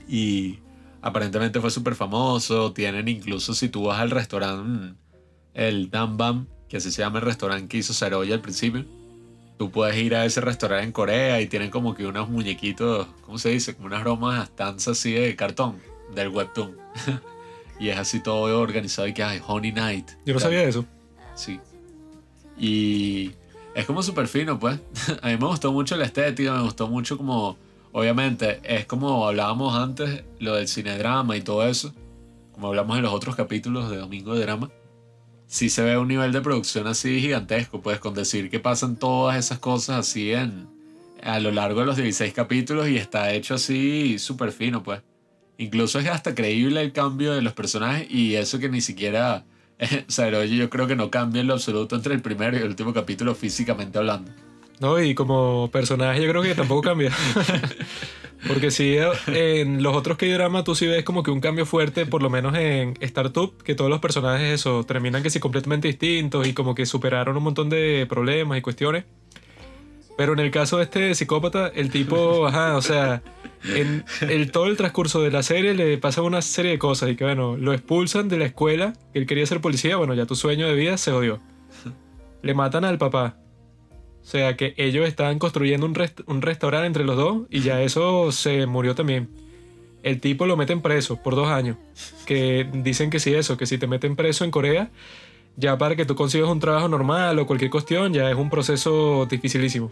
Y 0.07 0.59
aparentemente 1.01 1.59
fue 1.59 1.71
súper 1.71 1.95
famoso. 1.95 2.71
Tienen 2.71 3.07
incluso, 3.07 3.55
si 3.55 3.67
tú 3.67 3.85
vas 3.85 3.99
al 3.99 4.11
restaurante, 4.11 5.00
el 5.53 5.89
Dambam, 5.89 6.47
que 6.69 6.77
así 6.77 6.91
se 6.91 7.01
llama 7.01 7.19
el 7.19 7.25
restaurante 7.25 7.67
que 7.67 7.77
hizo 7.77 7.93
Saroya 7.93 8.35
al 8.35 8.41
principio, 8.41 8.85
tú 9.57 9.69
puedes 9.69 9.95
ir 9.97 10.15
a 10.15 10.25
ese 10.25 10.41
restaurante 10.41 10.85
en 10.85 10.91
Corea 10.91 11.39
y 11.41 11.47
tienen 11.47 11.69
como 11.69 11.93
que 11.93 12.05
unos 12.05 12.29
muñequitos, 12.29 13.07
¿cómo 13.25 13.37
se 13.37 13.49
dice? 13.49 13.75
Como 13.75 13.87
unas 13.87 14.01
bromas 14.01 14.51
danzas 14.55 14.97
así 14.97 15.11
de 15.11 15.35
cartón, 15.35 15.77
del 16.15 16.29
webtoon. 16.29 16.77
Y 17.79 17.89
es 17.89 17.97
así 17.97 18.19
todo 18.19 18.61
organizado 18.61 19.07
y 19.07 19.13
que 19.15 19.23
hay 19.23 19.41
Honey 19.43 19.71
Night. 19.71 20.11
Yo 20.23 20.35
no 20.35 20.39
Tal. 20.39 20.51
sabía 20.51 20.63
eso. 20.63 20.85
Sí. 21.33 21.59
Y 22.55 23.31
es 23.73 23.87
como 23.87 24.03
súper 24.03 24.27
fino, 24.27 24.59
pues. 24.59 24.79
A 25.23 25.29
mí 25.29 25.37
me 25.37 25.47
gustó 25.47 25.71
mucho 25.71 25.97
la 25.97 26.05
estética, 26.05 26.53
me 26.53 26.61
gustó 26.61 26.87
mucho 26.87 27.17
como... 27.17 27.57
Obviamente, 27.91 28.61
es 28.63 28.85
como 28.85 29.27
hablábamos 29.27 29.75
antes, 29.75 30.23
lo 30.39 30.55
del 30.55 30.67
cinedrama 30.67 31.35
y 31.35 31.41
todo 31.41 31.67
eso. 31.67 31.91
Como 32.51 32.67
hablamos 32.67 32.97
en 32.97 33.03
los 33.03 33.13
otros 33.13 33.35
capítulos 33.35 33.89
de 33.89 33.97
Domingo 33.97 34.35
de 34.35 34.41
Drama. 34.41 34.69
Sí 35.51 35.69
se 35.69 35.83
ve 35.83 35.97
un 35.97 36.07
nivel 36.07 36.31
de 36.31 36.39
producción 36.39 36.87
así 36.87 37.19
gigantesco, 37.19 37.81
pues, 37.81 37.99
con 37.99 38.13
decir 38.13 38.49
que 38.49 38.61
pasan 38.61 38.95
todas 38.95 39.35
esas 39.37 39.59
cosas 39.59 39.97
así 39.97 40.31
en... 40.31 40.69
A 41.21 41.41
lo 41.41 41.51
largo 41.51 41.81
de 41.81 41.87
los 41.87 41.97
16 41.97 42.33
capítulos 42.33 42.87
y 42.87 42.95
está 42.95 43.33
hecho 43.33 43.55
así 43.55 44.17
súper 44.17 44.53
fino, 44.53 44.81
pues. 44.81 45.01
Incluso 45.57 45.99
es 45.99 46.07
hasta 46.07 46.33
creíble 46.35 46.79
el 46.79 46.93
cambio 46.93 47.33
de 47.33 47.41
los 47.41 47.51
personajes 47.51 48.09
y 48.09 48.35
eso 48.35 48.59
que 48.59 48.69
ni 48.69 48.79
siquiera... 48.79 49.43
O 50.07 50.11
sea, 50.11 50.45
yo 50.45 50.69
creo 50.69 50.87
que 50.87 50.95
no 50.95 51.11
cambia 51.11 51.41
en 51.41 51.47
lo 51.47 51.55
absoluto 51.55 51.97
entre 51.97 52.15
el 52.15 52.21
primero 52.21 52.55
y 52.55 52.61
el 52.61 52.69
último 52.69 52.93
capítulo 52.93 53.35
físicamente 53.35 53.97
hablando. 53.97 54.31
No, 54.81 54.99
y 54.99 55.13
como 55.13 55.69
personaje 55.71 56.23
yo 56.23 56.29
creo 56.29 56.41
que 56.41 56.55
tampoco 56.55 56.81
cambia. 56.81 57.11
Porque 58.47 58.71
sí, 58.71 58.97
en 59.27 59.83
los 59.83 59.95
otros 59.95 60.17
K-drama 60.17 60.63
tú 60.63 60.73
sí 60.73 60.87
ves 60.87 61.03
como 61.03 61.21
que 61.21 61.29
un 61.29 61.39
cambio 61.39 61.67
fuerte, 61.67 62.07
por 62.07 62.23
lo 62.23 62.31
menos 62.31 62.55
en 62.55 62.95
Startup, 62.99 63.55
que 63.61 63.75
todos 63.75 63.91
los 63.91 63.99
personajes 63.99 64.51
eso 64.51 64.83
terminan 64.83 65.21
que 65.21 65.29
sí 65.29 65.39
completamente 65.39 65.87
distintos 65.87 66.47
y 66.47 66.53
como 66.53 66.73
que 66.73 66.87
superaron 66.87 67.37
un 67.37 67.43
montón 67.43 67.69
de 67.69 68.07
problemas 68.09 68.57
y 68.57 68.61
cuestiones. 68.63 69.05
Pero 70.17 70.33
en 70.33 70.39
el 70.39 70.49
caso 70.49 70.77
de 70.77 70.85
este 70.85 71.13
psicópata, 71.13 71.67
el 71.67 71.91
tipo, 71.91 72.47
ajá, 72.47 72.75
o 72.75 72.81
sea, 72.81 73.21
en 73.63 74.03
el, 74.21 74.51
todo 74.51 74.65
el 74.65 74.77
transcurso 74.77 75.21
de 75.21 75.29
la 75.29 75.43
serie 75.43 75.75
le 75.75 75.99
pasa 75.99 76.23
una 76.23 76.41
serie 76.41 76.71
de 76.71 76.79
cosas 76.79 77.11
y 77.11 77.15
que 77.15 77.23
bueno, 77.23 77.55
lo 77.55 77.73
expulsan 77.73 78.29
de 78.29 78.37
la 78.37 78.45
escuela, 78.45 78.93
que 79.13 79.19
él 79.19 79.27
quería 79.27 79.45
ser 79.45 79.61
policía, 79.61 79.97
bueno, 79.97 80.15
ya 80.15 80.25
tu 80.25 80.35
sueño 80.35 80.67
de 80.67 80.73
vida 80.73 80.97
se 80.97 81.11
odió. 81.11 81.39
Le 82.41 82.55
matan 82.55 82.85
al 82.85 82.97
papá, 82.97 83.37
sea 84.31 84.55
que 84.55 84.73
ellos 84.77 85.07
estaban 85.07 85.39
construyendo 85.39 85.85
un, 85.85 85.93
rest- 85.93 86.23
un 86.25 86.41
restaurante 86.41 86.87
entre 86.87 87.03
los 87.03 87.17
dos 87.17 87.43
y 87.49 87.61
ya 87.61 87.81
eso 87.81 88.31
se 88.31 88.65
murió 88.65 88.95
también. 88.95 89.29
El 90.03 90.19
tipo 90.19 90.45
lo 90.45 90.57
meten 90.57 90.81
preso 90.81 91.21
por 91.21 91.35
dos 91.35 91.47
años. 91.47 91.77
Que 92.25 92.67
dicen 92.73 93.09
que 93.09 93.19
sí, 93.19 93.33
eso, 93.33 93.57
que 93.57 93.65
si 93.65 93.77
te 93.77 93.87
meten 93.87 94.15
preso 94.15 94.43
en 94.45 94.51
Corea, 94.51 94.89
ya 95.57 95.77
para 95.77 95.95
que 95.95 96.05
tú 96.05 96.15
consigas 96.15 96.49
un 96.49 96.59
trabajo 96.59 96.87
normal 96.87 97.37
o 97.37 97.45
cualquier 97.45 97.69
cuestión, 97.69 98.13
ya 98.13 98.29
es 98.31 98.35
un 98.35 98.49
proceso 98.49 99.27
dificilísimo. 99.29 99.91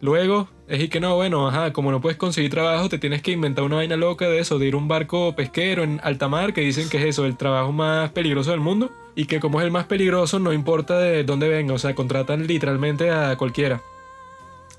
Luego, 0.00 0.48
es 0.68 0.82
y 0.82 0.88
que 0.88 1.00
no, 1.00 1.14
bueno, 1.14 1.46
ajá, 1.48 1.72
como 1.72 1.90
no 1.90 2.00
puedes 2.00 2.18
conseguir 2.18 2.50
trabajo, 2.50 2.88
te 2.88 2.98
tienes 2.98 3.22
que 3.22 3.30
inventar 3.30 3.64
una 3.64 3.76
vaina 3.76 3.96
loca 3.96 4.28
de 4.28 4.38
eso, 4.38 4.58
de 4.58 4.66
ir 4.66 4.74
a 4.74 4.78
un 4.78 4.88
barco 4.88 5.34
pesquero 5.36 5.82
en 5.82 6.00
alta 6.02 6.28
mar, 6.28 6.52
que 6.52 6.60
dicen 6.60 6.88
que 6.88 6.98
es 6.98 7.04
eso, 7.04 7.24
el 7.24 7.36
trabajo 7.36 7.72
más 7.72 8.10
peligroso 8.10 8.50
del 8.50 8.60
mundo, 8.60 8.90
y 9.16 9.26
que 9.26 9.40
como 9.40 9.60
es 9.60 9.66
el 9.66 9.70
más 9.70 9.86
peligroso, 9.86 10.38
no 10.38 10.52
importa 10.52 10.98
de 10.98 11.24
dónde 11.24 11.48
venga, 11.48 11.74
o 11.74 11.78
sea, 11.78 11.94
contratan 11.94 12.46
literalmente 12.46 13.10
a 13.10 13.36
cualquiera. 13.36 13.82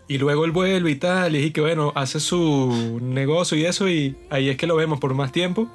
Y 0.08 0.17
luego 0.17 0.45
él 0.45 0.52
vuelve 0.52 0.91
y 0.91 0.95
tal, 0.95 1.36
y 1.36 1.52
que 1.52 1.62
bueno, 1.62 1.91
hace 1.95 2.19
su 2.19 3.00
negocio 3.02 3.58
y 3.58 3.65
eso, 3.65 3.89
y 3.89 4.15
ahí 4.30 4.50
es 4.50 4.58
que 4.58 4.67
lo 4.67 4.76
vemos 4.76 5.00
por 5.00 5.13
más 5.13 5.32
tiempo. 5.32 5.67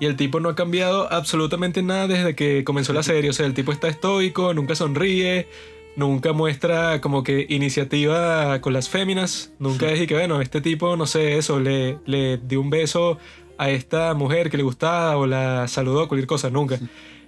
Y 0.00 0.06
el 0.06 0.16
tipo 0.16 0.40
no 0.40 0.48
ha 0.48 0.54
cambiado 0.54 1.12
absolutamente 1.12 1.82
nada 1.82 2.06
desde 2.06 2.34
que 2.34 2.64
comenzó 2.64 2.94
la 2.94 3.02
serie. 3.02 3.28
O 3.30 3.32
sea, 3.34 3.44
el 3.44 3.52
tipo 3.52 3.70
está 3.70 3.88
estoico, 3.88 4.54
nunca 4.54 4.74
sonríe, 4.74 5.46
nunca 5.94 6.32
muestra 6.32 7.02
como 7.02 7.22
que 7.22 7.44
iniciativa 7.50 8.62
con 8.62 8.72
las 8.72 8.88
féminas. 8.88 9.52
Nunca 9.58 9.94
y 9.94 10.06
que, 10.06 10.14
bueno, 10.14 10.40
este 10.40 10.62
tipo, 10.62 10.96
no 10.96 11.06
sé, 11.06 11.36
eso, 11.36 11.60
le, 11.60 11.98
le 12.06 12.38
dio 12.38 12.62
un 12.62 12.70
beso 12.70 13.18
a 13.58 13.68
esta 13.68 14.14
mujer 14.14 14.48
que 14.50 14.56
le 14.56 14.62
gustaba 14.62 15.18
o 15.18 15.26
la 15.26 15.68
saludó, 15.68 16.08
cualquier 16.08 16.26
cosa, 16.26 16.48
nunca. 16.48 16.78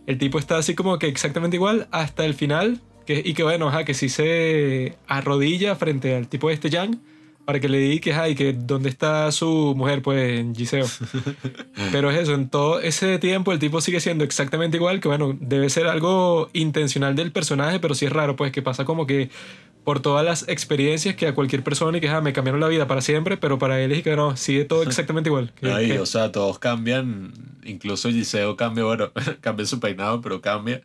El 0.07 0.19
tipo 0.19 0.39
está 0.39 0.57
así 0.57 0.75
como 0.75 0.99
que 0.99 1.07
exactamente 1.07 1.57
igual 1.57 1.89
hasta 1.91 2.25
el 2.25 2.35
final. 2.35 2.81
Que, 3.07 3.21
y 3.25 3.35
que 3.35 3.43
bueno, 3.43 3.69
ajá, 3.69 3.85
que 3.85 3.95
sí 3.95 4.09
se 4.09 4.97
arrodilla 5.09 5.75
frente 5.75 6.15
al 6.15 6.29
tipo 6.29 6.49
de 6.49 6.55
este 6.55 6.71
Yang 6.71 7.01
para 7.45 7.59
que 7.61 7.69
le 7.69 7.79
diga 7.79 8.01
que, 8.01 8.13
ajá, 8.13 8.29
y 8.29 8.35
que 8.35 8.53
dónde 8.53 8.89
está 8.89 9.31
su 9.33 9.75
mujer, 9.77 10.03
pues 10.03 10.39
en 10.39 10.55
Giseo. 10.55 10.87
Pero 11.93 12.11
es 12.11 12.19
eso, 12.21 12.35
en 12.35 12.49
todo 12.49 12.81
ese 12.81 13.19
tiempo 13.19 13.53
el 13.53 13.59
tipo 13.59 13.81
sigue 13.81 14.01
siendo 14.01 14.25
exactamente 14.25 14.77
igual, 14.77 15.01
que 15.01 15.09
bueno, 15.09 15.37
debe 15.41 15.69
ser 15.71 15.87
algo 15.87 16.51
intencional 16.53 17.15
del 17.17 17.33
personaje, 17.33 17.81
pero 17.81 17.95
sí 17.95 18.07
es 18.07 18.13
raro, 18.13 18.37
pues 18.37 18.53
que 18.53 18.63
pasa 18.63 18.85
como 18.85 19.07
que 19.07 19.31
por 19.85 20.01
todas 20.01 20.25
las 20.25 20.49
experiencias 20.49 21.17
que 21.17 21.27
a 21.27 21.35
cualquier 21.35 21.65
persona 21.65 21.99
y 21.99 22.01
que, 22.01 22.09
ah, 22.09 22.21
me 22.21 22.33
cambiaron 22.33 22.61
la 22.61 22.69
vida 22.69 22.87
para 22.87 23.01
siempre, 23.01 23.37
pero 23.37 23.59
para 23.59 23.81
él 23.81 23.91
es 23.91 24.03
que 24.03 24.15
no, 24.15 24.37
sigue 24.37 24.65
todo 24.65 24.85
exactamente 24.85 25.29
igual. 25.29 25.53
Que- 25.61 25.73
Ahí, 25.73 25.89
que- 25.89 25.99
o 25.99 26.07
sea, 26.07 26.31
todos 26.31 26.59
cambian. 26.61 27.33
Incluso 27.65 28.09
Giseo 28.11 28.57
cambia, 28.57 28.85
bueno, 28.85 29.11
cambia 29.41 29.67
su 29.67 29.81
peinado, 29.81 30.21
pero 30.21 30.41
cambia. 30.41 30.83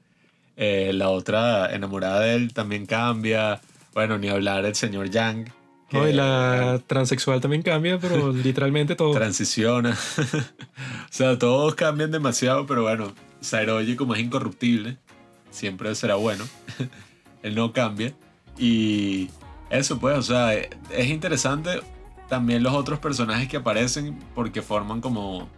Eh, 0.55 0.91
la 0.93 1.09
otra 1.09 1.71
enamorada 1.75 2.21
de 2.21 2.33
él 2.35 2.53
también 2.53 2.87
cambia. 2.87 3.61
Bueno, 3.93 4.17
ni 4.17 4.29
hablar 4.29 4.65
el 4.65 4.73
señor 4.73 5.11
Yang. 5.11 5.51
No, 5.91 6.03
que 6.03 6.09
y 6.09 6.13
la 6.13 6.81
transexual 6.85 7.39
también 7.39 7.61
cambia, 7.61 7.99
pero 7.99 8.31
literalmente 8.33 8.95
todo. 8.95 9.11
transiciona. 9.11 9.91
o 9.91 11.07
sea, 11.09 11.37
todos 11.37 11.75
cambian 11.75 12.11
demasiado, 12.11 12.65
pero 12.65 12.83
bueno, 12.83 13.13
Sairoji 13.41 13.95
como 13.95 14.15
es 14.15 14.21
incorruptible, 14.21 14.97
siempre 15.49 15.93
será 15.95 16.15
bueno. 16.15 16.43
él 17.43 17.55
no 17.55 17.71
cambia. 17.73 18.13
Y 18.57 19.29
eso 19.69 19.99
pues, 19.99 20.17
o 20.17 20.21
sea, 20.21 20.53
es 20.53 21.07
interesante 21.07 21.81
también 22.27 22.63
los 22.63 22.73
otros 22.73 22.99
personajes 22.99 23.47
que 23.47 23.57
aparecen 23.57 24.19
porque 24.35 24.61
forman 24.61 25.01
como 25.01 25.49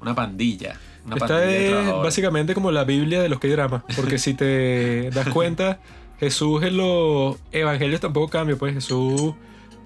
una 0.00 0.14
pandilla. 0.14 0.78
Una 1.04 1.16
Esta 1.16 1.28
pandilla 1.28 1.82
es 1.82 1.92
básicamente 2.02 2.54
como 2.54 2.72
la 2.72 2.84
Biblia 2.84 3.22
de 3.22 3.28
los 3.28 3.38
K-dramas, 3.38 3.84
porque 3.94 4.18
si 4.18 4.34
te 4.34 5.10
das 5.10 5.28
cuenta, 5.28 5.78
Jesús 6.18 6.64
en 6.64 6.76
los 6.76 7.36
evangelios 7.52 8.00
tampoco 8.00 8.28
cambia, 8.28 8.56
pues 8.56 8.74
Jesús 8.74 9.34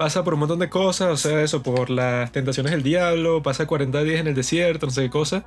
pasa 0.00 0.24
por 0.24 0.32
un 0.32 0.40
montón 0.40 0.58
de 0.60 0.70
cosas, 0.70 1.10
o 1.10 1.16
sea, 1.18 1.42
eso, 1.42 1.62
por 1.62 1.90
las 1.90 2.32
tentaciones 2.32 2.72
del 2.72 2.82
diablo, 2.82 3.42
pasa 3.42 3.66
40 3.66 4.02
días 4.02 4.20
en 4.20 4.28
el 4.28 4.34
desierto, 4.34 4.86
no 4.86 4.92
sé 4.92 5.02
qué 5.02 5.10
cosa, 5.10 5.44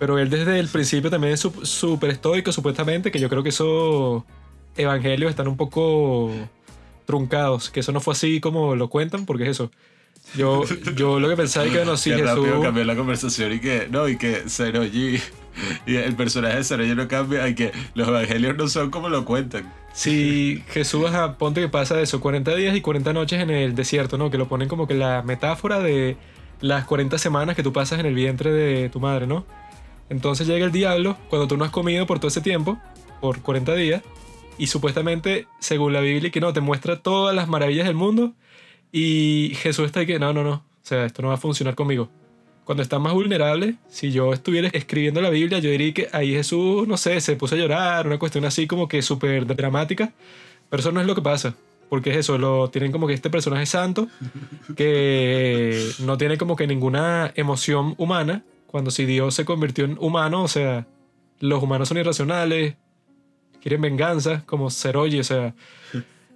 pero 0.00 0.18
él 0.18 0.28
desde 0.28 0.58
el 0.58 0.66
principio 0.66 1.08
también 1.08 1.34
es 1.34 1.48
súper 1.62 2.10
estoico, 2.10 2.50
supuestamente, 2.50 3.12
que 3.12 3.20
yo 3.20 3.28
creo 3.28 3.44
que 3.44 3.50
esos 3.50 4.24
evangelios 4.76 5.30
están 5.30 5.46
un 5.46 5.56
poco 5.56 6.32
truncados, 7.04 7.70
que 7.70 7.78
eso 7.78 7.92
no 7.92 8.00
fue 8.00 8.14
así 8.14 8.40
como 8.40 8.74
lo 8.74 8.90
cuentan, 8.90 9.24
porque 9.24 9.44
es 9.44 9.50
eso. 9.50 9.70
Yo, 10.34 10.64
yo 10.96 11.20
lo 11.20 11.28
que 11.28 11.36
pensaba 11.36 11.66
es 11.66 11.70
que, 11.70 11.78
Qué 11.78 11.84
rápido 11.84 12.44
Jesús... 12.44 12.64
cambió 12.64 12.82
la 12.82 12.96
conversación 12.96 13.52
y 13.52 13.60
que, 13.60 13.86
no, 13.88 14.08
y 14.08 14.18
que 14.18 14.48
y 15.86 15.96
el 15.96 16.14
personaje 16.14 16.56
de 16.56 16.64
Seroji 16.64 16.94
no 16.94 17.08
cambia, 17.08 17.48
y 17.48 17.54
que 17.54 17.72
los 17.94 18.08
evangelios 18.08 18.56
no 18.56 18.68
son 18.68 18.90
como 18.90 19.08
lo 19.08 19.24
cuentan. 19.24 19.72
Si 19.92 20.62
Jesús, 20.68 21.06
ajá, 21.06 21.38
ponte 21.38 21.60
que 21.60 21.68
pasa 21.68 22.00
eso, 22.00 22.20
40 22.20 22.54
días 22.54 22.76
y 22.76 22.82
40 22.82 23.12
noches 23.14 23.40
en 23.40 23.50
el 23.50 23.74
desierto, 23.74 24.18
¿no? 24.18 24.30
Que 24.30 24.36
lo 24.36 24.46
ponen 24.46 24.68
como 24.68 24.86
que 24.86 24.94
la 24.94 25.22
metáfora 25.22 25.78
de 25.78 26.16
las 26.60 26.84
40 26.84 27.16
semanas 27.18 27.56
que 27.56 27.62
tú 27.62 27.72
pasas 27.72 27.98
en 28.00 28.06
el 28.06 28.14
vientre 28.14 28.52
de 28.52 28.88
tu 28.90 29.00
madre, 29.00 29.26
¿no? 29.26 29.46
Entonces 30.08 30.46
llega 30.46 30.66
el 30.66 30.72
diablo 30.72 31.16
cuando 31.30 31.48
tú 31.48 31.56
no 31.56 31.64
has 31.64 31.70
comido 31.70 32.06
por 32.06 32.18
todo 32.18 32.28
ese 32.28 32.40
tiempo, 32.40 32.78
por 33.20 33.40
40 33.40 33.74
días, 33.74 34.02
y 34.58 34.68
supuestamente, 34.68 35.46
según 35.60 35.92
la 35.92 36.00
Biblia, 36.00 36.30
que 36.30 36.40
no, 36.40 36.52
te 36.52 36.60
muestra 36.60 37.00
todas 37.00 37.34
las 37.34 37.48
maravillas 37.48 37.86
del 37.86 37.96
mundo, 37.96 38.34
y 38.92 39.52
Jesús 39.56 39.86
está 39.86 40.00
ahí 40.00 40.06
que, 40.06 40.18
no, 40.18 40.32
no, 40.32 40.44
no, 40.44 40.52
o 40.52 40.62
sea, 40.82 41.04
esto 41.04 41.22
no 41.22 41.28
va 41.28 41.34
a 41.34 41.38
funcionar 41.38 41.74
conmigo. 41.74 42.10
Cuando 42.66 42.82
estás 42.82 43.00
más 43.00 43.12
vulnerable, 43.12 43.76
si 43.88 44.10
yo 44.10 44.32
estuviera 44.32 44.66
escribiendo 44.72 45.20
la 45.20 45.30
Biblia, 45.30 45.60
yo 45.60 45.70
diría 45.70 45.94
que 45.94 46.08
ahí 46.10 46.32
Jesús, 46.32 46.88
no 46.88 46.96
sé, 46.96 47.20
se 47.20 47.36
puso 47.36 47.54
a 47.54 47.58
llorar, 47.58 48.08
una 48.08 48.18
cuestión 48.18 48.44
así 48.44 48.66
como 48.66 48.88
que 48.88 49.02
súper 49.02 49.46
dramática, 49.46 50.12
pero 50.68 50.80
eso 50.80 50.90
no 50.90 51.00
es 51.00 51.06
lo 51.06 51.14
que 51.14 51.22
pasa. 51.22 51.54
Porque 51.88 52.10
es 52.10 52.16
eso, 52.16 52.38
lo 52.38 52.68
tienen 52.70 52.90
como 52.90 53.06
que 53.06 53.14
este 53.14 53.30
personaje 53.30 53.66
santo 53.66 54.08
que 54.76 55.88
no 56.00 56.18
tiene 56.18 56.38
como 56.38 56.56
que 56.56 56.66
ninguna 56.66 57.30
emoción 57.36 57.94
humana. 57.98 58.42
Cuando 58.66 58.90
si 58.90 59.06
Dios 59.06 59.36
se 59.36 59.44
convirtió 59.44 59.84
en 59.84 59.96
humano, 60.00 60.42
o 60.42 60.48
sea, 60.48 60.88
los 61.38 61.62
humanos 61.62 61.86
son 61.86 61.98
irracionales, 61.98 62.74
quieren 63.62 63.80
venganza, 63.80 64.42
como 64.44 64.70
Seroji, 64.70 65.20
o 65.20 65.24
sea, 65.24 65.54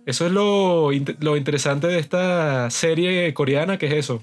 eso 0.06 0.26
es 0.26 0.32
lo, 0.32 0.90
lo 1.18 1.36
interesante 1.36 1.88
de 1.88 1.98
esta 1.98 2.70
serie 2.70 3.34
coreana, 3.34 3.78
que 3.78 3.86
es 3.86 3.94
eso. 3.94 4.20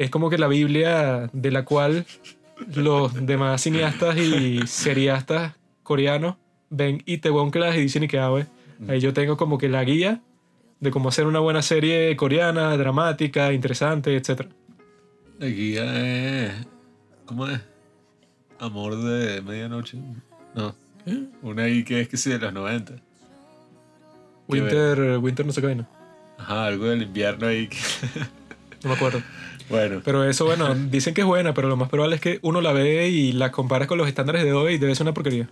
Es 0.00 0.08
como 0.08 0.30
que 0.30 0.38
la 0.38 0.48
Biblia 0.48 1.28
de 1.34 1.50
la 1.50 1.64
cual 1.66 2.06
los 2.74 3.12
demás 3.26 3.60
cineastas 3.60 4.16
y 4.16 4.66
seriastas 4.66 5.54
coreanos 5.82 6.36
ven 6.70 7.02
Itaewon 7.04 7.50
Class 7.50 7.76
y 7.76 7.80
dicen 7.80 8.04
y 8.04 8.08
que 8.08 8.18
ah, 8.18 8.32
we, 8.32 8.46
ahí 8.88 8.98
yo 8.98 9.12
tengo 9.12 9.36
como 9.36 9.58
que 9.58 9.68
la 9.68 9.84
guía 9.84 10.22
de 10.80 10.90
cómo 10.90 11.10
hacer 11.10 11.26
una 11.26 11.40
buena 11.40 11.60
serie 11.60 12.16
coreana, 12.16 12.74
dramática, 12.78 13.52
interesante, 13.52 14.16
etc. 14.16 14.46
La 15.38 15.46
guía 15.46 16.46
es. 16.46 16.66
¿Cómo 17.26 17.46
es? 17.46 17.60
Amor 18.58 18.96
de 18.96 19.42
medianoche. 19.42 19.98
No. 20.54 20.74
Una 21.42 21.64
ahí 21.64 21.84
que 21.84 22.00
es 22.00 22.08
que 22.08 22.16
sí, 22.16 22.30
de 22.30 22.38
los 22.38 22.54
90. 22.54 22.94
Winter, 24.48 25.18
Winter 25.18 25.44
no 25.46 25.52
sé 25.52 25.60
qué 25.60 25.66
vaina. 25.66 25.86
Ajá, 26.38 26.64
algo 26.66 26.86
del 26.86 27.02
invierno 27.02 27.46
ahí. 27.46 27.68
que- 27.68 27.76
no 28.82 28.88
me 28.88 28.94
acuerdo. 28.94 29.22
Bueno, 29.70 30.02
Pero 30.04 30.24
eso, 30.24 30.44
bueno, 30.44 30.74
dicen 30.74 31.14
que 31.14 31.20
es 31.20 31.26
buena, 31.26 31.54
pero 31.54 31.68
lo 31.68 31.76
más 31.76 31.88
probable 31.88 32.16
es 32.16 32.20
que 32.20 32.40
uno 32.42 32.60
la 32.60 32.72
ve 32.72 33.08
y 33.08 33.32
la 33.32 33.52
comparas 33.52 33.86
con 33.88 33.98
los 33.98 34.08
estándares 34.08 34.44
de 34.44 34.52
hoy 34.52 34.74
y 34.74 34.78
debe 34.78 34.94
ser 34.94 35.04
una 35.04 35.14
porquería. 35.14 35.48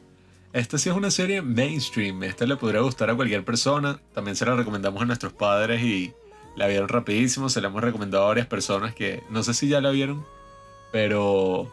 esta 0.53 0.77
sí 0.77 0.89
es 0.89 0.97
una 0.97 1.11
serie 1.11 1.41
mainstream. 1.41 2.23
Esta 2.25 2.45
le 2.45 2.57
podría 2.57 2.81
gustar 2.81 3.11
a 3.11 3.15
cualquier 3.15 3.45
persona. 3.45 4.01
También 4.15 4.35
se 4.37 4.45
la 4.45 4.57
recomendamos 4.57 5.01
a 5.03 5.05
nuestros 5.05 5.33
padres 5.33 5.83
y 5.83 6.13
la 6.57 6.67
vieron 6.67 6.89
rapidísimo. 6.89 7.49
Se 7.49 7.61
la 7.61 7.69
hemos 7.69 7.83
recomendado 7.83 8.25
a 8.25 8.29
varias 8.29 8.47
personas 8.47 8.95
que 8.95 9.23
no 9.31 9.43
sé 9.43 9.55
si 9.55 9.69
ya 9.69 9.81
la 9.81 9.91
vieron, 9.91 10.25
pero 10.91 11.73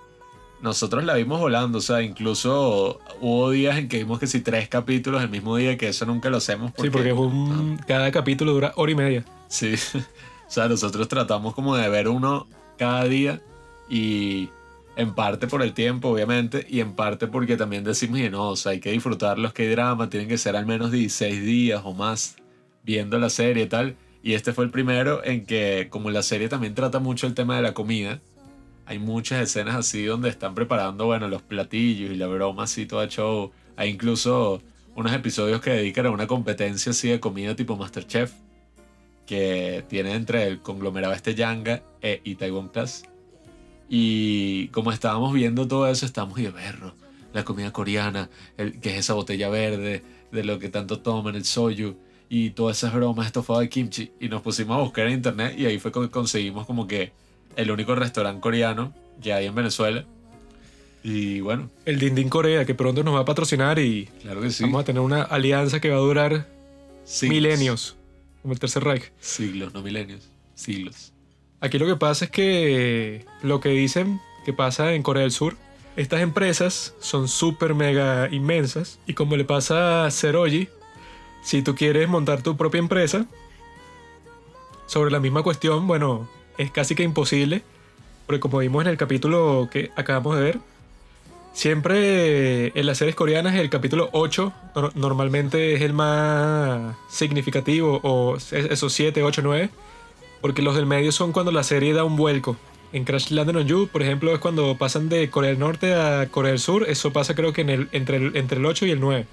nosotros 0.61 1.03
la 1.03 1.15
vimos 1.15 1.39
volando. 1.39 1.79
O 1.79 1.81
sea, 1.81 2.01
incluso 2.03 2.99
hubo 3.21 3.49
días 3.49 3.77
en 3.77 3.87
que 3.87 3.97
vimos 3.97 4.19
que 4.19 4.27
si 4.27 4.41
tres 4.41 4.67
capítulos 4.67 5.23
el 5.23 5.29
mismo 5.29 5.55
día, 5.57 5.77
que 5.77 5.87
eso 5.87 6.05
nunca 6.05 6.29
lo 6.29 6.37
hacemos. 6.37 6.71
Sí, 6.79 6.89
porque 6.89 7.09
es 7.09 7.17
un, 7.17 7.79
cada 7.87 8.11
capítulo 8.11 8.53
dura 8.53 8.73
hora 8.75 8.91
y 8.91 8.95
media. 8.95 9.25
Sí, 9.47 9.75
o 10.47 10.51
sea, 10.51 10.67
nosotros 10.67 11.07
tratamos 11.07 11.53
como 11.53 11.75
de 11.75 11.89
ver 11.89 12.07
uno 12.07 12.47
cada 12.77 13.05
día 13.05 13.41
y 13.89 14.49
en 14.95 15.13
parte 15.13 15.47
por 15.47 15.61
el 15.61 15.73
tiempo, 15.73 16.09
obviamente, 16.09 16.65
y 16.69 16.79
en 16.79 16.93
parte 16.93 17.27
porque 17.27 17.57
también 17.57 17.83
decimos 17.83 18.19
que 18.19 18.29
no, 18.29 18.49
o 18.49 18.55
sea, 18.55 18.71
hay 18.71 18.79
que 18.79 18.91
disfrutar 18.91 19.37
los 19.37 19.53
que 19.53 19.69
drama, 19.69 20.09
tienen 20.09 20.29
que 20.29 20.37
ser 20.37 20.55
al 20.55 20.65
menos 20.65 20.91
16 20.91 21.43
días 21.43 21.81
o 21.83 21.93
más 21.93 22.37
viendo 22.83 23.17
la 23.19 23.29
serie 23.29 23.63
y 23.63 23.67
tal. 23.67 23.95
Y 24.23 24.33
este 24.33 24.53
fue 24.53 24.65
el 24.65 24.71
primero 24.71 25.23
en 25.23 25.45
que, 25.45 25.87
como 25.89 26.09
la 26.09 26.23
serie 26.23 26.49
también 26.49 26.73
trata 26.73 26.99
mucho 26.99 27.27
el 27.27 27.33
tema 27.33 27.55
de 27.55 27.61
la 27.61 27.73
comida, 27.73 28.21
hay 28.85 28.99
muchas 28.99 29.41
escenas 29.41 29.75
así 29.75 30.05
donde 30.05 30.29
están 30.29 30.55
preparando, 30.55 31.05
bueno, 31.05 31.27
los 31.27 31.41
platillos 31.41 32.11
y 32.11 32.15
la 32.15 32.27
broma 32.27 32.63
así, 32.63 32.85
toda 32.85 33.07
show. 33.07 33.51
Hay 33.75 33.89
incluso 33.89 34.61
unos 34.95 35.13
episodios 35.13 35.61
que 35.61 35.71
dedican 35.71 36.05
a 36.05 36.11
una 36.11 36.27
competencia 36.27 36.91
así 36.91 37.09
de 37.09 37.19
comida 37.19 37.55
tipo 37.55 37.75
Masterchef 37.75 38.31
que 39.25 39.83
tiene 39.87 40.13
entre 40.13 40.47
el 40.47 40.59
conglomerado 40.61 41.13
este 41.13 41.35
Yanga 41.35 41.83
e 42.01 42.21
Itaewon 42.23 42.69
Class. 42.69 43.03
Y 43.89 44.67
como 44.69 44.91
estábamos 44.91 45.33
viendo 45.33 45.67
todo 45.67 45.87
eso, 45.87 46.05
estábamos 46.05 46.39
y 46.39 46.43
de 46.43 46.51
berro, 46.51 46.95
la 47.33 47.43
comida 47.43 47.71
coreana, 47.71 48.29
el, 48.57 48.79
que 48.79 48.89
es 48.91 48.99
esa 48.99 49.13
botella 49.13 49.49
verde, 49.49 50.03
de 50.31 50.43
lo 50.43 50.59
que 50.59 50.69
tanto 50.69 50.99
toman, 50.99 51.35
el 51.35 51.45
soyu, 51.45 51.95
y 52.29 52.51
todas 52.51 52.77
esas 52.77 52.93
bromas 52.93 53.27
estofado 53.27 53.59
de 53.59 53.69
kimchi. 53.69 54.11
Y 54.19 54.29
nos 54.29 54.41
pusimos 54.41 54.77
a 54.77 54.81
buscar 54.81 55.07
en 55.07 55.13
internet 55.13 55.55
y 55.57 55.65
ahí 55.65 55.79
fue 55.79 55.91
que 55.91 56.09
conseguimos 56.09 56.65
como 56.65 56.87
que 56.87 57.11
el 57.55 57.71
único 57.71 57.95
restaurante 57.95 58.41
coreano 58.41 58.93
que 59.21 59.33
hay 59.33 59.45
en 59.45 59.55
Venezuela. 59.55 60.05
Y 61.03 61.39
bueno, 61.41 61.69
El 61.85 61.99
Din 61.99 62.15
Din 62.15 62.29
Corea, 62.29 62.65
que 62.65 62.73
pronto 62.73 63.03
nos 63.03 63.13
va 63.13 63.19
a 63.19 63.25
patrocinar 63.25 63.77
y 63.77 64.09
claro 64.23 64.41
que 64.41 64.49
sí. 64.49 64.63
vamos 64.63 64.81
a 64.81 64.85
tener 64.85 65.01
una 65.01 65.21
alianza 65.21 65.79
que 65.79 65.89
va 65.89 65.97
a 65.97 65.99
durar 65.99 66.47
Siglos. 67.03 67.35
milenios, 67.35 67.95
como 68.45 68.53
el 68.53 68.59
Tercer 68.59 68.83
Reich. 68.83 69.11
Siglos, 69.19 69.73
no 69.73 69.81
milenios. 69.81 70.29
Siglos. 70.53 71.11
Aquí 71.61 71.79
lo 71.79 71.87
que 71.87 71.95
pasa 71.95 72.25
es 72.25 72.31
que 72.31 73.25
lo 73.41 73.59
que 73.59 73.69
dicen 73.69 74.21
que 74.45 74.53
pasa 74.53 74.93
en 74.93 75.01
Corea 75.01 75.23
del 75.23 75.31
Sur, 75.31 75.57
estas 75.95 76.21
empresas 76.21 76.93
son 76.99 77.27
súper 77.27 77.73
mega 77.73 78.29
inmensas 78.31 78.99
y 79.07 79.15
como 79.15 79.35
le 79.35 79.45
pasa 79.45 80.05
a 80.05 80.11
Seroji, 80.11 80.69
si 81.41 81.63
tú 81.63 81.73
quieres 81.73 82.07
montar 82.07 82.43
tu 82.43 82.55
propia 82.55 82.77
empresa 82.77 83.25
sobre 84.85 85.09
la 85.09 85.19
misma 85.19 85.41
cuestión, 85.41 85.87
bueno, 85.87 86.29
es 86.59 86.69
casi 86.69 86.93
que 86.93 87.01
imposible, 87.01 87.63
porque 88.27 88.41
como 88.41 88.59
vimos 88.59 88.83
en 88.83 88.91
el 88.91 88.97
capítulo 88.97 89.69
que 89.71 89.89
acabamos 89.95 90.35
de 90.35 90.43
ver, 90.43 90.59
siempre 91.55 92.67
en 92.77 92.85
las 92.85 92.97
series 92.97 93.15
coreanas 93.15 93.55
el 93.55 93.69
capítulo 93.69 94.09
8 94.11 94.51
no- 94.75 94.91
normalmente 94.93 95.73
es 95.73 95.81
el 95.81 95.93
más 95.93 96.95
significativo, 97.09 97.99
o 98.03 98.35
es- 98.35 98.51
esos 98.53 98.91
7, 98.93 99.23
8, 99.23 99.41
9, 99.41 99.69
porque 100.41 100.61
los 100.61 100.75
del 100.75 100.85
medio 100.85 101.11
son 101.13 101.31
cuando 101.31 101.51
la 101.53 101.63
serie 101.63 101.93
da 101.93 102.03
un 102.03 102.17
vuelco. 102.17 102.57
En 102.93 103.03
Crash 103.05 103.31
Landing 103.31 103.55
on 103.57 103.67
You, 103.67 103.87
por 103.91 104.01
ejemplo, 104.03 104.31
es 104.33 104.39
cuando 104.39 104.77
pasan 104.77 105.09
de 105.09 105.29
Corea 105.29 105.49
del 105.51 105.59
Norte 105.59 105.93
a 105.95 106.27
Corea 106.29 106.51
del 106.51 106.59
Sur. 106.59 106.85
Eso 106.87 107.11
pasa 107.11 107.35
creo 107.35 107.51
que 107.53 107.61
en 107.61 107.69
el, 107.69 107.87
entre, 107.93 108.17
el, 108.17 108.35
entre 108.37 108.59
el 108.59 108.65
8 108.65 108.85
y 108.85 108.91
el 108.91 108.99
9. 108.99 109.25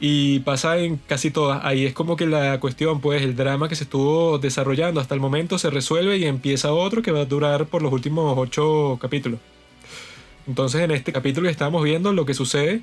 Y 0.00 0.40
pasa 0.40 0.76
en 0.78 0.96
casi 0.96 1.30
todas. 1.30 1.64
Ahí 1.64 1.86
es 1.86 1.92
como 1.94 2.16
que 2.16 2.26
la 2.26 2.60
cuestión, 2.60 3.00
pues 3.00 3.22
el 3.22 3.34
drama 3.36 3.68
que 3.68 3.74
se 3.76 3.84
estuvo 3.84 4.38
desarrollando 4.38 5.00
hasta 5.00 5.14
el 5.14 5.20
momento 5.20 5.58
se 5.58 5.70
resuelve 5.70 6.18
y 6.18 6.24
empieza 6.26 6.72
otro 6.72 7.02
que 7.02 7.10
va 7.10 7.20
a 7.20 7.24
durar 7.24 7.66
por 7.66 7.82
los 7.82 7.92
últimos 7.92 8.34
8 8.38 8.98
capítulos. 9.00 9.40
Entonces 10.48 10.80
en 10.80 10.90
este 10.90 11.12
capítulo 11.12 11.46
que 11.46 11.52
estamos 11.52 11.84
viendo 11.84 12.12
lo 12.12 12.24
que 12.24 12.34
sucede 12.34 12.80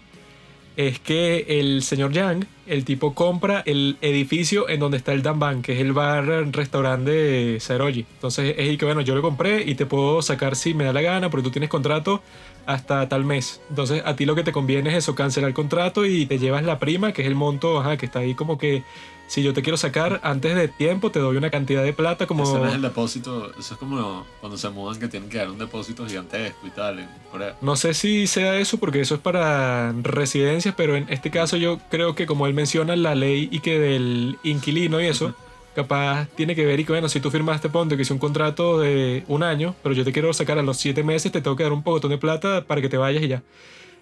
es 0.78 1.00
que 1.00 1.46
el 1.48 1.82
señor 1.84 2.12
Yang, 2.12 2.48
el 2.68 2.84
tipo 2.84 3.14
compra 3.14 3.64
el 3.66 3.98
edificio 4.02 4.68
en 4.70 4.80
donde 4.80 4.98
está 4.98 5.14
el 5.14 5.24
Danban, 5.24 5.62
que 5.62 5.74
es 5.74 5.80
el 5.80 5.94
bar 5.94 6.26
restaurante 6.52 7.12
de 7.12 7.60
Saroji. 7.60 8.06
Entonces 8.16 8.56
es 8.58 8.68
el 8.68 8.78
que, 8.78 8.86
bueno, 8.86 9.02
yo 9.02 9.16
lo 9.16 9.22
compré 9.22 9.64
y 9.64 9.76
te 9.76 9.86
puedo 9.86 10.22
sacar 10.22 10.56
si 10.56 10.74
me 10.74 10.84
da 10.84 10.94
la 10.94 11.02
gana, 11.02 11.30
porque 11.30 11.46
tú 11.46 11.52
tienes 11.52 11.70
contrato 11.70 12.22
hasta 12.66 13.08
tal 13.08 13.24
mes. 13.26 13.62
Entonces 13.70 14.04
a 14.06 14.16
ti 14.16 14.26
lo 14.26 14.36
que 14.36 14.44
te 14.44 14.52
conviene 14.52 14.90
es 14.90 14.98
eso, 14.98 15.16
cancelar 15.16 15.48
el 15.48 15.54
contrato 15.54 16.06
y 16.06 16.26
te 16.26 16.40
llevas 16.40 16.64
la 16.64 16.78
prima, 16.78 17.14
que 17.14 17.22
es 17.22 17.28
el 17.28 17.36
monto, 17.36 17.80
ajá, 17.80 17.98
que 17.98 18.06
está 18.06 18.20
ahí 18.20 18.36
como 18.36 18.58
que 18.58 18.84
si 19.28 19.42
yo 19.42 19.54
te 19.54 19.62
quiero 19.62 19.78
sacar 19.78 20.20
antes 20.24 20.56
de 20.56 20.68
tiempo, 20.68 21.12
te 21.12 21.20
doy 21.20 21.38
una 21.38 21.50
cantidad 21.50 21.84
de 21.84 21.94
plata 21.94 22.28
como... 22.28 22.44
Ese 22.44 22.54
no 22.54 22.68
es 22.68 22.76
el 22.76 22.82
depósito, 22.82 23.52
eso 23.58 23.74
es 23.74 23.80
como 23.80 24.26
cuando 24.40 24.58
se 24.58 24.70
mudan 24.70 25.00
que 25.00 25.08
tienen 25.08 25.30
que 25.30 25.38
dar 25.38 25.50
un 25.50 25.58
depósito 25.58 26.06
gigantesco 26.06 26.66
y 26.68 26.70
tal 26.70 27.00
en 27.00 27.08
Corea. 27.32 27.56
No 27.62 27.76
sé 27.76 27.94
si 27.94 28.28
sea 28.28 28.58
eso 28.58 28.78
porque 28.78 29.02
eso 29.02 29.16
es 29.16 29.22
para 29.22 29.94
residencias, 30.04 30.76
pero 30.76 30.96
en 30.96 31.08
este 31.10 31.32
caso 31.32 31.58
yo 31.58 31.80
creo 31.90 32.14
que 32.14 32.26
como 32.28 32.46
él 32.48 32.54
menciona 32.54 32.96
la 32.96 33.16
ley 33.16 33.50
y 33.52 33.60
que 33.60 33.80
del 33.80 34.38
inquilino 34.44 35.02
y 35.02 35.08
eso, 35.08 35.34
capaz 35.76 36.28
tiene 36.36 36.56
que 36.56 36.66
ver 36.66 36.80
y 36.80 36.86
que 36.86 36.92
bueno, 36.92 37.10
si 37.10 37.20
tú 37.20 37.32
firmaste, 37.32 37.70
ponte 37.70 37.96
que 37.96 38.04
hice 38.04 38.14
un 38.14 38.20
contrato 38.20 38.80
de 38.80 39.24
un 39.28 39.42
año, 39.42 39.76
pero 39.82 39.96
yo 39.96 40.04
te 40.04 40.12
quiero 40.12 40.32
sacar 40.34 40.60
a 40.60 40.64
los 40.64 40.78
siete 40.78 41.04
meses, 41.04 41.32
te 41.32 41.42
tengo 41.42 41.56
que 41.56 41.64
dar 41.64 41.74
un 41.74 41.84
poco 41.84 42.08
de 42.08 42.18
plata 42.18 42.66
para 42.66 42.80
que 42.82 42.90
te 42.90 42.98
vayas 42.98 43.24
y 43.24 43.28
ya. 43.28 43.44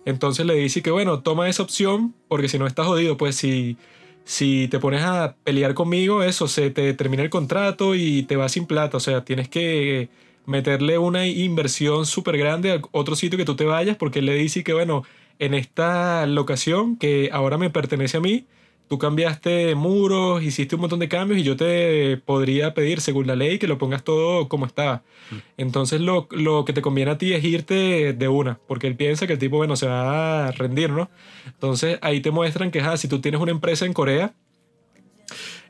Entonces 0.05 0.45
le 0.45 0.55
dice 0.55 0.82
que 0.82 0.91
bueno, 0.91 1.21
toma 1.21 1.47
esa 1.47 1.63
opción 1.63 2.13
porque 2.28 2.49
si 2.49 2.59
no 2.59 2.67
estás 2.67 2.86
jodido, 2.86 3.15
pues 3.15 3.38
si, 3.38 3.78
si 4.26 4.67
te 4.69 4.80
pones 4.80 5.03
a 5.03 5.36
pelear 5.43 5.74
conmigo, 5.74 6.24
eso, 6.24 6.47
se 6.47 6.69
te 6.71 6.93
termina 6.93 7.24
el 7.24 7.30
contrato 7.30 7.95
y 7.95 8.24
te 8.24 8.36
vas 8.36 8.53
sin 8.53 8.65
plata, 8.65 8.97
o 8.97 8.99
sea, 8.99 9.26
tienes 9.26 9.49
que 9.49 10.09
meterle 10.45 10.97
una 10.97 11.28
inversión 11.28 12.05
súper 12.05 12.38
grande 12.38 12.74
a 12.74 12.82
otro 12.91 13.15
sitio 13.15 13.38
que 13.38 13.45
tú 13.45 13.55
te 13.55 13.65
vayas 13.65 13.97
porque 13.97 14.19
él 14.19 14.26
le 14.26 14.36
dice 14.36 14.63
que 14.63 14.74
bueno, 14.74 15.03
en 15.39 15.53
esta 15.53 16.26
locación 16.28 16.97
que 16.97 17.30
ahora 17.32 17.57
me 17.57 17.69
pertenece 17.69 18.17
a 18.17 18.21
mí, 18.21 18.45
tú 18.88 18.97
cambiaste 18.97 19.75
muros, 19.75 20.43
hiciste 20.43 20.75
un 20.75 20.81
montón 20.81 20.99
de 20.99 21.09
cambios 21.09 21.39
y 21.39 21.43
yo 21.43 21.55
te 21.55 22.17
podría 22.17 22.73
pedir, 22.73 23.01
según 23.01 23.27
la 23.27 23.36
ley, 23.36 23.59
que 23.59 23.67
lo 23.67 23.77
pongas 23.77 24.03
todo 24.03 24.47
como 24.49 24.65
estaba. 24.65 25.03
Entonces 25.57 26.01
lo, 26.01 26.27
lo 26.31 26.65
que 26.65 26.73
te 26.73 26.81
conviene 26.81 27.11
a 27.11 27.17
ti 27.17 27.34
es 27.34 27.43
irte 27.43 28.13
de 28.13 28.27
una, 28.27 28.59
porque 28.67 28.88
él 28.88 28.95
piensa 28.95 29.25
que 29.27 29.34
el 29.34 29.39
tipo, 29.39 29.57
bueno, 29.57 29.75
se 29.75 29.88
va 29.88 30.47
a 30.47 30.51
rendir, 30.51 30.89
¿no? 30.91 31.09
Entonces 31.45 31.97
ahí 32.01 32.21
te 32.21 32.31
muestran 32.31 32.71
que, 32.71 32.81
ah, 32.81 32.97
si 32.97 33.07
tú 33.07 33.19
tienes 33.21 33.41
una 33.41 33.51
empresa 33.51 33.86
en 33.86 33.93
Corea, 33.93 34.34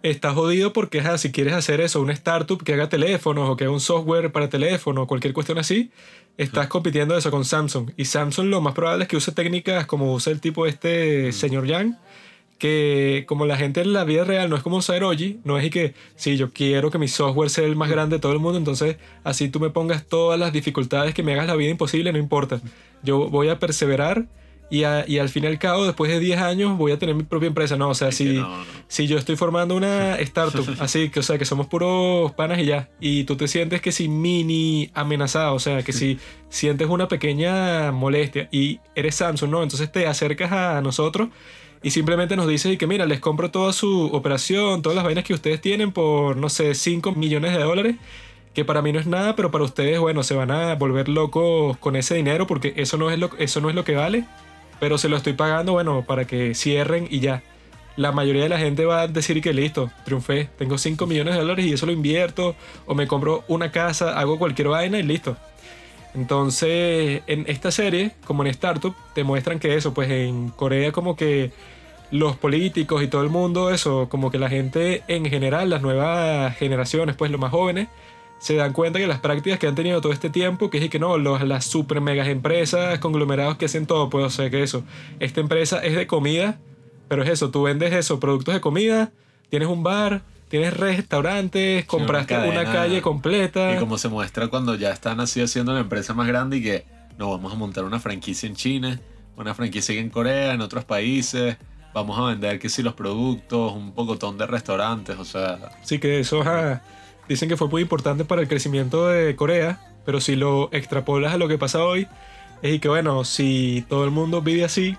estás 0.04 0.34
jodido 0.34 0.74
porque, 0.74 1.00
ah, 1.00 1.18
si 1.18 1.32
quieres 1.32 1.54
hacer 1.54 1.80
eso, 1.82 2.02
una 2.02 2.14
startup 2.14 2.62
que 2.64 2.74
haga 2.74 2.90
teléfonos 2.90 3.50
o 3.50 3.56
que 3.56 3.64
haga 3.64 3.74
un 3.74 3.80
software 3.80 4.32
para 4.32 4.50
teléfono, 4.50 5.08
cualquier 5.08 5.34
cuestión 5.34 5.58
así, 5.58 5.92
estás 6.38 6.68
compitiendo 6.68 7.18
eso 7.18 7.32
con 7.32 7.46
Samsung. 7.46 7.92
Y 7.96 8.06
Samsung 8.06 8.48
lo 8.48 8.62
más 8.62 8.74
probable 8.74 9.04
es 9.04 9.10
que 9.10 9.18
use 9.18 9.32
técnicas 9.32 9.86
como 9.86 10.14
usa 10.14 10.34
el 10.34 10.42
tipo 10.42 10.68
este 10.68 11.32
señor 11.32 11.66
Yang, 11.66 11.98
que 12.68 13.26
como 13.28 13.46
la 13.46 13.58
gente 13.58 13.82
en 13.82 13.92
la 13.92 14.06
vida 14.06 14.24
real 14.24 14.50
no 14.50 14.56
es 14.56 14.64
como 14.64 14.82
Saeroji, 14.82 15.42
no 15.44 15.58
es 15.60 15.66
y 15.66 15.70
que 15.70 15.94
si 16.16 16.38
yo 16.38 16.54
quiero 16.54 16.92
que 16.92 16.98
mi 16.98 17.10
software 17.10 17.50
sea 17.50 17.66
el 17.66 17.76
más 17.76 17.90
grande 17.90 18.16
de 18.16 18.20
todo 18.22 18.32
el 18.32 18.40
mundo, 18.40 18.58
entonces 18.58 18.96
así 19.26 19.50
tú 19.50 19.60
me 19.60 19.70
pongas 19.70 20.06
todas 20.06 20.40
las 20.40 20.54
dificultades 20.54 21.14
que 21.14 21.24
me 21.24 21.34
hagas 21.34 21.48
la 21.48 21.56
vida 21.58 21.70
imposible, 21.72 22.14
no 22.14 22.20
importa. 22.20 22.62
Yo 23.04 23.28
voy 23.30 23.50
a 23.50 23.60
perseverar 23.60 24.28
y, 24.70 24.86
a- 24.86 25.04
y 25.06 25.20
al 25.20 25.28
fin 25.28 25.44
y 25.44 25.48
al 25.48 25.60
cabo, 25.60 25.84
después 25.86 26.10
de 26.10 26.22
10 26.22 26.40
años, 26.40 26.78
voy 26.78 26.94
a 26.94 26.98
tener 26.98 27.16
mi 27.16 27.24
propia 27.24 27.48
empresa. 27.48 27.76
No, 27.76 27.90
o 27.90 27.94
sea, 27.96 28.08
Es 28.08 28.16
si, 28.16 28.38
no, 28.38 28.48
no. 28.60 28.64
si 28.88 29.08
yo 29.08 29.18
estoy 29.18 29.36
formando 29.36 29.76
una 29.76 30.16
startup, 30.22 30.66
así 30.80 31.10
que, 31.10 31.20
o 31.20 31.24
sea, 31.24 31.38
que 31.38 31.44
somos 31.44 31.68
puros 31.68 32.32
panas 32.32 32.60
y 32.60 32.66
ya, 32.66 32.90
y 33.02 33.26
tú 33.26 33.36
te 33.36 33.50
sientes 33.50 33.82
que 33.82 33.92
si 33.92 34.08
mini 34.08 34.90
amenazado, 34.94 35.54
o 35.54 35.60
sea, 35.60 35.84
que 35.84 35.92
si 35.92 36.18
sientes 36.48 36.88
una 36.88 37.10
pequeña 37.10 37.92
molestia 37.92 38.48
y 38.54 38.80
eres 38.96 39.16
Samsung, 39.16 39.52
¿no? 39.52 39.64
Entonces 39.64 39.92
te 39.92 40.08
acercas 40.08 40.52
a 40.54 40.82
nosotros 40.82 41.28
y 41.84 41.92
simplemente 41.92 42.36
nos 42.38 42.48
dices 42.48 42.74
y 42.74 42.78
que 42.78 42.88
mira, 42.88 43.06
les 43.06 43.20
compro 43.20 43.52
toda 43.52 43.74
su 43.74 44.06
operación, 44.08 44.82
todas 44.82 44.96
las 44.96 45.04
vainas 45.04 45.26
que 45.26 45.34
ustedes 45.34 45.60
tienen 45.60 45.92
por, 45.92 46.38
no 46.38 46.50
sé, 46.50 46.74
5 46.74 47.12
millones 47.12 47.52
de 47.52 47.62
dólares, 47.62 47.98
que 48.54 48.64
para 48.64 48.82
mí 48.82 48.94
no 48.94 49.00
es 49.00 49.06
nada, 49.06 49.36
pero 49.36 49.52
para 49.52 49.66
ustedes, 49.66 50.00
bueno, 50.00 50.24
se 50.24 50.34
van 50.34 50.50
a 50.50 50.76
volver 50.76 51.10
locos 51.10 51.78
con 51.78 51.98
ese 51.98 52.16
dinero 52.16 52.48
porque 52.48 52.74
eso 52.78 52.98
no 52.98 53.12
es 53.12 53.20
lo, 53.20 53.30
eso 53.38 53.60
no 53.60 53.70
es 53.70 53.76
lo 53.76 53.84
que 53.84 53.96
vale, 53.96 54.26
pero 54.80 54.98
se 54.98 55.10
lo 55.10 55.18
estoy 55.18 55.34
pagando, 55.34 55.74
bueno, 55.74 56.04
para 56.08 56.26
que 56.26 56.56
cierren 56.56 57.08
y 57.10 57.20
ya. 57.20 57.44
La 57.96 58.12
mayoría 58.12 58.44
de 58.44 58.50
la 58.50 58.58
gente 58.58 58.86
va 58.86 59.02
a 59.02 59.08
decir 59.08 59.42
que 59.42 59.54
listo, 59.54 59.92
triunfé, 60.06 60.50
tengo 60.58 60.78
5 60.78 61.06
millones 61.06 61.34
de 61.36 61.42
dólares 61.42 61.66
y 61.66 61.74
eso 61.74 61.86
lo 61.86 61.92
invierto, 61.92 62.56
o 62.86 62.96
me 62.96 63.08
compro 63.08 63.44
una 63.50 63.72
casa, 63.72 64.18
hago 64.18 64.40
cualquier 64.40 64.70
vaina 64.70 65.00
y 65.00 65.04
listo. 65.04 65.36
Entonces, 66.16 67.24
en 67.28 67.46
esta 67.48 67.72
serie, 67.72 68.12
como 68.26 68.44
en 68.44 68.50
Startup, 68.50 68.96
te 69.14 69.24
muestran 69.24 69.60
que 69.60 69.76
eso, 69.76 69.94
pues 69.94 70.10
en 70.10 70.50
Corea 70.50 70.92
como 70.92 71.16
que 71.16 71.52
los 72.14 72.38
políticos 72.38 73.02
y 73.02 73.08
todo 73.08 73.24
el 73.24 73.32
mundo, 73.32 73.72
eso, 73.72 74.08
como 74.08 74.30
que 74.30 74.38
la 74.38 74.48
gente 74.48 75.04
en 75.08 75.26
general, 75.26 75.72
las 75.72 75.82
nuevas 75.82 76.56
generaciones, 76.56 77.16
pues 77.16 77.32
los 77.32 77.42
más 77.42 77.50
jóvenes, 77.50 77.88
se 78.38 78.54
dan 78.54 78.72
cuenta 78.72 79.00
que 79.00 79.08
las 79.08 79.20
prácticas 79.20 79.58
que 79.58 79.66
han 79.66 79.74
tenido 79.74 80.00
todo 80.00 80.14
este 80.14 80.30
tiempo, 80.30 80.70
que 80.70 80.78
es 80.78 80.84
y 80.84 80.90
que 80.90 81.00
no, 81.00 81.18
los, 81.18 81.42
las 81.42 81.66
super 81.66 82.02
megas 82.02 82.28
empresas, 82.28 83.00
conglomerados 83.00 83.58
que 83.58 83.66
hacen 83.66 83.88
todo, 83.88 84.12
pues 84.12 84.26
o 84.26 84.30
sea 84.30 84.52
que 84.52 84.62
eso, 84.62 84.84
esta 85.20 85.42
empresa 85.42 85.84
es 85.84 85.96
de 85.96 86.06
comida, 86.06 86.60
pero 87.08 87.24
es 87.24 87.30
eso, 87.30 87.50
tú 87.50 87.64
vendes 87.64 87.92
eso, 87.92 88.20
productos 88.20 88.54
de 88.54 88.62
comida, 88.62 89.12
tienes 89.50 89.68
un 89.68 89.82
bar, 89.82 90.22
tienes 90.50 90.78
restaurantes, 90.78 91.84
compraste 91.86 92.38
una 92.48 92.64
calle 92.64 93.02
completa. 93.02 93.74
Y 93.74 93.80
como 93.80 93.98
se 93.98 94.10
muestra 94.10 94.50
cuando 94.50 94.76
ya 94.76 94.92
están 94.92 95.20
así 95.20 95.42
haciendo 95.42 95.74
la 95.74 95.80
empresa 95.80 96.14
más 96.14 96.28
grande 96.28 96.58
y 96.58 96.62
que 96.62 96.86
no 97.18 97.32
vamos 97.32 97.52
a 97.52 97.56
montar 97.56 97.86
una 97.86 98.00
franquicia 98.00 98.46
en 98.46 98.56
China, 98.56 99.00
una 99.36 99.56
franquicia 99.56 100.00
en 100.00 100.12
Corea, 100.12 100.54
en 100.54 100.62
otros 100.62 100.86
países, 100.86 101.58
vamos 101.94 102.18
a 102.18 102.24
vender 102.24 102.60
que 102.60 102.70
si 102.70 102.82
los 102.84 102.94
productos, 102.94 103.74
un 103.74 103.94
pocotón 103.94 104.38
de 104.38 104.48
restaurantes, 104.48 105.18
o 105.18 105.26
sea, 105.26 105.72
Sí, 105.84 106.00
que 106.00 106.20
eso 106.20 106.44
dicen 107.28 107.50
que 107.50 107.58
fue 107.58 107.68
muy 107.68 107.82
importante 107.82 108.26
para 108.26 108.42
el 108.42 108.48
crecimiento 108.48 109.08
de 109.08 109.36
Corea, 109.36 109.80
pero 110.06 110.20
si 110.20 110.36
lo 110.36 110.70
extrapolas 110.74 111.34
a 111.34 111.38
lo 111.38 111.48
que 111.48 111.58
pasa 111.58 111.84
hoy, 111.84 112.08
es 112.62 112.80
que 112.82 112.90
bueno, 112.90 113.24
si 113.26 113.86
todo 113.90 114.06
el 114.06 114.12
mundo 114.12 114.42
vive 114.42 114.64
así, 114.66 114.98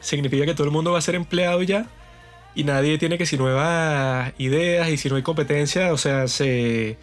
significa 0.00 0.44
que 0.44 0.54
todo 0.54 0.66
el 0.66 0.72
mundo 0.72 0.92
va 0.92 0.98
a 0.98 1.02
ser 1.02 1.14
empleado 1.14 1.62
ya 1.62 1.86
y 2.54 2.64
nadie 2.64 2.98
tiene 2.98 3.18
que 3.18 3.26
si 3.26 3.36
nuevas 3.36 4.32
ideas 4.38 4.88
y 4.90 4.96
si 4.96 5.08
no 5.08 5.16
hay 5.16 5.22
competencia, 5.22 5.92
o 5.92 5.98
sea, 5.98 6.28
se, 6.28 6.98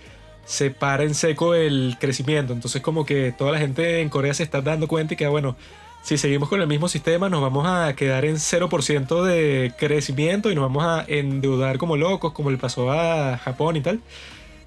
se 0.46 0.72
para 0.72 1.04
en 1.04 1.16
seco 1.16 1.56
el 1.56 1.98
crecimiento. 2.00 2.54
Entonces 2.54 2.82
como 2.82 3.06
que 3.06 3.34
toda 3.38 3.52
la 3.52 3.60
gente 3.60 4.02
en 4.02 4.10
Corea 4.10 4.34
se 4.34 4.44
está 4.44 4.62
dando 4.62 4.88
cuenta 4.88 5.14
y 5.14 5.18
que 5.18 5.28
bueno, 5.28 5.58
si 6.02 6.18
seguimos 6.18 6.50
con 6.50 6.62
el 6.62 6.68
mismo 6.68 6.88
sistema 6.88 7.30
nos 7.30 7.42
vamos 7.42 7.66
a 7.68 7.96
quedar 7.96 8.26
en 8.26 8.36
0% 8.36 9.24
de 9.24 9.74
crecimiento 9.78 10.52
y 10.52 10.56
nos 10.56 10.64
vamos 10.64 10.84
a 10.84 11.06
endeudar 11.08 11.78
como 11.78 11.96
locos, 11.96 12.34
como 12.34 12.50
le 12.50 12.58
pasó 12.58 12.92
a 12.92 13.38
Japón 13.38 13.76
y 13.76 13.82
tal. 13.82 14.00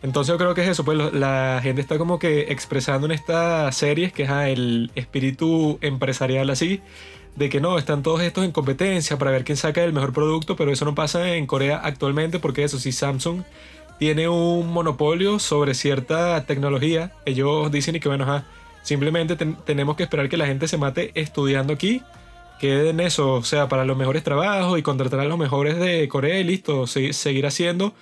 Entonces 0.02 0.32
yo 0.32 0.38
creo 0.38 0.54
que 0.54 0.62
es 0.62 0.68
eso, 0.68 0.84
pues 0.84 0.98
la 1.14 1.60
gente 1.62 1.80
está 1.80 1.98
como 1.98 2.18
que 2.18 2.52
expresando 2.52 3.06
en 3.06 3.12
estas 3.12 3.74
series 3.74 4.12
que 4.12 4.24
es 4.24 4.30
ah, 4.30 4.48
el 4.50 4.90
espíritu 4.94 5.78
empresarial 5.80 6.50
así, 6.50 6.82
de 7.36 7.48
que 7.48 7.60
no, 7.60 7.78
están 7.78 8.02
todos 8.02 8.20
estos 8.20 8.44
en 8.44 8.52
competencia 8.52 9.18
para 9.18 9.30
ver 9.30 9.44
quién 9.44 9.56
saca 9.56 9.82
el 9.82 9.92
mejor 9.92 10.12
producto, 10.12 10.56
pero 10.56 10.70
eso 10.70 10.84
no 10.84 10.94
pasa 10.94 11.34
en 11.34 11.46
Corea 11.46 11.80
actualmente 11.82 12.38
porque 12.38 12.64
eso, 12.64 12.78
si 12.78 12.92
Samsung 12.92 13.42
tiene 13.98 14.28
un 14.28 14.72
monopolio 14.72 15.38
sobre 15.38 15.74
cierta 15.74 16.44
tecnología, 16.44 17.12
ellos 17.24 17.72
dicen 17.72 17.96
y 17.96 18.00
que 18.00 18.08
bueno, 18.08 18.24
ajá, 18.24 18.44
simplemente 18.84 19.34
ten- 19.34 19.56
tenemos 19.66 19.96
que 19.96 20.04
esperar 20.04 20.28
que 20.28 20.36
la 20.36 20.46
gente 20.46 20.68
se 20.68 20.78
mate 20.78 21.10
estudiando 21.16 21.72
aquí, 21.72 22.00
quede 22.60 22.90
en 22.90 23.00
eso, 23.00 23.32
o 23.32 23.42
sea, 23.42 23.68
para 23.68 23.84
los 23.84 23.96
mejores 23.96 24.22
trabajos 24.22 24.78
y 24.78 24.82
contratar 24.82 25.18
a 25.18 25.24
los 25.24 25.36
mejores 25.36 25.76
de 25.80 26.06
Corea 26.08 26.38
y 26.38 26.44
listo, 26.44 26.86
se- 26.86 27.12
seguir 27.12 27.44
haciendo 27.46 27.92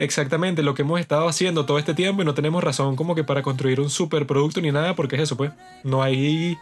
exactamente 0.00 0.62
lo 0.64 0.74
que 0.74 0.82
hemos 0.82 0.98
estado 0.98 1.28
haciendo 1.28 1.64
todo 1.66 1.78
este 1.78 1.94
tiempo 1.94 2.22
y 2.22 2.24
no 2.24 2.34
tenemos 2.34 2.64
razón 2.64 2.96
como 2.96 3.14
que 3.14 3.22
para 3.22 3.42
construir 3.42 3.80
un 3.80 3.88
superproducto 3.90 4.60
ni 4.60 4.72
nada 4.72 4.96
porque 4.96 5.14
es 5.16 5.22
eso, 5.22 5.36
pues, 5.36 5.52
no 5.84 6.02
hay 6.02 6.56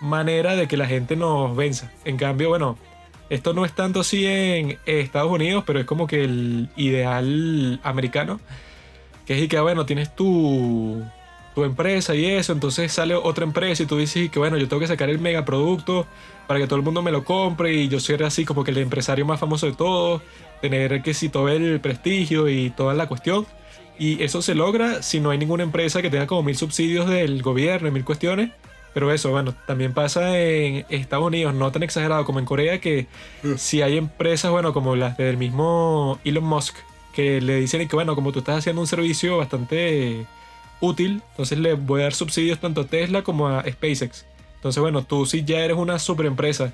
manera 0.00 0.56
de 0.56 0.66
que 0.68 0.76
la 0.76 0.86
gente 0.86 1.14
nos 1.16 1.54
venza. 1.56 1.92
En 2.04 2.16
cambio, 2.16 2.48
bueno, 2.48 2.78
esto 3.30 3.52
no 3.52 3.64
es 3.64 3.72
tanto 3.72 4.00
así 4.00 4.26
en 4.26 4.78
Estados 4.86 5.30
Unidos, 5.32 5.64
pero 5.66 5.80
es 5.80 5.86
como 5.86 6.06
que 6.06 6.24
el 6.24 6.68
ideal 6.76 7.80
americano, 7.82 8.40
que 9.26 9.34
es 9.36 9.42
y 9.42 9.48
que, 9.48 9.58
bueno, 9.60 9.86
tienes 9.86 10.14
tu, 10.14 11.02
tu 11.54 11.64
empresa 11.64 12.14
y 12.14 12.26
eso, 12.26 12.52
entonces 12.52 12.92
sale 12.92 13.14
otra 13.14 13.44
empresa 13.44 13.82
y 13.82 13.86
tú 13.86 13.96
dices 13.96 14.30
que, 14.30 14.38
bueno, 14.38 14.56
yo 14.56 14.68
tengo 14.68 14.80
que 14.80 14.88
sacar 14.88 15.08
el 15.08 15.20
megaproducto 15.20 16.06
para 16.46 16.60
que 16.60 16.66
todo 16.66 16.76
el 16.76 16.84
mundo 16.84 17.00
me 17.00 17.12
lo 17.12 17.24
compre 17.24 17.74
y 17.74 17.88
yo 17.88 18.00
ser 18.00 18.24
así 18.24 18.44
como 18.44 18.64
que 18.64 18.72
el 18.72 18.78
empresario 18.78 19.24
más 19.24 19.40
famoso 19.40 19.66
de 19.66 19.72
todos, 19.72 20.22
tener 20.60 21.02
que 21.02 21.14
si 21.14 21.28
todo 21.28 21.48
el 21.48 21.80
prestigio 21.80 22.48
y 22.48 22.70
toda 22.70 22.94
la 22.94 23.06
cuestión. 23.06 23.46
Y 23.98 24.22
eso 24.22 24.42
se 24.42 24.54
logra 24.56 25.02
si 25.02 25.20
no 25.20 25.30
hay 25.30 25.38
ninguna 25.38 25.62
empresa 25.62 26.02
que 26.02 26.10
tenga 26.10 26.26
como 26.26 26.42
mil 26.42 26.56
subsidios 26.56 27.08
del 27.08 27.42
gobierno 27.42 27.88
y 27.88 27.90
mil 27.92 28.04
cuestiones. 28.04 28.50
Pero 28.92 29.12
eso, 29.12 29.30
bueno, 29.30 29.54
también 29.66 29.92
pasa 29.92 30.38
en 30.38 30.86
Estados 30.88 31.26
Unidos, 31.26 31.52
no 31.54 31.70
tan 31.72 31.82
exagerado 31.82 32.24
como 32.24 32.38
en 32.38 32.44
Corea, 32.44 32.80
que 32.80 33.08
si 33.56 33.82
hay 33.82 33.96
empresas, 33.96 34.52
bueno, 34.52 34.72
como 34.72 34.94
las 34.94 35.16
del 35.16 35.36
mismo 35.36 36.20
Elon 36.24 36.44
Musk, 36.44 36.76
que 37.12 37.40
le 37.40 37.56
dicen 37.56 37.88
que, 37.88 37.96
bueno, 37.96 38.14
como 38.14 38.30
tú 38.30 38.38
estás 38.38 38.58
haciendo 38.58 38.80
un 38.80 38.86
servicio 38.86 39.36
bastante 39.36 40.26
útil, 40.84 41.22
entonces 41.30 41.58
le 41.58 41.74
voy 41.74 42.00
a 42.00 42.04
dar 42.04 42.14
subsidios 42.14 42.58
tanto 42.58 42.82
a 42.82 42.86
Tesla 42.86 43.22
como 43.22 43.48
a 43.48 43.62
SpaceX. 43.62 44.26
Entonces, 44.56 44.80
bueno, 44.80 45.04
tú 45.04 45.26
si 45.26 45.44
ya 45.44 45.60
eres 45.60 45.76
una 45.76 45.98
super 45.98 46.26
empresa 46.26 46.72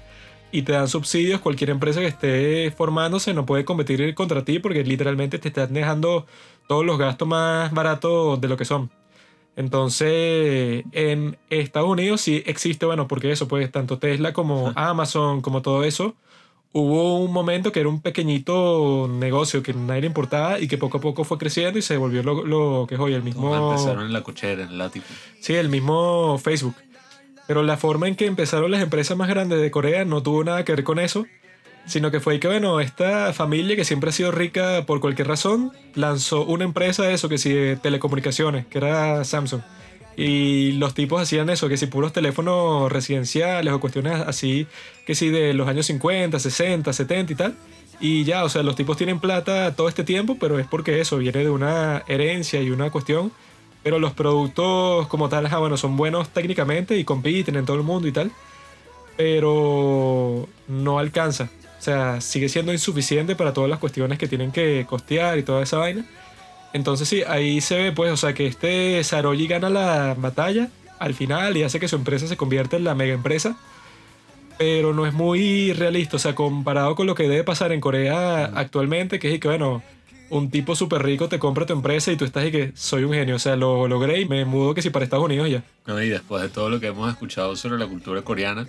y 0.52 0.62
te 0.62 0.72
dan 0.72 0.88
subsidios, 0.88 1.40
cualquier 1.40 1.70
empresa 1.70 2.00
que 2.00 2.06
esté 2.06 2.70
formándose 2.76 3.34
no 3.34 3.46
puede 3.46 3.64
competir 3.64 4.14
contra 4.14 4.44
ti 4.44 4.58
porque 4.58 4.84
literalmente 4.84 5.38
te 5.38 5.48
están 5.48 5.72
dejando 5.72 6.26
todos 6.68 6.84
los 6.84 6.98
gastos 6.98 7.26
más 7.26 7.72
baratos 7.72 8.40
de 8.40 8.48
lo 8.48 8.56
que 8.56 8.64
son. 8.64 8.90
Entonces, 9.56 10.84
en 10.92 11.36
Estados 11.50 11.88
Unidos 11.88 12.20
sí 12.20 12.42
existe, 12.46 12.86
bueno, 12.86 13.08
porque 13.08 13.32
eso, 13.32 13.48
pues 13.48 13.70
tanto 13.70 13.98
Tesla 13.98 14.32
como 14.32 14.72
Amazon, 14.76 15.42
como 15.42 15.62
todo 15.62 15.84
eso, 15.84 16.14
hubo 16.72 17.18
un 17.18 17.32
momento 17.32 17.72
que 17.72 17.80
era 17.80 17.88
un 17.88 18.00
pequeñito 18.00 19.08
negocio 19.08 19.62
que 19.62 19.74
nadie 19.74 20.02
le 20.02 20.06
importaba 20.06 20.60
y 20.60 20.68
que 20.68 20.78
poco 20.78 20.98
a 20.98 21.00
poco 21.00 21.24
fue 21.24 21.38
creciendo 21.38 21.78
y 21.78 21.82
se 21.82 21.96
volvió 21.96 22.22
lo, 22.22 22.44
lo 22.44 22.86
que 22.88 22.94
es 22.94 23.00
hoy 23.00 23.14
el 23.14 23.22
mismo... 23.22 23.54
empezaron 23.72 24.06
en 24.06 24.12
la 24.12 24.22
cochera, 24.22 24.62
en 24.62 24.80
el. 24.80 24.90
Sí, 25.40 25.54
el 25.54 25.68
mismo 25.68 26.38
Facebook. 26.38 26.76
Pero 27.46 27.64
la 27.64 27.76
forma 27.76 28.06
en 28.06 28.14
que 28.14 28.26
empezaron 28.26 28.70
las 28.70 28.82
empresas 28.82 29.16
más 29.16 29.28
grandes 29.28 29.60
de 29.60 29.70
Corea 29.72 30.04
no 30.04 30.22
tuvo 30.22 30.44
nada 30.44 30.64
que 30.64 30.72
ver 30.72 30.84
con 30.84 31.00
eso, 31.00 31.26
sino 31.86 32.12
que 32.12 32.20
fue 32.20 32.38
que, 32.38 32.46
bueno, 32.46 32.78
esta 32.78 33.32
familia 33.32 33.74
que 33.74 33.84
siempre 33.84 34.10
ha 34.10 34.12
sido 34.12 34.30
rica 34.30 34.84
por 34.86 35.00
cualquier 35.00 35.26
razón, 35.26 35.72
lanzó 35.96 36.44
una 36.44 36.62
empresa 36.62 37.02
de 37.02 37.14
eso, 37.14 37.28
que 37.28 37.38
sí, 37.38 37.52
de 37.52 37.76
telecomunicaciones, 37.76 38.66
que 38.66 38.78
era 38.78 39.24
Samsung. 39.24 39.62
Y 40.16 40.72
los 40.72 40.94
tipos 40.94 41.22
hacían 41.22 41.48
eso, 41.50 41.68
que 41.68 41.76
si 41.76 41.86
puros 41.86 42.12
teléfonos 42.12 42.90
residenciales 42.90 43.72
o 43.72 43.80
cuestiones 43.80 44.20
así, 44.20 44.66
que 45.06 45.14
sí, 45.14 45.28
de 45.30 45.54
los 45.54 45.68
años 45.68 45.86
50, 45.86 46.38
60, 46.38 46.92
70 46.92 47.32
y 47.32 47.36
tal. 47.36 47.56
Y 48.00 48.24
ya, 48.24 48.44
o 48.44 48.48
sea, 48.48 48.62
los 48.62 48.76
tipos 48.76 48.96
tienen 48.96 49.20
plata 49.20 49.74
todo 49.76 49.88
este 49.88 50.04
tiempo, 50.04 50.36
pero 50.40 50.58
es 50.58 50.66
porque 50.66 51.00
eso 51.00 51.18
viene 51.18 51.40
de 51.40 51.50
una 51.50 52.02
herencia 52.08 52.62
y 52.62 52.70
una 52.70 52.90
cuestión. 52.90 53.30
Pero 53.82 53.98
los 53.98 54.12
productos 54.12 55.06
como 55.08 55.28
tal, 55.28 55.46
ah, 55.46 55.58
bueno, 55.58 55.76
son 55.76 55.96
buenos 55.96 56.30
técnicamente 56.30 56.96
y 56.98 57.04
compiten 57.04 57.56
en 57.56 57.64
todo 57.64 57.76
el 57.76 57.82
mundo 57.82 58.08
y 58.08 58.12
tal. 58.12 58.30
Pero 59.16 60.48
no 60.68 60.98
alcanza. 60.98 61.50
O 61.78 61.82
sea, 61.82 62.20
sigue 62.20 62.48
siendo 62.48 62.72
insuficiente 62.72 63.36
para 63.36 63.52
todas 63.52 63.70
las 63.70 63.78
cuestiones 63.78 64.18
que 64.18 64.28
tienen 64.28 64.52
que 64.52 64.86
costear 64.88 65.38
y 65.38 65.42
toda 65.42 65.62
esa 65.62 65.78
vaina. 65.78 66.04
Entonces 66.72 67.08
sí, 67.08 67.22
ahí 67.26 67.60
se 67.60 67.76
ve 67.76 67.92
pues, 67.92 68.12
o 68.12 68.16
sea, 68.16 68.32
que 68.32 68.46
este 68.46 69.02
Saroyi 69.02 69.46
gana 69.46 69.70
la 69.70 70.14
batalla 70.16 70.68
al 70.98 71.14
final 71.14 71.56
y 71.56 71.62
hace 71.62 71.80
que 71.80 71.88
su 71.88 71.96
empresa 71.96 72.26
se 72.26 72.36
convierta 72.36 72.76
en 72.76 72.84
la 72.84 72.94
mega 72.94 73.14
empresa. 73.14 73.56
Pero 74.58 74.92
no 74.92 75.06
es 75.06 75.14
muy 75.14 75.72
realista, 75.72 76.16
o 76.16 76.18
sea, 76.18 76.34
comparado 76.34 76.94
con 76.94 77.06
lo 77.06 77.14
que 77.14 77.22
debe 77.22 77.44
pasar 77.44 77.72
en 77.72 77.80
Corea 77.80 78.44
actualmente, 78.44 79.18
que 79.18 79.32
es 79.32 79.40
que, 79.40 79.48
bueno, 79.48 79.82
un 80.28 80.50
tipo 80.50 80.76
súper 80.76 81.02
rico 81.02 81.28
te 81.28 81.38
compra 81.38 81.66
tu 81.66 81.72
empresa 81.72 82.12
y 82.12 82.16
tú 82.16 82.24
estás 82.24 82.46
y 82.46 82.52
que 82.52 82.72
soy 82.74 83.04
un 83.04 83.12
genio, 83.12 83.36
o 83.36 83.38
sea, 83.38 83.56
lo 83.56 83.88
logré 83.88 84.20
y 84.20 84.28
me 84.28 84.44
mudo 84.44 84.74
que 84.74 84.82
si 84.82 84.90
para 84.90 85.04
Estados 85.04 85.24
Unidos 85.24 85.50
ya. 85.50 85.64
No, 85.86 86.00
y 86.00 86.08
después 86.08 86.42
de 86.42 86.50
todo 86.50 86.70
lo 86.70 86.78
que 86.78 86.88
hemos 86.88 87.10
escuchado 87.10 87.56
sobre 87.56 87.78
la 87.78 87.86
cultura 87.86 88.22
coreana, 88.22 88.66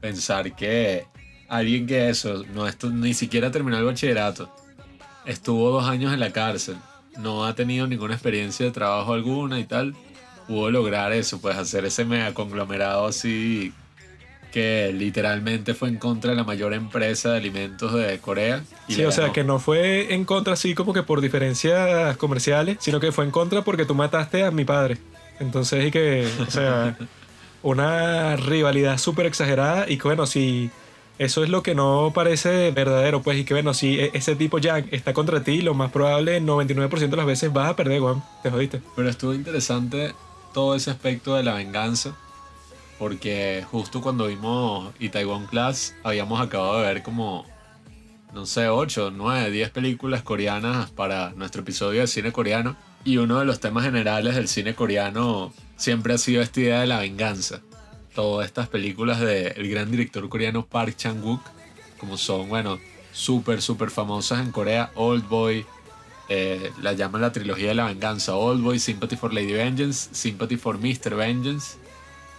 pensar 0.00 0.54
que 0.54 1.06
alguien 1.48 1.86
que 1.86 2.10
eso, 2.10 2.44
no 2.52 2.68
esto, 2.68 2.90
ni 2.90 3.14
siquiera 3.14 3.50
terminó 3.50 3.78
el 3.78 3.84
bachillerato, 3.84 4.52
estuvo 5.24 5.70
dos 5.70 5.88
años 5.88 6.12
en 6.12 6.20
la 6.20 6.30
cárcel, 6.30 6.76
no 7.18 7.44
ha 7.44 7.54
tenido 7.54 7.86
ninguna 7.86 8.14
experiencia 8.14 8.66
de 8.66 8.72
trabajo 8.72 9.12
alguna 9.12 9.60
y 9.60 9.64
tal, 9.64 9.94
pudo 10.46 10.70
lograr 10.70 11.12
eso, 11.12 11.40
pues 11.40 11.56
hacer 11.56 11.84
ese 11.84 12.04
mega 12.04 12.32
conglomerado 12.32 13.06
así 13.06 13.72
que 14.52 14.92
literalmente 14.94 15.74
fue 15.74 15.88
en 15.88 15.98
contra 15.98 16.30
de 16.30 16.36
la 16.36 16.44
mayor 16.44 16.72
empresa 16.72 17.32
de 17.32 17.36
alimentos 17.36 17.92
de 17.92 18.18
Corea. 18.18 18.62
y 18.86 18.94
Sí, 18.94 19.04
o 19.04 19.12
sea, 19.12 19.32
que 19.32 19.44
no 19.44 19.58
fue 19.58 20.14
en 20.14 20.24
contra 20.24 20.54
así 20.54 20.74
como 20.74 20.94
que 20.94 21.02
por 21.02 21.20
diferencias 21.20 22.16
comerciales, 22.16 22.78
sino 22.80 22.98
que 22.98 23.12
fue 23.12 23.24
en 23.24 23.30
contra 23.30 23.62
porque 23.62 23.84
tú 23.84 23.94
mataste 23.94 24.44
a 24.44 24.50
mi 24.50 24.64
padre. 24.64 24.98
Entonces, 25.38 25.86
y 25.86 25.90
que, 25.90 26.26
o 26.46 26.50
sea, 26.50 26.96
una 27.62 28.36
rivalidad 28.36 28.98
súper 28.98 29.26
exagerada 29.26 29.88
y 29.88 29.98
que 29.98 30.04
bueno, 30.04 30.26
si 30.26 30.70
eso 31.18 31.42
es 31.42 31.50
lo 31.50 31.62
que 31.62 31.74
no 31.74 32.12
parece 32.14 32.70
verdadero, 32.70 33.22
pues, 33.22 33.38
y 33.38 33.44
que 33.44 33.54
bueno, 33.54 33.74
si 33.74 33.98
e- 33.98 34.10
ese 34.14 34.36
tipo 34.36 34.58
Yang 34.58 34.88
está 34.92 35.12
contra 35.12 35.42
ti, 35.42 35.62
lo 35.62 35.74
más 35.74 35.90
probable, 35.90 36.40
99% 36.40 37.10
de 37.10 37.16
las 37.16 37.26
veces 37.26 37.52
vas 37.52 37.70
a 37.70 37.76
perder, 37.76 38.00
weón. 38.00 38.22
Te 38.42 38.50
jodiste. 38.50 38.80
Pero 38.94 39.08
estuvo 39.08 39.34
interesante 39.34 40.14
todo 40.54 40.74
ese 40.74 40.90
aspecto 40.90 41.34
de 41.34 41.42
la 41.42 41.54
venganza, 41.54 42.14
porque 42.98 43.64
justo 43.70 44.00
cuando 44.00 44.26
vimos 44.26 44.92
Itaewon 44.98 45.46
Class 45.46 45.94
habíamos 46.02 46.40
acabado 46.40 46.78
de 46.80 46.86
ver 46.86 47.02
como, 47.02 47.44
no 48.32 48.46
sé, 48.46 48.68
8, 48.68 49.12
9, 49.14 49.50
10 49.50 49.70
películas 49.70 50.22
coreanas 50.22 50.90
para 50.90 51.30
nuestro 51.30 51.62
episodio 51.62 52.00
de 52.00 52.06
cine 52.06 52.32
coreano. 52.32 52.76
Y 53.04 53.16
uno 53.18 53.38
de 53.38 53.44
los 53.44 53.60
temas 53.60 53.84
generales 53.84 54.34
del 54.34 54.48
cine 54.48 54.74
coreano 54.74 55.52
siempre 55.76 56.14
ha 56.14 56.18
sido 56.18 56.42
esta 56.42 56.60
idea 56.60 56.80
de 56.80 56.86
la 56.86 56.98
venganza. 56.98 57.60
Todas 58.18 58.46
estas 58.46 58.66
películas 58.66 59.20
del 59.20 59.70
gran 59.70 59.92
director 59.92 60.28
coreano 60.28 60.66
Park 60.66 60.96
Chan-wook, 60.96 61.40
como 62.00 62.18
son, 62.18 62.48
bueno, 62.48 62.80
súper, 63.12 63.62
súper 63.62 63.92
famosas 63.92 64.40
en 64.40 64.50
Corea, 64.50 64.90
Old 64.96 65.28
Boy, 65.28 65.64
eh, 66.28 66.72
la 66.82 66.94
llaman 66.94 67.20
la 67.20 67.30
trilogía 67.30 67.68
de 67.68 67.74
la 67.74 67.84
venganza. 67.84 68.34
Old 68.34 68.60
Boy, 68.60 68.80
Sympathy 68.80 69.14
for 69.14 69.32
Lady 69.32 69.52
Vengeance, 69.52 70.08
Sympathy 70.10 70.56
for 70.56 70.80
Mr. 70.80 71.14
Vengeance. 71.14 71.76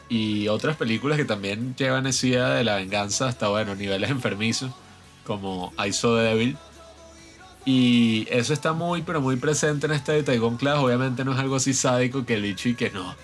Y 0.09 0.49
otras 0.49 0.75
películas 0.75 1.17
que 1.17 1.23
también 1.23 1.73
llevan 1.77 2.07
esa 2.07 2.27
idea 2.27 2.49
de 2.49 2.65
la 2.65 2.75
venganza 2.75 3.29
hasta, 3.29 3.47
bueno, 3.47 3.73
niveles 3.73 4.09
enfermizos, 4.09 4.73
como 5.25 5.71
I 5.81 5.93
Saw 5.93 6.17
the 6.17 6.23
Devil. 6.23 6.57
Y 7.63 8.27
eso 8.29 8.51
está 8.51 8.73
muy, 8.73 9.01
pero 9.03 9.21
muy 9.21 9.37
presente 9.37 9.85
en 9.85 9.93
este 9.93 10.11
de 10.11 10.23
Taiwan 10.23 10.57
Class. 10.57 10.79
Obviamente 10.79 11.23
no 11.23 11.31
es 11.31 11.39
algo 11.39 11.55
así 11.55 11.73
sádico 11.73 12.25
que 12.25 12.33
el 12.33 12.45
y 12.47 12.75
que 12.75 12.89
no. 12.89 13.15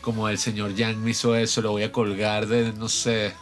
Como 0.00 0.28
el 0.28 0.38
señor 0.38 0.74
Yang 0.74 0.98
me 0.98 1.10
hizo 1.10 1.36
eso, 1.36 1.60
lo 1.60 1.72
voy 1.72 1.82
a 1.82 1.92
colgar 1.92 2.46
de, 2.46 2.72
no 2.72 2.88
sé, 2.88 3.32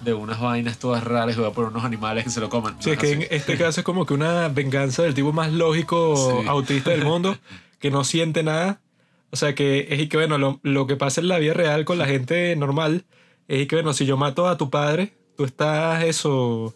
de 0.00 0.14
unas 0.14 0.40
vainas 0.40 0.78
todas 0.78 1.04
raras 1.04 1.36
y 1.36 1.40
voy 1.40 1.48
a 1.50 1.52
poner 1.52 1.70
unos 1.70 1.84
animales 1.84 2.24
que 2.24 2.30
se 2.30 2.40
lo 2.40 2.48
coman. 2.48 2.76
Sí, 2.80 2.88
No 2.88 2.92
es 2.94 2.98
que 2.98 3.12
en 3.12 3.18
así. 3.18 3.28
este 3.30 3.58
caso 3.58 3.80
es 3.80 3.84
como 3.84 4.06
que 4.06 4.14
una 4.14 4.48
venganza 4.48 5.02
del 5.02 5.12
tipo 5.14 5.32
más 5.32 5.52
lógico 5.52 6.40
Sí. 6.42 6.48
autista 6.48 6.90
del 6.90 7.04
mundo, 7.04 7.36
que 7.78 7.90
no 7.90 8.04
siente 8.04 8.42
nada. 8.42 8.80
O 9.30 9.36
sea, 9.36 9.54
que 9.54 9.86
es 9.90 10.00
y 10.00 10.08
que, 10.08 10.16
bueno, 10.16 10.38
lo, 10.38 10.58
lo 10.62 10.86
que 10.86 10.96
pasa 10.96 11.20
en 11.20 11.28
la 11.28 11.38
vida 11.38 11.52
real 11.52 11.84
con 11.84 11.98
la 11.98 12.06
gente 12.06 12.56
normal 12.56 13.04
es 13.46 13.60
y 13.62 13.66
que, 13.66 13.76
bueno, 13.76 13.92
si 13.92 14.06
yo 14.06 14.16
mato 14.16 14.48
a 14.48 14.56
tu 14.56 14.70
padre, 14.70 15.12
tú 15.36 15.44
estás 15.44 16.02
eso 16.04 16.74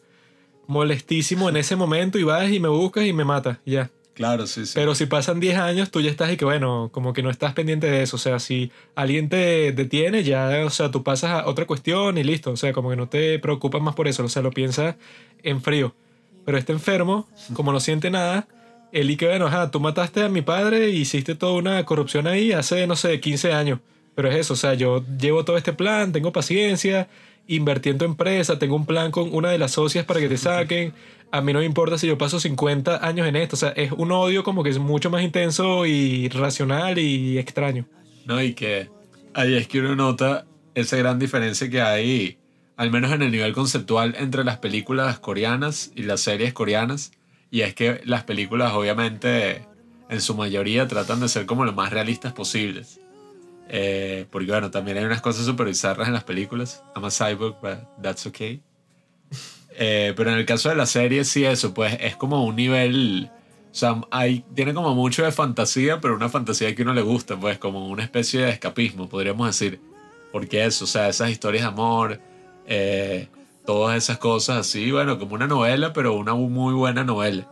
molestísimo 0.66 1.48
en 1.48 1.56
ese 1.56 1.76
momento 1.76 2.18
y 2.18 2.22
vas 2.24 2.50
y 2.50 2.60
me 2.60 2.68
buscas 2.68 3.04
y 3.04 3.12
me 3.12 3.24
matas, 3.24 3.58
ya. 3.66 3.90
Claro, 4.14 4.46
sí, 4.46 4.64
sí. 4.64 4.72
Pero 4.74 4.94
si 4.94 5.06
pasan 5.06 5.40
10 5.40 5.58
años, 5.58 5.90
tú 5.90 6.00
ya 6.00 6.10
estás 6.10 6.32
y 6.32 6.36
que, 6.36 6.44
bueno, 6.44 6.88
como 6.92 7.12
que 7.12 7.22
no 7.22 7.30
estás 7.30 7.52
pendiente 7.52 7.88
de 7.88 8.02
eso. 8.02 8.16
O 8.16 8.18
sea, 8.18 8.38
si 8.38 8.70
alguien 8.94 9.28
te 9.28 9.72
detiene, 9.72 10.22
ya, 10.22 10.64
o 10.64 10.70
sea, 10.70 10.90
tú 10.90 11.02
pasas 11.02 11.30
a 11.32 11.46
otra 11.46 11.66
cuestión 11.66 12.16
y 12.16 12.24
listo. 12.24 12.52
O 12.52 12.56
sea, 12.56 12.72
como 12.72 12.90
que 12.90 12.96
no 12.96 13.08
te 13.08 13.38
preocupas 13.40 13.82
más 13.82 13.94
por 13.94 14.06
eso. 14.06 14.24
O 14.24 14.28
sea, 14.28 14.42
lo 14.42 14.52
piensas 14.52 14.94
en 15.42 15.60
frío. 15.60 15.94
Pero 16.44 16.58
este 16.58 16.72
enfermo, 16.72 17.28
como 17.54 17.72
no 17.72 17.80
siente 17.80 18.10
nada, 18.10 18.46
él 18.92 19.10
y 19.10 19.16
que, 19.16 19.26
bueno, 19.26 19.46
ajá, 19.46 19.70
tú 19.70 19.80
mataste 19.80 20.22
a 20.22 20.28
mi 20.28 20.42
padre 20.42 20.90
y 20.90 20.98
hiciste 20.98 21.34
toda 21.34 21.54
una 21.54 21.84
corrupción 21.84 22.26
ahí 22.28 22.52
hace, 22.52 22.86
no 22.86 22.94
sé, 22.94 23.18
15 23.18 23.52
años. 23.52 23.80
Pero 24.14 24.30
es 24.30 24.36
eso, 24.36 24.52
o 24.54 24.56
sea, 24.56 24.74
yo 24.74 25.04
llevo 25.18 25.44
todo 25.44 25.56
este 25.56 25.72
plan, 25.72 26.12
tengo 26.12 26.32
paciencia, 26.32 27.08
invertí 27.46 27.90
en 27.90 28.02
empresa, 28.02 28.58
tengo 28.58 28.76
un 28.76 28.86
plan 28.86 29.10
con 29.10 29.34
una 29.34 29.50
de 29.50 29.58
las 29.58 29.72
socias 29.72 30.04
para 30.04 30.20
que 30.20 30.28
te 30.28 30.36
saquen. 30.36 30.92
A 31.30 31.40
mí 31.40 31.52
no 31.52 31.58
me 31.58 31.64
importa 31.64 31.98
si 31.98 32.06
yo 32.06 32.16
paso 32.16 32.38
50 32.38 33.06
años 33.06 33.26
en 33.26 33.36
esto. 33.36 33.56
O 33.56 33.58
sea, 33.58 33.70
es 33.70 33.92
un 33.92 34.12
odio 34.12 34.44
como 34.44 34.62
que 34.62 34.70
es 34.70 34.78
mucho 34.78 35.10
más 35.10 35.22
intenso 35.22 35.86
y 35.86 36.28
racional 36.28 36.98
y 36.98 37.38
extraño. 37.38 37.86
No, 38.26 38.42
y 38.42 38.54
que 38.54 38.88
ahí 39.34 39.54
es 39.54 39.66
que 39.66 39.80
uno 39.80 39.96
nota 39.96 40.46
esa 40.74 40.96
gran 40.96 41.18
diferencia 41.18 41.68
que 41.68 41.82
hay, 41.82 42.38
al 42.76 42.90
menos 42.90 43.12
en 43.12 43.22
el 43.22 43.32
nivel 43.32 43.52
conceptual, 43.52 44.14
entre 44.18 44.44
las 44.44 44.58
películas 44.58 45.18
coreanas 45.18 45.92
y 45.94 46.02
las 46.02 46.20
series 46.20 46.52
coreanas. 46.52 47.12
Y 47.50 47.60
es 47.60 47.74
que 47.74 48.00
las 48.04 48.24
películas, 48.24 48.72
obviamente, 48.72 49.66
en 50.08 50.20
su 50.20 50.34
mayoría 50.34 50.88
tratan 50.88 51.20
de 51.20 51.28
ser 51.28 51.46
como 51.46 51.64
lo 51.64 51.72
más 51.72 51.92
realistas 51.92 52.32
posibles. 52.32 53.00
Eh, 53.68 54.26
porque, 54.30 54.50
bueno, 54.50 54.70
también 54.70 54.98
hay 54.98 55.04
unas 55.04 55.20
cosas 55.20 55.46
súper 55.46 55.66
bizarras 55.66 56.08
en 56.08 56.14
las 56.14 56.24
películas. 56.24 56.82
I'm 56.94 57.04
a 57.04 57.10
cyborg, 57.10 57.56
but 57.60 57.78
that's 58.02 58.26
okay. 58.26 58.62
Eh, 59.76 60.12
pero 60.16 60.30
en 60.30 60.38
el 60.38 60.46
caso 60.46 60.68
de 60.68 60.76
la 60.76 60.86
serie, 60.86 61.24
sí, 61.24 61.44
eso, 61.44 61.74
pues 61.74 61.96
es 62.00 62.16
como 62.16 62.44
un 62.44 62.56
nivel. 62.56 63.30
O 63.72 63.74
sea, 63.74 64.00
hay, 64.10 64.44
tiene 64.54 64.72
como 64.72 64.94
mucho 64.94 65.24
de 65.24 65.32
fantasía, 65.32 66.00
pero 66.00 66.14
una 66.14 66.28
fantasía 66.28 66.72
que 66.74 66.82
a 66.82 66.84
uno 66.84 66.94
le 66.94 67.02
gusta, 67.02 67.36
pues 67.38 67.58
como 67.58 67.88
una 67.88 68.04
especie 68.04 68.42
de 68.42 68.50
escapismo, 68.50 69.08
podríamos 69.08 69.48
decir. 69.48 69.80
Porque 70.30 70.64
eso, 70.64 70.84
o 70.84 70.88
sea, 70.88 71.08
esas 71.08 71.30
historias 71.30 71.64
de 71.64 71.68
amor, 71.68 72.20
eh, 72.66 73.28
todas 73.66 73.96
esas 73.96 74.18
cosas 74.18 74.58
así, 74.58 74.90
bueno, 74.92 75.18
como 75.18 75.34
una 75.34 75.46
novela, 75.46 75.92
pero 75.92 76.14
una 76.14 76.34
muy 76.34 76.74
buena 76.74 77.02
novela. 77.02 77.48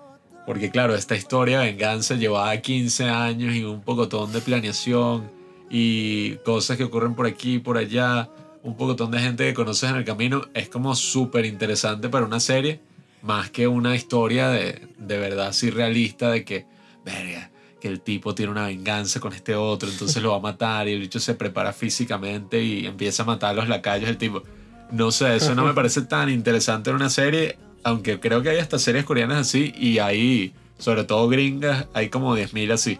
Porque 0.46 0.70
claro, 0.70 0.94
esta 0.94 1.16
historia 1.16 1.60
de 1.60 1.66
venganza 1.66 2.14
llevaba 2.14 2.56
15 2.56 3.04
años 3.04 3.54
y 3.54 3.64
un 3.64 3.80
pocotón 3.80 4.32
de 4.32 4.40
planeación 4.40 5.30
y 5.74 6.36
cosas 6.44 6.76
que 6.76 6.84
ocurren 6.84 7.14
por 7.14 7.26
aquí 7.26 7.58
por 7.58 7.78
allá, 7.78 8.28
un 8.62 8.76
pocotón 8.76 9.10
de 9.10 9.20
gente 9.20 9.46
que 9.46 9.54
conoces 9.54 9.88
en 9.88 9.96
el 9.96 10.04
camino, 10.04 10.42
es 10.52 10.68
como 10.68 10.94
súper 10.94 11.46
interesante 11.46 12.10
para 12.10 12.26
una 12.26 12.40
serie, 12.40 12.80
más 13.22 13.50
que 13.50 13.66
una 13.66 13.96
historia 13.96 14.50
de, 14.50 14.86
de 14.98 15.18
verdad 15.18 15.46
así 15.46 15.70
realista 15.70 16.30
de 16.30 16.44
que, 16.44 16.66
verga, 17.06 17.50
que 17.80 17.88
el 17.88 18.02
tipo 18.02 18.34
tiene 18.34 18.52
una 18.52 18.66
venganza 18.66 19.18
con 19.18 19.32
este 19.32 19.54
otro, 19.54 19.88
entonces 19.88 20.22
lo 20.22 20.32
va 20.32 20.36
a 20.36 20.40
matar 20.40 20.88
y 20.88 20.92
el 20.92 21.00
bicho 21.00 21.18
se 21.18 21.34
prepara 21.34 21.72
físicamente 21.72 22.62
y 22.62 22.84
empieza 22.84 23.22
a 23.22 23.26
matar 23.26 23.52
a 23.52 23.54
los 23.54 23.68
lacayos 23.68 24.08
del 24.08 24.18
tipo. 24.18 24.42
No 24.90 25.10
sé, 25.10 25.36
eso 25.36 25.54
no 25.54 25.64
me 25.64 25.72
parece 25.72 26.02
tan 26.02 26.28
interesante 26.28 26.90
en 26.90 26.96
una 26.96 27.08
serie, 27.08 27.56
aunque 27.82 28.20
creo 28.20 28.42
que 28.42 28.50
hay 28.50 28.58
hasta 28.58 28.78
series 28.78 29.06
coreanas 29.06 29.38
así 29.38 29.72
y 29.74 30.00
hay, 30.00 30.52
sobre 30.76 31.04
todo 31.04 31.28
gringas, 31.28 31.86
hay 31.94 32.10
como 32.10 32.36
10.000 32.36 32.72
así. 32.72 32.98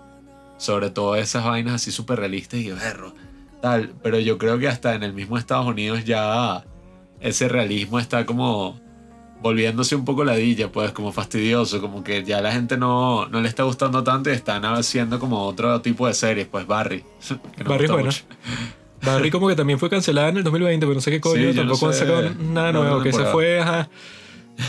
Sobre 0.59 0.91
todo 0.91 1.17
esas 1.17 1.45
vainas 1.45 1.75
así 1.75 1.91
súper 1.91 2.19
realistas 2.21 2.61
y 2.61 2.71
berro, 2.71 3.15
tal. 3.61 3.93
Pero 4.03 4.19
yo 4.21 4.39
creo 4.39 4.59
que 4.59 4.69
hasta 4.69 4.95
en 4.95 5.03
el 5.03 5.13
mismo 5.13 5.39
Estados 5.39 5.67
Unidos 5.67 6.05
ya 6.05 6.65
ese 7.21 7.49
realismo 7.49 7.99
está 7.99 8.27
como 8.27 8.81
volviéndose 9.41 9.97
un 9.97 10.05
poco 10.05 10.25
ladilla, 10.25 10.71
pues 10.71 10.93
como 10.93 11.11
fastidioso, 11.13 11.81
como 11.81 12.05
que 12.05 12.23
ya 12.23 12.41
la 12.41 12.53
gente 12.53 12.77
no, 12.77 13.27
no 13.27 13.41
le 13.41 13.49
está 13.49 13.65
gustando 13.65 14.05
tanto 14.05 14.31
y 14.31 14.35
están 14.35 14.65
haciendo 14.65 15.19
como 15.19 15.43
otro 15.43 15.81
tipo 15.81 16.07
de 16.07 16.15
series, 16.15 16.47
pues 16.47 16.65
Barry. 16.67 17.05
que 17.57 17.65
Barry 17.65 17.89
mucho. 17.89 18.23
Barry 19.05 19.33
como 19.33 19.49
que 19.49 19.57
también 19.57 19.81
fue 19.81 19.91
cancelada 19.91 20.29
en 20.29 20.37
el 20.37 20.45
2020, 20.45 20.87
pero 20.87 20.95
no 20.95 21.01
sé 21.01 21.11
qué 21.11 21.21
coño, 21.21 21.35
Sí, 21.51 21.57
no 21.57 21.63
tampoco 21.63 21.89
han 21.89 21.93
sacado 21.95 22.23
nada 22.39 22.71
No, 22.71 22.83
nuevo, 22.83 22.97
no 22.99 23.03
que 23.03 23.09
temporada. 23.11 23.33
fue 23.33 23.61
ajá, 23.61 23.89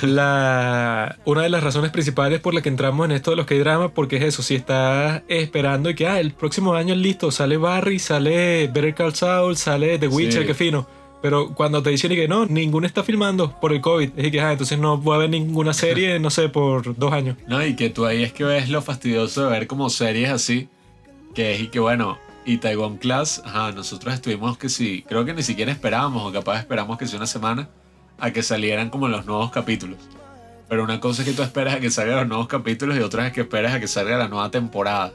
la, 0.01 1.17
una 1.25 1.41
de 1.43 1.49
las 1.49 1.63
razones 1.63 1.91
principales 1.91 2.39
por 2.39 2.53
la 2.53 2.61
que 2.61 2.69
entramos 2.69 3.05
en 3.05 3.11
esto 3.11 3.31
de 3.31 3.37
los 3.37 3.45
que 3.45 3.59
drama 3.59 3.89
porque 3.89 4.17
es 4.17 4.23
eso, 4.23 4.41
si 4.43 4.55
estás 4.55 5.23
esperando 5.27 5.89
y 5.89 5.95
que 5.95 6.07
ah, 6.07 6.19
el 6.19 6.31
próximo 6.33 6.73
año 6.73 6.95
listo, 6.95 7.31
sale 7.31 7.57
Barry, 7.57 7.99
sale 7.99 8.67
Better 8.67 8.93
Call 8.95 9.15
Saul, 9.15 9.57
sale 9.57 9.97
The 9.99 10.07
Witcher, 10.07 10.41
Sí. 10.41 10.47
que 10.47 10.53
fino. 10.53 10.87
Pero 11.21 11.53
cuando 11.55 11.81
te 11.81 11.89
dicen 11.89 12.11
y 12.11 12.15
que 12.15 12.27
no, 12.27 12.45
ninguno 12.45 12.85
está 12.85 13.01
filmando 13.01 13.57
por 13.61 13.71
el 13.71 13.79
COVID, 13.79 14.11
es 14.17 14.31
que 14.31 14.41
ah, 14.41 14.51
entonces 14.51 14.77
no 14.77 14.97
voy 14.97 15.15
a 15.15 15.19
ver 15.19 15.29
ninguna 15.29 15.73
serie, 15.73 16.19
no 16.19 16.29
sé, 16.29 16.49
por 16.49 16.97
dos 16.97 17.13
años. 17.13 17.37
No, 17.47 17.65
y 17.65 17.75
que 17.75 17.89
tú 17.89 18.05
ahí 18.05 18.23
es 18.23 18.33
que 18.33 18.43
ves 18.43 18.69
lo 18.69 18.81
fastidioso 18.81 19.45
de 19.45 19.51
ver 19.51 19.67
como 19.67 19.89
series 19.89 20.29
así, 20.31 20.67
que 21.33 21.53
es 21.55 21.61
y 21.61 21.67
que 21.67 21.79
bueno, 21.79 22.17
y 22.45 22.57
Taiwan 22.57 22.97
Class, 22.97 23.41
ajá, 23.45 23.71
nosotros 23.71 24.13
estuvimos 24.13 24.57
que 24.57 24.67
sí, 24.67 25.05
creo 25.07 25.23
que 25.23 25.33
ni 25.33 25.43
siquiera 25.43 25.71
esperábamos, 25.71 26.27
o 26.27 26.31
capaz 26.33 26.59
esperamos 26.59 26.97
que 26.97 27.07
sea 27.07 27.15
una 27.17 27.27
semana, 27.27 27.69
a 28.19 28.31
que 28.31 28.43
salieran 28.43 28.89
como 28.89 29.07
los 29.07 29.25
nuevos 29.25 29.51
capítulos. 29.51 29.97
Pero 30.69 30.83
una 30.83 30.99
cosa 30.99 31.21
es 31.21 31.27
que 31.27 31.35
tú 31.35 31.43
esperas 31.43 31.75
a 31.75 31.79
que 31.79 31.91
salgan 31.91 32.17
los 32.17 32.27
nuevos 32.27 32.47
capítulos 32.47 32.97
y 32.97 32.99
otra 32.99 33.27
es 33.27 33.33
que 33.33 33.41
esperas 33.41 33.73
a 33.73 33.79
que 33.79 33.87
salga 33.87 34.17
la 34.17 34.27
nueva 34.27 34.49
temporada. 34.49 35.13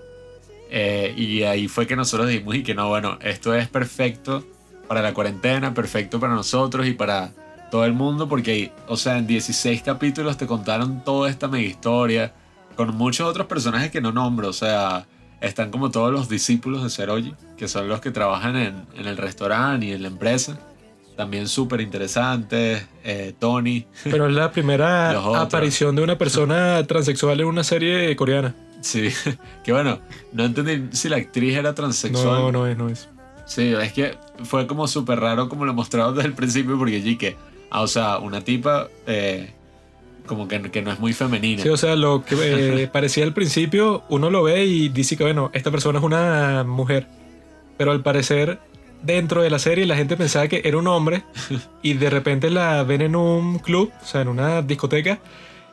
Eh, 0.71 1.15
y 1.17 1.43
ahí 1.43 1.67
fue 1.67 1.87
que 1.87 1.97
nosotros 1.97 2.29
dijimos 2.29 2.57
y 2.57 2.63
que 2.63 2.75
no, 2.75 2.89
bueno, 2.89 3.19
esto 3.23 3.55
es 3.55 3.69
perfecto 3.69 4.45
para 4.87 5.03
la 5.03 5.15
cuarentena, 5.15 5.75
perfecto 5.75 6.21
para 6.21 6.35
nosotros 6.35 6.87
y 6.87 6.93
para 6.93 7.33
todo 7.71 7.85
el 7.85 7.93
mundo, 7.93 8.29
porque, 8.29 8.73
o 8.87 8.97
sea, 8.97 9.19
en 9.19 9.27
16 9.27 9.83
capítulos 9.83 10.37
te 10.37 10.47
contaron 10.47 11.05
toda 11.05 11.29
esta 11.29 11.49
mega 11.49 11.67
historia, 11.67 12.33
con 12.77 12.97
muchos 12.97 13.29
otros 13.29 13.47
personajes 13.47 13.91
que 13.91 14.01
no 14.01 14.13
nombro, 14.13 14.49
o 14.49 14.53
sea, 14.53 15.07
están 15.41 15.71
como 15.71 15.91
todos 15.91 16.13
los 16.13 16.29
discípulos 16.29 16.83
de 16.83 16.91
Seroji, 16.91 17.35
que 17.57 17.69
son 17.69 17.89
los 17.89 18.01
que 18.01 18.11
trabajan 18.11 18.57
en, 18.57 18.87
en 18.95 19.07
el 19.07 19.17
restaurante 19.17 19.87
y 19.87 19.93
en 19.93 20.03
la 20.03 20.09
empresa, 20.09 20.59
también 21.19 21.49
súper 21.49 21.81
interesantes, 21.81 22.87
eh, 23.03 23.35
Tony, 23.41 23.85
Pero 24.05 24.29
es 24.29 24.33
la 24.33 24.53
primera 24.53 25.11
aparición 25.41 25.97
de 25.97 26.03
una 26.03 26.17
persona 26.17 26.87
transexual 26.87 27.41
en 27.41 27.47
una 27.49 27.65
serie 27.65 28.15
coreana. 28.15 28.55
sí, 28.83 29.09
que 29.65 29.73
bueno, 29.73 29.99
no 30.33 30.45
entendí 30.45 30.97
si 30.97 31.09
la 31.09 31.17
actriz 31.17 31.57
era 31.57 31.75
transexual. 31.75 32.41
No, 32.41 32.53
no 32.53 32.67
es, 32.69 32.79
no 32.79 32.89
es. 32.89 33.09
Sí, 33.47 33.75
es 33.75 33.93
que 33.93 34.17
fue 34.45 34.69
como 34.69 34.87
súper 34.87 35.19
raro 35.19 35.49
como 35.49 35.65
lo 35.65 35.75
mostraron 35.75 36.15
desde 36.15 36.29
el 36.29 36.35
principio 36.35 36.79
porque 36.79 36.95
allí 36.95 37.17
que, 37.17 37.37
ah, 37.73 37.81
o 37.81 37.89
sea, 37.89 38.19
una 38.19 38.43
tipa 38.43 38.87
eh, 39.09 39.51
como 40.25 40.47
que, 40.47 40.71
que 40.71 40.83
no 40.83 40.93
es 40.93 41.01
muy 41.01 41.15
femenina. 41.15 41.65
Sí, 41.65 41.69
o 41.69 41.77
sea, 41.77 41.97
lo 41.97 42.25
que 42.25 42.37
eh, 42.83 42.87
parecía 42.93 43.25
al 43.25 43.35
principio, 43.35 44.05
uno 44.09 44.31
lo 44.31 44.45
ve 44.45 44.67
y 44.67 44.89
dice 44.89 45.17
que, 45.17 45.25
bueno, 45.25 45.51
esta 45.53 45.73
persona 45.73 45.99
es 45.99 46.05
una 46.05 46.63
mujer. 46.63 47.09
Pero 47.77 47.91
al 47.91 48.03
parecer, 48.03 48.61
dentro 49.03 49.43
de 49.43 49.51
la 49.51 49.59
serie, 49.59 49.87
la 49.87 49.97
gente 49.97 50.17
pensaba 50.17 50.49
que 50.49 50.63
era 50.65 50.77
un 50.79 50.87
hombre 50.87 51.23
y 51.83 51.95
de 51.95 52.11
repente 52.11 52.51
la 52.51 52.83
ven 52.83 53.03
en 53.03 53.17
un 53.17 53.59
club, 53.59 53.91
o 54.03 54.07
sea, 54.07 54.23
en 54.23 54.29
una 54.29 54.63
discoteca, 54.63 55.19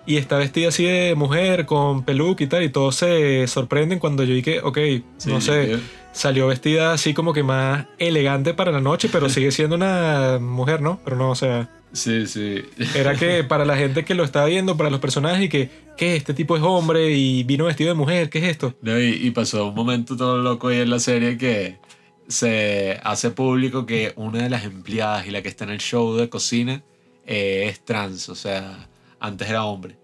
y 0.05 0.17
está 0.17 0.37
vestida 0.37 0.67
así 0.69 0.83
de 0.85 1.15
mujer, 1.15 1.65
con 1.65 2.03
peluca 2.03 2.43
y 2.43 2.47
tal, 2.47 2.63
y 2.63 2.69
todos 2.69 2.95
se 2.95 3.47
sorprenden 3.47 3.97
cuando 3.99 4.23
yo 4.23 4.33
dije, 4.35 4.59
ok, 4.61 4.77
Sí, 5.17 5.29
no 5.29 5.41
sé, 5.41 5.71
yo- 5.71 5.77
salió 6.13 6.47
vestida 6.47 6.93
así 6.93 7.13
como 7.13 7.33
que 7.33 7.43
más 7.43 7.87
elegante 7.97 8.53
para 8.53 8.71
la 8.71 8.81
noche, 8.81 9.09
pero 9.11 9.29
sigue 9.29 9.51
siendo 9.51 9.75
una 9.75 10.37
mujer, 10.39 10.81
¿no? 10.81 10.99
Pero 11.03 11.15
no, 11.17 11.31
o 11.31 11.35
sea... 11.35 11.69
Sí, 11.91 12.27
sí. 12.27 12.61
Era 12.95 13.15
que 13.15 13.43
para 13.45 13.63
la 13.65 13.77
gente 13.77 14.03
que 14.05 14.15
lo 14.15 14.23
estaba 14.25 14.45
viendo, 14.47 14.75
para 14.77 14.89
los 14.89 14.99
personajes, 14.99 15.41
y 15.45 15.49
que, 15.49 15.69
¿qué? 15.97 16.15
Este 16.17 16.33
tipo 16.33 16.55
es 16.57 16.61
hombre 16.63 17.11
y 17.11 17.43
vino 17.43 17.65
vestido 17.65 17.87
de 17.89 17.95
mujer, 17.95 18.29
¿qué 18.29 18.39
es 18.39 18.43
esto? 18.45 18.75
No, 18.81 18.99
y, 18.99 19.11
y 19.13 19.31
pasó 19.31 19.69
un 19.69 19.75
momento 19.75 20.15
todo 20.17 20.37
loco 20.37 20.67
ahí 20.67 20.81
en 20.81 20.89
la 20.89 20.99
serie 20.99 21.37
que 21.37 21.77
se 22.27 22.99
hace 23.03 23.31
público 23.31 23.85
que 23.85 24.13
una 24.15 24.43
de 24.43 24.49
las 24.49 24.65
empleadas 24.65 25.27
y 25.27 25.31
la 25.31 25.41
que 25.41 25.49
está 25.49 25.63
en 25.63 25.71
el 25.71 25.79
show 25.79 26.15
de 26.15 26.29
cocina 26.29 26.83
eh, 27.25 27.67
es 27.69 27.83
trans, 27.83 28.29
o 28.29 28.35
sea, 28.35 28.87
antes 29.19 29.49
era 29.49 29.65
hombre. 29.65 29.97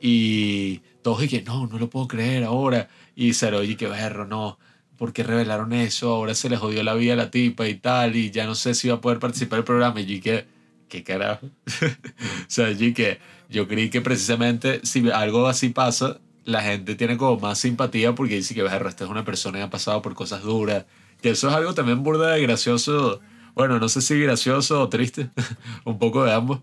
Y 0.00 0.80
todos 1.02 1.22
y 1.22 1.28
que 1.28 1.42
no, 1.42 1.66
no 1.66 1.78
lo 1.78 1.88
puedo 1.88 2.08
creer 2.08 2.44
ahora. 2.44 2.88
Y 3.16 3.34
Cero 3.34 3.62
y 3.62 3.76
que 3.76 3.86
berro, 3.86 4.26
no. 4.26 4.58
¿Por 4.98 5.12
qué 5.12 5.22
revelaron 5.22 5.72
eso? 5.72 6.14
Ahora 6.14 6.34
se 6.34 6.48
le 6.48 6.56
jodió 6.56 6.82
la 6.82 6.94
vida 6.94 7.14
a 7.14 7.16
la 7.16 7.30
tipa 7.30 7.66
y 7.68 7.74
tal. 7.74 8.16
Y 8.16 8.30
ya 8.30 8.46
no 8.46 8.54
sé 8.54 8.74
si 8.74 8.88
va 8.88 8.96
a 8.96 9.00
poder 9.00 9.18
participar 9.18 9.58
del 9.58 9.64
programa. 9.64 10.00
Y 10.00 10.06
yo 10.06 10.22
que, 10.22 10.46
¿qué 10.88 11.02
carajo? 11.02 11.46
o 11.66 12.48
sea, 12.48 12.70
yo 12.72 12.92
que 12.94 13.18
yo 13.48 13.68
creí 13.68 13.90
que 13.90 14.00
precisamente 14.00 14.80
si 14.84 15.10
algo 15.10 15.46
así 15.46 15.70
pasa, 15.70 16.20
la 16.44 16.62
gente 16.62 16.94
tiene 16.94 17.16
como 17.16 17.38
más 17.40 17.58
simpatía 17.58 18.14
porque 18.14 18.36
dice 18.36 18.54
que, 18.54 18.62
berro, 18.62 18.88
esta 18.88 19.04
es 19.04 19.10
una 19.10 19.24
persona 19.24 19.58
que 19.58 19.64
ha 19.64 19.70
pasado 19.70 20.02
por 20.02 20.14
cosas 20.14 20.42
duras. 20.42 20.84
Que 21.24 21.30
eso 21.30 21.48
es 21.48 21.54
algo 21.54 21.72
también 21.72 22.02
burda 22.02 22.32
de 22.32 22.42
gracioso. 22.42 23.18
Bueno, 23.54 23.78
no 23.78 23.88
sé 23.88 24.02
si 24.02 24.20
gracioso 24.20 24.82
o 24.82 24.90
triste. 24.90 25.30
Un 25.86 25.98
poco 25.98 26.22
de 26.22 26.34
ambos. 26.34 26.60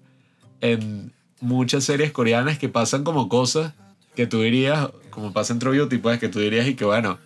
En 0.62 1.12
muchas 1.40 1.84
series 1.84 2.12
coreanas 2.12 2.60
que 2.60 2.70
pasan 2.70 3.04
como 3.04 3.28
cosas 3.28 3.74
que 4.16 4.28
tú 4.28 4.42
dirías, 4.42 4.88
como 5.10 5.34
pasa 5.34 5.54
en 5.54 5.58
True 5.58 5.78
Beauty, 5.78 5.98
pues 5.98 6.20
que 6.20 6.30
tú 6.30 6.38
dirías 6.38 6.68
y 6.68 6.76
que 6.76 6.86
bueno, 6.86 7.18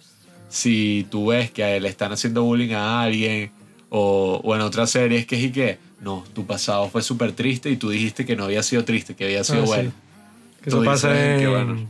si 0.47 1.05
tú 1.11 1.27
ves 1.27 1.51
que 1.51 1.77
le 1.81 1.89
están 1.89 2.13
haciendo 2.13 2.43
bullying 2.43 2.71
a 2.73 3.01
alguien 3.01 3.51
o, 3.89 4.39
o 4.41 4.55
en 4.55 4.61
otras 4.61 4.91
series 4.91 5.25
que 5.25 5.35
es 5.35 5.43
y 5.43 5.51
que 5.51 5.77
no, 5.99 6.23
tu 6.33 6.45
pasado 6.45 6.87
fue 6.89 7.01
súper 7.01 7.33
triste 7.33 7.69
y 7.69 7.75
tú 7.75 7.89
dijiste 7.89 8.25
que 8.25 8.37
no 8.37 8.45
había 8.45 8.63
sido 8.63 8.85
triste, 8.85 9.13
que 9.13 9.25
había 9.25 9.43
sido 9.43 9.63
Ah, 9.63 9.65
sí. 9.65 9.73
bueno. 9.73 9.91
Que 10.63 10.69
Tú 10.71 10.77
eso 10.77 10.85
pasa 10.85 11.33
en 11.33 11.39
que, 11.41 11.47
bueno. 11.47 11.89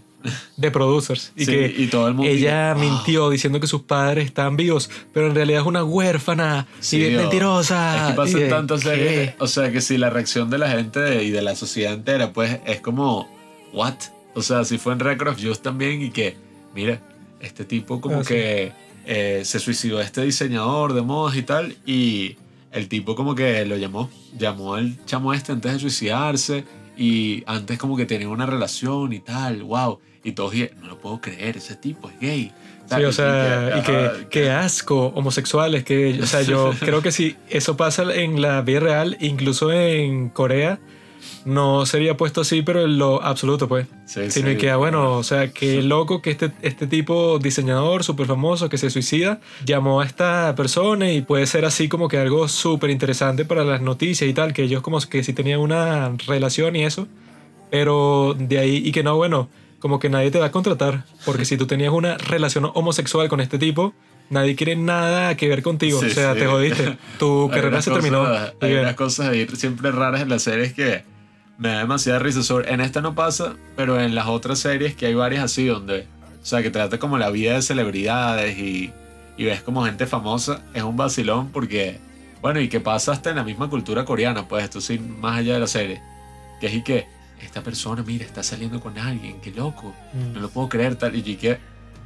The 0.60 0.72
Producers. 0.72 1.32
Y 1.36 1.46
Sí, 1.46 1.52
que 1.52 1.76
y 1.78 1.88
todo 1.88 2.08
el 2.08 2.14
mundo 2.14 2.32
ella 2.32 2.72
"Ah". 2.72 2.76
mintió 2.76 3.30
diciendo 3.30 3.60
que 3.60 3.68
sus 3.68 3.82
padres 3.84 4.26
estaban 4.26 4.56
vivos, 4.56 4.90
pero 5.14 5.28
en 5.28 5.36
realidad 5.36 5.62
es 5.62 5.68
una 5.68 5.84
huérfana 5.84 6.68
Sí, 6.80 6.98
y 7.06 7.16
o- 7.16 7.22
mentirosa. 7.22 8.04
Es 8.06 8.12
que 8.12 8.18
pasan 8.18 8.40
Y 8.40 8.44
de, 8.44 8.50
tantas 8.50 8.82
¿qué? 8.84 8.90
series. 8.90 9.34
O 9.40 9.48
sea, 9.48 9.72
que 9.72 9.82
si 9.82 9.98
la 9.98 10.10
reacción 10.10 10.50
de 10.50 10.58
la 10.58 10.70
gente 10.70 11.24
y 11.24 11.30
de 11.32 11.42
la 11.42 11.56
sociedad 11.56 11.94
entera, 11.94 12.34
pues 12.34 12.60
es 12.66 12.80
como, 12.82 13.28
¿what? 13.74 13.96
O 14.34 14.42
sea, 14.42 14.66
si 14.66 14.78
fue 14.78 14.94
en 14.94 15.00
Record 15.00 15.30
of 15.30 15.38
Youth 15.38 15.60
también 15.60 16.02
y 16.02 16.10
que, 16.12 16.36
mira, 16.74 17.00
este 17.40 17.64
tipo 17.66 18.02
como 18.02 18.18
Ah, 18.20 18.24
sí. 18.24 18.34
que 18.34 18.72
eh, 19.08 19.42
se 19.46 19.60
suicidó 19.60 20.02
este 20.02 20.24
diseñador 20.24 20.94
de 20.94 21.02
modas 21.04 21.36
y 21.38 21.44
tal, 21.44 21.76
y 21.86 22.36
el 22.72 22.88
tipo 22.90 23.16
como 23.16 23.36
que 23.36 23.64
lo 23.66 23.78
llamó, 23.78 24.10
llamó 24.38 24.74
al 24.74 24.98
chamo 25.06 25.32
este 25.34 25.52
antes 25.52 25.74
de 25.74 25.80
suicidarse, 25.80 26.64
y 26.98 27.44
antes 27.46 27.78
como 27.78 27.96
que 27.98 28.06
tenía 28.06 28.28
una 28.30 28.46
relación 28.46 29.14
y 29.14 29.20
tal, 29.20 29.64
wow. 29.64 30.00
Y 30.26 30.32
todos, 30.32 30.54
dije, 30.54 30.74
no 30.82 30.88
lo 30.88 30.98
puedo 30.98 31.22
creer, 31.22 31.56
ese 31.56 31.76
tipo 31.76 32.10
es 32.10 32.20
gay. 32.20 32.52
Sí, 32.90 33.04
o 33.04 33.12
sea, 33.12 33.78
y 33.78 33.84
que, 33.84 34.28
que 34.32 34.50
asco, 34.50 35.14
homosexuales, 35.16 35.84
que, 35.84 36.20
o 36.20 36.26
sea, 36.26 36.42
yo 36.42 36.74
creo 36.80 37.04
que 37.04 37.12
si 37.12 37.36
eso 37.48 37.78
pasa 37.78 38.12
en 38.12 38.42
la 38.42 38.64
vida 38.64 38.80
real, 38.80 39.18
incluso 39.20 39.72
en 39.72 40.30
Corea, 40.30 40.80
no 41.46 41.86
sería 41.86 42.18
puesto 42.18 42.42
así, 42.42 42.64
pero 42.64 42.86
en 42.86 42.98
lo 42.98 43.22
absoluto, 43.22 43.68
pues. 43.68 43.86
Sí, 44.06 44.32
Sino 44.32 44.50
sí. 44.50 44.58
que, 44.58 44.72
ah, 44.72 44.78
bueno, 44.78 45.14
o 45.14 45.24
sea, 45.24 45.52
qué 45.52 45.84
loco 45.84 46.24
que 46.24 46.32
este, 46.32 46.52
este 46.64 46.88
tipo 46.88 47.38
diseñador 47.38 48.04
súper 48.04 48.26
famoso 48.26 48.68
que 48.68 48.80
se 48.80 48.90
suicida 48.90 49.40
llamó 49.64 50.02
a 50.02 50.06
esta 50.06 50.56
persona 50.56 51.12
y 51.12 51.22
puede 51.22 51.46
ser 51.46 51.66
así 51.66 51.88
como 51.88 52.08
que 52.08 52.18
algo 52.18 52.48
súper 52.48 52.90
interesante 52.90 53.46
para 53.46 53.64
las 53.64 53.82
noticias 53.82 54.28
y 54.28 54.34
tal, 54.34 54.54
que 54.54 54.64
ellos 54.64 54.82
como 54.82 55.00
que 55.02 55.24
sí 55.24 55.34
tenían 55.34 55.60
una 55.60 56.16
relación 56.26 56.76
y 56.76 56.84
eso, 56.84 57.08
pero 57.70 58.36
de 58.40 58.58
ahí 58.58 58.82
y 58.84 58.92
que 58.92 59.04
no, 59.04 59.16
bueno, 59.16 59.50
como 59.86 60.00
que 60.00 60.10
nadie 60.10 60.32
te 60.32 60.40
va 60.40 60.48
a 60.48 60.52
contratar, 60.52 61.04
porque 61.26 61.46
si 61.46 61.58
tú 61.58 61.68
tenías 61.68 61.94
una 61.94 62.18
relación 62.18 62.72
homosexual 62.74 63.30
con 63.30 63.40
este 63.40 63.60
tipo, 63.60 63.94
nadie 64.32 64.56
quiere 64.56 64.76
nada 64.76 65.38
que 65.38 65.48
ver 65.48 65.62
contigo, 65.62 66.00
Sí, 66.00 66.08
o 66.08 66.10
sea, 66.10 66.34
sí. 66.34 66.40
te 66.40 66.48
jodiste, 66.48 66.98
tu 67.20 67.48
carrera 67.54 67.84
se 67.84 67.92
terminó. 67.92 68.24
cosas- 68.26 68.54
Y 68.62 68.66
Hay 68.66 68.72
que- 68.74 68.80
unas 68.80 68.96
cosas 68.96 69.28
ahí 69.30 69.48
siempre 69.54 69.92
raras 69.92 70.22
en 70.22 70.30
las 70.30 70.42
series 70.42 70.74
que 70.74 71.04
me 71.60 71.70
da 71.70 71.78
demasiada 71.78 72.18
risa. 72.18 72.42
Sobre, 72.42 72.74
en 72.74 72.82
esta 72.82 73.02
no 73.02 73.14
pasa, 73.14 73.54
pero 73.76 74.02
en 74.02 74.16
las 74.16 74.26
otras 74.26 74.58
series 74.58 74.96
que 74.96 75.06
hay 75.06 75.14
varias 75.14 75.44
así 75.44 75.68
donde, 75.68 76.08
o 76.42 76.46
sea, 76.46 76.64
que 76.64 76.72
trata 76.72 76.98
como 76.98 77.20
la 77.20 77.30
vida 77.30 77.54
de 77.54 77.62
celebridades 77.62 78.58
y, 78.58 78.92
y 79.38 79.44
ves 79.46 79.62
como 79.62 79.86
gente 79.86 80.08
famosa, 80.08 80.64
es 80.74 80.82
un 80.82 80.98
vacilón 80.98 81.50
porque, 81.52 82.00
bueno, 82.42 82.60
y 82.60 82.70
que 82.70 82.80
pasa 82.80 83.12
hasta 83.12 83.30
en 83.30 83.36
la 83.36 83.44
misma 83.44 83.70
cultura 83.70 84.04
coreana, 84.04 84.48
pues 84.48 84.64
esto 84.64 84.82
sí, 84.82 84.98
más 84.98 85.38
allá 85.38 85.54
de 85.54 85.60
la 85.60 85.68
serie, 85.68 86.02
que 86.60 86.66
es 86.66 86.74
y 86.74 86.82
que 86.82 87.14
esta 87.42 87.62
persona, 87.62 88.04
mira, 88.06 88.26
está 88.26 88.44
saliendo 88.44 88.80
con 88.80 88.98
alguien, 88.98 89.40
qué 89.42 89.52
loco, 89.52 89.94
no 90.34 90.40
lo 90.40 90.50
puedo 90.50 90.70
creer, 90.70 90.96
tal, 90.96 91.16
y 91.16 91.24
yo 91.24 91.40
que, 91.40 91.58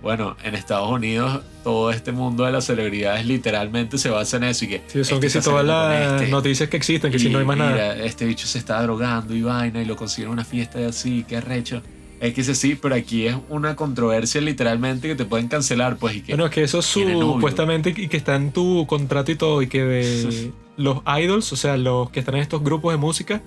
bueno, 0.02 0.38
en 0.44 0.56
Estados 0.56 0.90
Unidos 0.90 1.42
todo 1.64 1.92
este 1.92 2.12
mundo 2.12 2.46
de 2.46 2.52
las 2.52 2.66
celebridades 2.66 3.26
literalmente 3.26 3.98
se 3.98 4.10
basa 4.10 4.38
en 4.38 4.46
eso 4.46 4.66
y 4.66 4.70
que... 4.70 4.82
Sí, 4.88 5.04
son 5.04 5.16
este 5.16 5.20
que 5.20 5.30
si 5.30 5.42
todas 5.42 5.66
las 5.66 6.14
este, 6.22 6.32
noticias 6.32 6.70
que 6.70 6.78
existen, 6.78 7.12
que 7.12 7.20
si 7.20 7.28
y 7.28 7.30
no 7.30 7.40
hay 7.40 7.46
más 7.46 7.58
nada. 7.58 7.96
este 7.98 8.26
bicho 8.26 8.48
se 8.48 8.58
está 8.60 8.82
drogando 8.82 9.36
y 9.36 9.42
vaina 9.42 9.82
y 9.82 9.86
lo 9.86 9.96
consiguieron 9.96 10.34
en 10.34 10.40
una 10.40 10.46
fiesta 10.46 10.80
de 10.80 10.86
así, 10.86 11.26
qué 11.28 11.42
recho. 11.42 11.82
Es 12.20 12.34
que 12.34 12.44
sí, 12.44 12.76
pero 12.76 12.96
aquí 12.96 13.28
es 13.28 13.36
una 13.48 13.76
controversia 13.76 14.42
literalmente 14.42 15.08
que 15.08 15.16
te 15.16 15.26
pueden 15.26 15.48
cancelar, 15.48 15.96
pues, 15.98 16.16
y 16.16 16.22
que... 16.22 16.34
Bueno, 16.34 16.46
es 16.46 16.52
que 16.52 16.64
eso 16.64 16.82
supuestamente 16.82 17.94
y 17.96 18.08
que 18.10 18.18
está 18.18 18.36
en 18.36 18.52
tu 18.52 18.86
contrato 18.88 19.32
y 19.32 19.36
todo, 19.36 19.62
y 19.62 19.68
que 19.68 19.84
de 19.84 20.52
los 20.78 21.02
idols, 21.06 21.54
o 21.54 21.56
sea, 21.56 21.78
los 21.78 22.10
que 22.10 22.20
están 22.20 22.36
en 22.36 22.42
estos 22.42 22.62
grupos 22.62 22.94
de 22.94 22.98
música, 22.98 23.42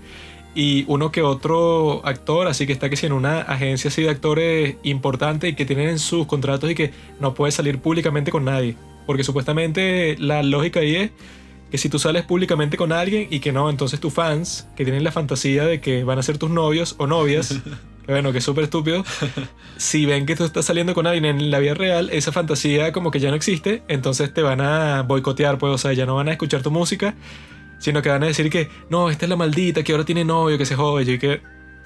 y 0.55 0.85
uno 0.87 1.11
que 1.11 1.23
otro 1.23 2.05
actor, 2.07 2.47
así 2.47 2.67
que 2.67 2.73
está 2.73 2.91
que 2.91 2.97
si 2.97 3.07
en 3.07 3.13
una 3.13 3.41
agencia 3.41 3.89
así 3.89 4.03
de 4.03 4.11
actores 4.11 4.77
importante 4.83 5.49
y 5.49 5.55
que 5.55 5.65
tienen 5.65 5.89
en 5.89 5.99
sus 5.99 6.27
contratos 6.27 6.71
y 6.71 6.75
que 6.75 6.93
no 7.21 7.35
puede 7.35 7.53
salir 7.53 7.79
públicamente 7.79 8.31
con 8.31 8.45
nadie. 8.45 8.77
Porque 9.07 9.25
supuestamente 9.25 10.17
la 10.19 10.43
lógica 10.43 10.81
ahí 10.81 10.97
es 10.97 11.11
que 11.71 11.79
si 11.79 11.89
tú 11.89 11.99
sales 11.99 12.25
públicamente 12.25 12.77
con 12.77 12.93
alguien 12.93 13.29
y 13.31 13.41
que 13.41 13.51
no, 13.51 13.71
entonces 13.71 13.99
tus 13.99 14.13
fans, 14.13 14.69
que 14.77 14.85
tienen 14.85 15.05
la 15.05 15.11
fantasía 15.11 15.65
de 15.65 15.81
que 15.81 16.05
van 16.05 16.19
a 16.19 16.23
ser 16.23 16.37
tus 16.37 16.51
novios 16.51 16.97
o 16.99 17.07
novias, 17.07 17.61
que 18.05 18.13
bueno, 18.13 18.31
que 18.31 18.39
es 18.39 18.45
súper 18.45 18.65
estúpido, 18.65 19.03
si 19.79 20.05
ven 20.05 20.27
que 20.27 20.37
tú 20.37 20.45
estás 20.45 20.67
saliendo 20.67 20.93
con 20.93 21.07
alguien 21.07 21.25
en 21.25 21.51
la 21.51 21.61
vida 21.61 21.73
real, 21.73 22.11
esa 22.11 22.31
fantasía 22.31 22.93
como 22.93 23.11
que 23.11 23.21
ya 23.21 23.31
no 23.31 23.37
existe, 23.37 23.83
entonces 23.89 24.35
te 24.35 24.43
van 24.43 24.61
a 24.61 25.01
boicotear, 25.03 25.57
pues, 25.57 25.73
o 25.73 25.79
sea, 25.79 25.95
ya 25.95 26.05
no 26.05 26.15
van 26.15 26.29
a 26.29 26.33
escuchar 26.33 26.63
tu 26.63 26.71
música, 26.71 27.15
sino 27.83 28.01
que 28.01 28.09
van 28.09 28.23
a 28.23 28.27
decir 28.27 28.49
que, 28.49 28.69
no, 28.91 29.11
esta 29.11 29.27
es 29.27 29.29
la 29.29 29.35
maldita, 29.35 29.83
que 29.83 29.91
ahora 29.91 30.05
tiene 30.05 30.25
novio, 30.25 30.57
que 30.57 30.65
se 30.65 30.77
jode, 30.77 31.13
y 31.13 31.19
que, 31.19 31.41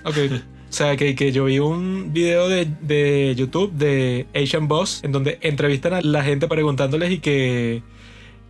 ok. 0.04 0.16
O 0.68 0.72
sea, 0.72 0.96
que, 0.96 1.14
que 1.14 1.30
yo 1.30 1.44
vi 1.44 1.60
un 1.60 2.12
video 2.12 2.48
de, 2.48 2.66
de 2.80 3.34
YouTube 3.36 3.72
de 3.72 4.26
Asian 4.34 4.66
Boss 4.66 5.00
en 5.04 5.12
donde 5.12 5.38
entrevistan 5.40 5.94
a 5.94 6.00
la 6.02 6.24
gente 6.24 6.48
preguntándoles 6.48 7.12
y 7.12 7.18
que... 7.20 7.82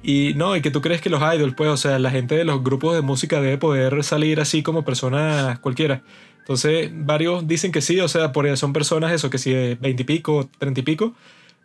Y 0.02 0.32
no, 0.34 0.56
y 0.56 0.62
que 0.62 0.70
tú 0.70 0.80
crees 0.80 1.02
que 1.02 1.10
los 1.10 1.20
idols, 1.20 1.54
pues, 1.54 1.68
o 1.68 1.76
sea, 1.76 1.98
la 1.98 2.10
gente 2.10 2.34
de 2.34 2.44
los 2.44 2.64
grupos 2.64 2.94
de 2.94 3.02
música 3.02 3.42
debe 3.42 3.58
poder 3.58 4.02
salir 4.02 4.40
así 4.40 4.62
como 4.62 4.82
personas 4.82 5.58
cualquiera. 5.58 6.02
Entonces, 6.38 6.90
varios 6.90 7.46
dicen 7.46 7.70
que 7.70 7.82
sí, 7.82 8.00
o 8.00 8.08
sea, 8.08 8.32
por, 8.32 8.56
son 8.56 8.72
personas 8.72 9.12
eso, 9.12 9.28
que 9.28 9.38
sí, 9.38 9.52
de 9.52 9.74
20 9.74 10.02
y 10.02 10.06
pico, 10.06 10.48
30 10.58 10.80
y 10.80 10.82
pico, 10.84 11.14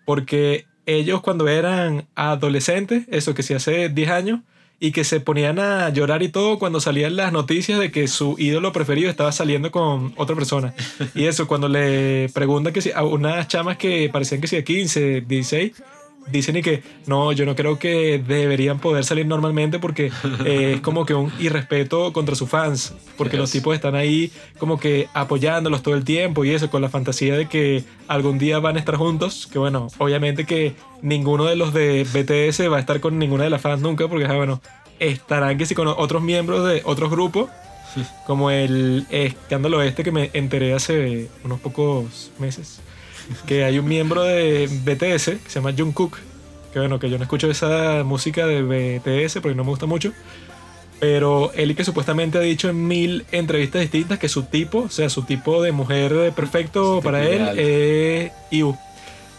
porque 0.06 0.66
ellos 0.86 1.22
cuando 1.22 1.48
eran 1.48 2.08
adolescentes, 2.14 3.06
eso 3.10 3.34
que 3.34 3.42
sí 3.42 3.54
hace 3.54 3.88
10 3.90 4.10
años, 4.10 4.42
y 4.84 4.92
que 4.92 5.04
se 5.04 5.20
ponían 5.20 5.60
a 5.60 5.90
llorar 5.90 6.24
y 6.24 6.30
todo 6.30 6.58
cuando 6.58 6.82
salían 6.82 7.16
las 7.16 7.32
noticias 7.32 7.80
de 7.80 7.92
que 7.92 8.08
su 8.08 8.36
ídolo 8.40 8.74
preferido 8.74 9.12
estaba 9.12 9.32
saliendo 9.32 9.70
con 9.70 10.12
otra 10.18 10.36
persona. 10.36 10.74
Y 11.14 11.26
eso, 11.26 11.48
cuando 11.48 11.70
le 11.70 12.30
preguntan 12.34 12.74
que 12.74 12.82
si 12.82 12.92
a 12.92 13.04
unas 13.04 13.48
chamas 13.48 13.78
que 13.78 14.10
parecían 14.12 14.42
que 14.42 14.48
sí 14.48 14.56
de 14.56 14.64
15, 14.64 15.22
16, 15.22 15.84
dicen 16.28 16.58
y 16.58 16.62
que 16.62 16.84
no, 17.08 17.32
yo 17.32 17.46
no 17.46 17.56
creo 17.56 17.80
que 17.80 18.24
deberían 18.26 18.80
poder 18.80 19.04
salir 19.04 19.26
normalmente 19.26 19.80
porque 19.80 20.12
eh, 20.46 20.74
es 20.76 20.82
como 20.82 21.06
que 21.06 21.14
un 21.14 21.32
irrespeto 21.40 22.14
contra 22.14 22.36
sus 22.36 22.50
fans, 22.50 22.94
porque 23.18 23.38
los 23.38 23.52
tipos 23.52 23.76
están 23.76 23.96
ahí 23.96 24.32
como 24.58 24.80
que 24.80 25.08
apoyándolos 25.14 25.82
todo 25.82 25.96
el 25.96 26.04
tiempo 26.04 26.46
y 26.46 26.52
eso, 26.52 26.70
con 26.70 26.82
la 26.82 26.90
fantasía 26.90 27.36
de 27.36 27.48
que 27.48 27.84
algún 28.08 28.38
día 28.38 28.60
van 28.60 28.76
a 28.76 28.80
estar 28.80 28.96
juntos, 28.96 29.48
que 29.52 29.60
bueno, 29.60 29.88
obviamente 29.98 30.46
que 30.46 30.76
ninguno 31.02 31.46
de 31.46 31.56
los 31.56 31.74
de 31.74 32.04
BTS 32.04 32.72
va 32.72 32.78
a 32.78 32.80
estar 32.80 33.00
con 33.00 33.18
ninguna 33.18 33.44
de 33.44 33.50
las 33.50 33.62
fans 33.62 33.82
nunca, 33.82 34.08
porque 34.08 34.26
ah, 34.26 34.36
bueno, 34.36 34.62
estarán 35.00 35.58
que 35.58 35.66
sí 35.66 35.76
con 35.76 35.88
otros 35.88 36.22
miembros 36.22 36.68
de 36.68 36.82
otros 36.86 37.10
grupos, 37.10 37.50
como 38.26 38.52
el 38.52 39.06
escándalo 39.10 39.82
este 39.82 40.04
que 40.04 40.14
me 40.14 40.30
enteré 40.34 40.74
hace 40.74 41.30
unos 41.44 41.60
pocos 41.60 42.32
meses 42.40 42.80
que 43.46 43.64
hay 43.64 43.80
un 43.80 43.88
miembro 43.88 44.24
de 44.24 44.68
BTS 44.68 45.26
que 45.26 45.50
se 45.50 45.60
llama 45.60 45.74
Jungkook, 45.78 46.18
que 46.74 46.80
bueno, 46.80 47.00
que 47.00 47.10
yo 47.10 47.18
no 47.18 47.24
escucho 47.24 47.50
esa 47.50 48.04
música 48.04 48.48
de 48.48 48.62
BTS 48.62 49.40
porque 49.42 49.56
no 49.56 49.64
me 49.64 49.70
gusta 49.70 49.86
mucho, 49.86 50.14
pero 51.00 51.52
él 51.54 51.76
que 51.76 51.84
supuestamente 51.84 52.38
ha 52.38 52.42
dicho 52.42 52.70
en 52.70 52.88
mil 52.88 53.26
entrevistas 53.32 53.82
distintas 53.82 54.20
que 54.20 54.30
su 54.30 54.44
tipo, 54.44 54.84
o 54.84 54.90
sea, 54.90 55.10
su 55.10 55.24
tipo 55.24 55.62
de 55.62 55.72
mujer 55.72 56.32
perfecto 56.36 56.98
Su 56.98 57.02
para 57.04 57.28
él 57.28 57.60
es 57.60 58.32
IU, 58.52 58.78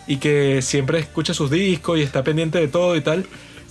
y 0.06 0.16
que 0.16 0.60
siempre 0.62 0.98
escucha 0.98 1.34
sus 1.34 1.50
discos 1.50 1.98
y 1.98 2.02
está 2.02 2.24
pendiente 2.24 2.58
de 2.58 2.68
todo 2.68 2.96
y 2.96 3.00
tal. 3.00 3.26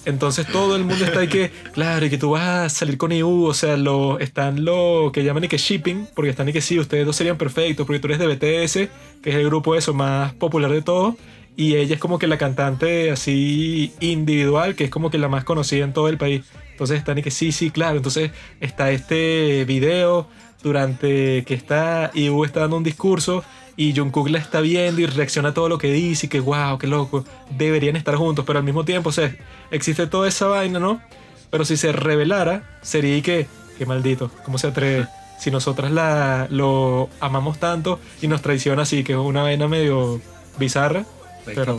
Entonces 0.06 0.48
todo 0.48 0.76
el 0.76 0.84
mundo 0.84 1.06
está 1.06 1.20
ahí 1.20 1.28
que, 1.28 1.52
claro, 1.74 2.06
y 2.06 2.10
que 2.10 2.18
tú 2.18 2.32
vas 2.32 2.42
a 2.42 2.70
salir 2.70 2.98
con 2.98 3.12
IU, 3.12 3.46
o 3.46 3.54
sea, 3.54 3.78
lo, 3.78 4.20
están 4.20 4.66
lo 4.66 5.12
que 5.14 5.24
llaman 5.24 5.44
y 5.44 5.48
que 5.48 5.58
shipping, 5.58 6.08
porque 6.16 6.32
están 6.32 6.50
y 6.50 6.54
que 6.54 6.62
sí, 6.62 6.80
ustedes 6.80 7.06
dos 7.06 7.16
serían 7.16 7.38
perfectos, 7.38 7.86
porque 7.86 8.00
tú 8.00 8.08
eres 8.08 8.20
de 8.20 8.28
BTS, 8.28 8.74
que 9.22 9.30
es 9.30 9.36
el 9.36 9.46
grupo 9.46 9.76
eso 9.76 9.94
más 9.94 10.34
popular 10.34 10.72
de 10.72 10.82
todo, 10.82 11.18
y 11.56 11.76
ella 11.76 11.96
es 11.96 12.02
como 12.02 12.18
que 12.18 12.28
la 12.28 12.38
cantante 12.38 13.12
así 13.12 13.94
individual, 14.00 14.76
que 14.76 14.86
es 14.86 14.90
como 14.90 15.12
que 15.12 15.20
la 15.20 15.28
más 15.28 15.44
conocida 15.44 15.84
en 15.84 15.94
todo 15.94 16.08
el 16.08 16.18
país. 16.18 16.44
Entonces 16.72 16.98
están 16.98 17.18
y 17.20 17.22
que 17.22 17.30
sí, 17.30 17.52
sí, 17.52 17.70
claro. 17.70 17.98
Entonces 17.98 18.32
está 18.60 18.90
este 18.92 19.66
video 19.66 20.28
durante 20.64 21.44
que 21.44 21.54
está 21.54 22.12
IU 22.14 22.46
está 22.46 22.62
dando 22.62 22.78
un 22.78 22.84
discurso 22.84 23.44
y 23.76 23.96
Jungkook 23.96 24.30
la 24.30 24.40
está 24.40 24.62
viendo 24.62 25.02
y 25.02 25.06
reacciona 25.06 25.50
a 25.50 25.54
todo 25.54 25.70
lo 25.70 25.78
que 25.78 25.92
dice 25.92 26.26
y 26.26 26.30
que 26.30 26.40
wow, 26.40 26.78
qué 26.78 26.88
loco, 26.88 27.26
deberían 27.50 27.96
estar 27.96 28.16
juntos, 28.16 28.46
pero 28.46 28.60
al 28.60 28.66
mismo 28.66 28.86
tiempo, 28.86 29.10
o 29.10 29.12
sea, 29.14 29.36
existe 29.72 30.08
toda 30.08 30.28
esa 30.28 30.48
vaina, 30.48 30.80
¿no? 30.80 31.02
Pero 31.50 31.66
si 31.66 31.78
se 31.78 31.92
revelara, 31.92 32.80
sería 32.82 33.18
y 33.18 33.22
que, 33.22 33.48
qué 33.78 33.86
maldito, 33.86 34.32
¿cómo 34.46 34.58
se 34.58 34.68
atreve? 34.68 35.08
Si 35.40 35.52
nosotras 35.52 35.92
la, 35.92 36.48
lo 36.50 37.10
amamos 37.20 37.60
tanto 37.60 38.00
y 38.22 38.28
nos 38.28 38.42
traiciona 38.42 38.84
así, 38.84 39.04
que 39.04 39.14
es 39.14 39.18
una 39.18 39.42
vaina 39.42 39.68
medio 39.68 40.22
bizarra, 40.60 41.06
pero 41.46 41.78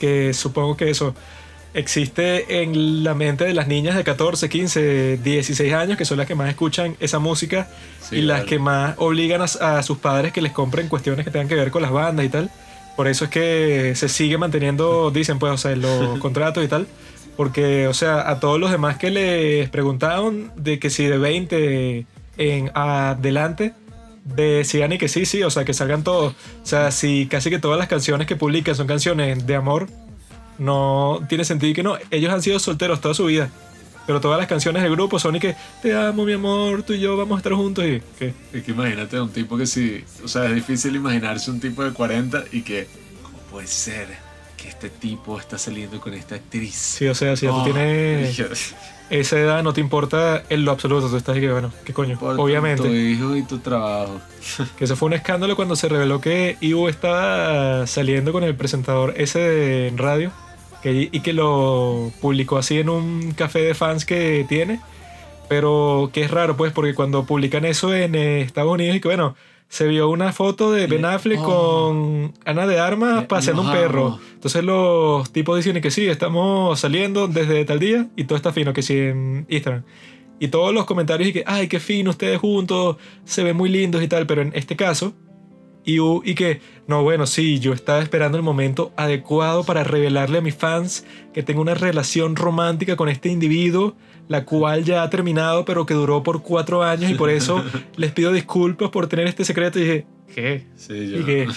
que 0.00 0.34
supongo 0.34 0.76
que 0.76 0.90
eso 0.90 1.14
existe 1.74 2.62
en 2.62 3.04
la 3.04 3.14
mente 3.14 3.44
de 3.44 3.54
las 3.54 3.68
niñas 3.68 3.96
de 3.96 4.04
14, 4.04 4.48
15, 4.48 5.18
16 5.18 5.72
años, 5.72 5.96
que 5.96 6.04
son 6.04 6.18
las 6.18 6.26
que 6.26 6.34
más 6.34 6.48
escuchan 6.48 6.96
esa 7.00 7.18
música 7.18 7.68
Sí, 8.00 8.16
y 8.16 8.22
las 8.22 8.38
vale. 8.38 8.48
que 8.48 8.58
más 8.58 8.94
obligan 8.98 9.40
a, 9.42 9.44
a 9.44 9.82
sus 9.82 9.98
padres 9.98 10.32
que 10.32 10.42
les 10.42 10.52
compren 10.52 10.88
cuestiones 10.88 11.24
que 11.24 11.30
tengan 11.30 11.48
que 11.48 11.54
ver 11.54 11.70
con 11.70 11.82
las 11.82 11.90
bandas 11.92 12.24
y 12.26 12.28
tal. 12.28 12.50
Por 12.96 13.08
eso 13.08 13.24
es 13.24 13.30
que 13.30 13.94
se 13.94 14.08
sigue 14.08 14.36
manteniendo, 14.36 15.10
dicen 15.10 15.38
pues, 15.38 15.52
o 15.52 15.56
sea, 15.56 15.74
los 15.76 16.18
contratos 16.20 16.64
y 16.64 16.68
tal. 16.68 16.86
Porque, 17.36 17.86
o 17.88 17.94
sea, 17.94 18.28
a 18.28 18.40
todos 18.40 18.60
los 18.60 18.70
demás 18.70 18.98
que 18.98 19.10
les 19.10 19.70
preguntaban 19.70 20.52
de 20.56 20.78
que 20.78 20.90
si 20.90 21.06
de 21.06 21.16
20 21.16 22.06
en 22.36 22.70
adelante 22.74 23.72
decían 24.24 24.92
y 24.92 24.98
que 24.98 25.08
sí, 25.08 25.24
sí, 25.24 25.42
o 25.42 25.50
sea, 25.50 25.64
que 25.64 25.72
salgan 25.72 26.04
todos. 26.04 26.34
O 26.62 26.66
sea, 26.66 26.90
si 26.90 27.26
casi 27.26 27.48
que 27.48 27.58
todas 27.58 27.78
las 27.78 27.88
canciones 27.88 28.26
que 28.26 28.36
publican 28.36 28.74
son 28.74 28.86
canciones 28.86 29.46
de 29.46 29.54
amor, 29.56 29.88
no 30.60 31.20
tiene 31.28 31.44
sentido 31.44 31.74
que 31.74 31.82
no. 31.82 31.96
Ellos 32.10 32.32
han 32.32 32.42
sido 32.42 32.58
solteros 32.58 33.00
toda 33.00 33.14
su 33.14 33.24
vida. 33.24 33.50
Pero 34.06 34.20
todas 34.20 34.38
las 34.38 34.46
canciones 34.48 34.82
del 34.82 34.92
grupo 34.92 35.18
son 35.18 35.36
y 35.36 35.40
que 35.40 35.54
te 35.82 35.94
amo, 35.94 36.24
mi 36.24 36.32
amor, 36.32 36.82
tú 36.82 36.94
y 36.94 37.00
yo 37.00 37.16
vamos 37.16 37.36
a 37.36 37.38
estar 37.38 37.52
juntos 37.52 37.84
y 37.84 38.02
que 38.18 38.34
Es 38.52 38.64
que 38.64 38.72
imagínate 38.72 39.20
un 39.20 39.30
tipo 39.30 39.56
que 39.56 39.66
sí, 39.66 40.02
o 40.24 40.28
sea, 40.28 40.46
es 40.46 40.54
difícil 40.54 40.96
imaginarse 40.96 41.50
un 41.50 41.60
tipo 41.60 41.84
de 41.84 41.92
40 41.92 42.44
y 42.50 42.62
que, 42.62 42.88
¿cómo 43.22 43.38
puede 43.50 43.66
ser 43.68 44.08
que 44.56 44.68
este 44.68 44.88
tipo 44.88 45.38
está 45.38 45.58
saliendo 45.58 46.00
con 46.00 46.14
esta 46.14 46.34
actriz? 46.34 46.74
sí, 46.74 47.06
o 47.06 47.14
sea, 47.14 47.36
si 47.36 47.46
ya 47.46 47.52
Oh, 47.52 47.58
tú 47.58 47.72
tienes 47.72 48.36
Dios, 48.36 48.74
esa 49.10 49.38
edad, 49.38 49.62
no 49.62 49.72
te 49.72 49.80
importa 49.80 50.42
en 50.48 50.64
lo 50.64 50.72
absoluto. 50.72 51.08
Tú 51.08 51.16
estás 51.16 51.36
y 51.36 51.40
que, 51.40 51.52
bueno, 51.52 51.72
qué 51.84 51.92
coño. 51.92 52.18
por 52.18 52.40
Obviamente. 52.40 52.82
Tu 52.82 52.94
hijo 52.94 53.36
y 53.36 53.42
tu 53.42 53.58
trabajo. 53.58 54.20
Que 54.78 54.84
eso 54.84 54.96
fue 54.96 55.06
un 55.06 55.12
escándalo 55.14 55.54
cuando 55.56 55.76
se 55.76 55.88
reveló 55.88 56.20
que 56.20 56.56
Ivo 56.60 56.88
estaba 56.88 57.86
saliendo 57.86 58.32
con 58.32 58.42
el 58.44 58.54
presentador 58.56 59.14
ese 59.16 59.38
de 59.38 59.92
radio 59.96 60.32
que, 60.82 61.08
y 61.10 61.20
que 61.20 61.32
lo 61.32 62.10
publicó 62.20 62.58
así 62.58 62.78
en 62.78 62.88
un 62.88 63.32
café 63.32 63.60
de 63.60 63.74
fans 63.74 64.04
que 64.04 64.44
tiene. 64.48 64.80
Pero 65.48 66.10
que 66.12 66.22
es 66.22 66.30
raro, 66.30 66.56
pues, 66.56 66.72
porque 66.72 66.94
cuando 66.94 67.24
publican 67.24 67.64
eso 67.64 67.92
en 67.92 68.14
eh, 68.14 68.40
Estados 68.40 68.72
Unidos 68.72 68.96
y 68.96 69.00
que, 69.00 69.08
bueno, 69.08 69.34
se 69.68 69.86
vio 69.86 70.08
una 70.08 70.32
foto 70.32 70.72
de 70.72 70.86
Ben 70.86 71.02
Le- 71.02 71.08
Affleck 71.08 71.40
oh. 71.40 71.44
con 71.44 72.34
Ana 72.44 72.66
de 72.66 72.78
Armas 72.78 73.24
paseando 73.26 73.62
un 73.62 73.70
perro. 73.72 74.18
Entonces 74.34 74.62
los 74.64 75.32
tipos 75.32 75.56
dicen 75.56 75.80
que 75.80 75.90
sí, 75.90 76.06
estamos 76.06 76.78
saliendo 76.78 77.28
desde 77.28 77.64
tal 77.64 77.78
día 77.78 78.08
y 78.16 78.24
todo 78.24 78.36
está 78.36 78.52
fino, 78.52 78.72
que 78.72 78.82
sí, 78.82 78.96
en 78.96 79.46
Instagram. 79.48 79.82
Y 80.40 80.48
todos 80.48 80.72
los 80.72 80.86
comentarios 80.86 81.28
y 81.30 81.32
que, 81.32 81.44
ay, 81.46 81.68
qué 81.68 81.80
fino 81.80 82.10
ustedes 82.10 82.38
juntos, 82.38 82.96
se 83.24 83.42
ven 83.44 83.56
muy 83.56 83.68
lindos 83.68 84.02
y 84.02 84.08
tal, 84.08 84.26
pero 84.26 84.42
en 84.42 84.52
este 84.54 84.74
caso, 84.74 85.14
y, 85.84 85.98
y 85.98 86.34
que, 86.34 86.60
no, 86.86 87.02
bueno, 87.02 87.26
sí, 87.26 87.58
yo 87.58 87.72
estaba 87.72 88.00
esperando 88.00 88.36
el 88.36 88.44
momento 88.44 88.92
adecuado 88.96 89.64
para 89.64 89.84
revelarle 89.84 90.38
a 90.38 90.40
mis 90.40 90.54
fans 90.54 91.04
que 91.32 91.42
tengo 91.42 91.60
una 91.60 91.74
relación 91.74 92.36
romántica 92.36 92.96
con 92.96 93.08
este 93.08 93.28
individuo, 93.28 93.96
la 94.28 94.44
cual 94.44 94.84
ya 94.84 95.02
ha 95.02 95.10
terminado, 95.10 95.64
pero 95.64 95.86
que 95.86 95.94
duró 95.94 96.22
por 96.22 96.42
cuatro 96.42 96.82
años 96.82 97.10
y 97.10 97.14
por 97.14 97.30
eso 97.30 97.64
les 97.96 98.12
pido 98.12 98.32
disculpas 98.32 98.90
por 98.90 99.06
tener 99.06 99.26
este 99.26 99.44
secreto. 99.44 99.78
Y 99.78 99.82
dije, 99.82 100.06
¿qué? 100.34 100.66
Sí, 100.76 101.10
yo. 101.10 101.20
Y 101.20 101.24
que 101.24 101.48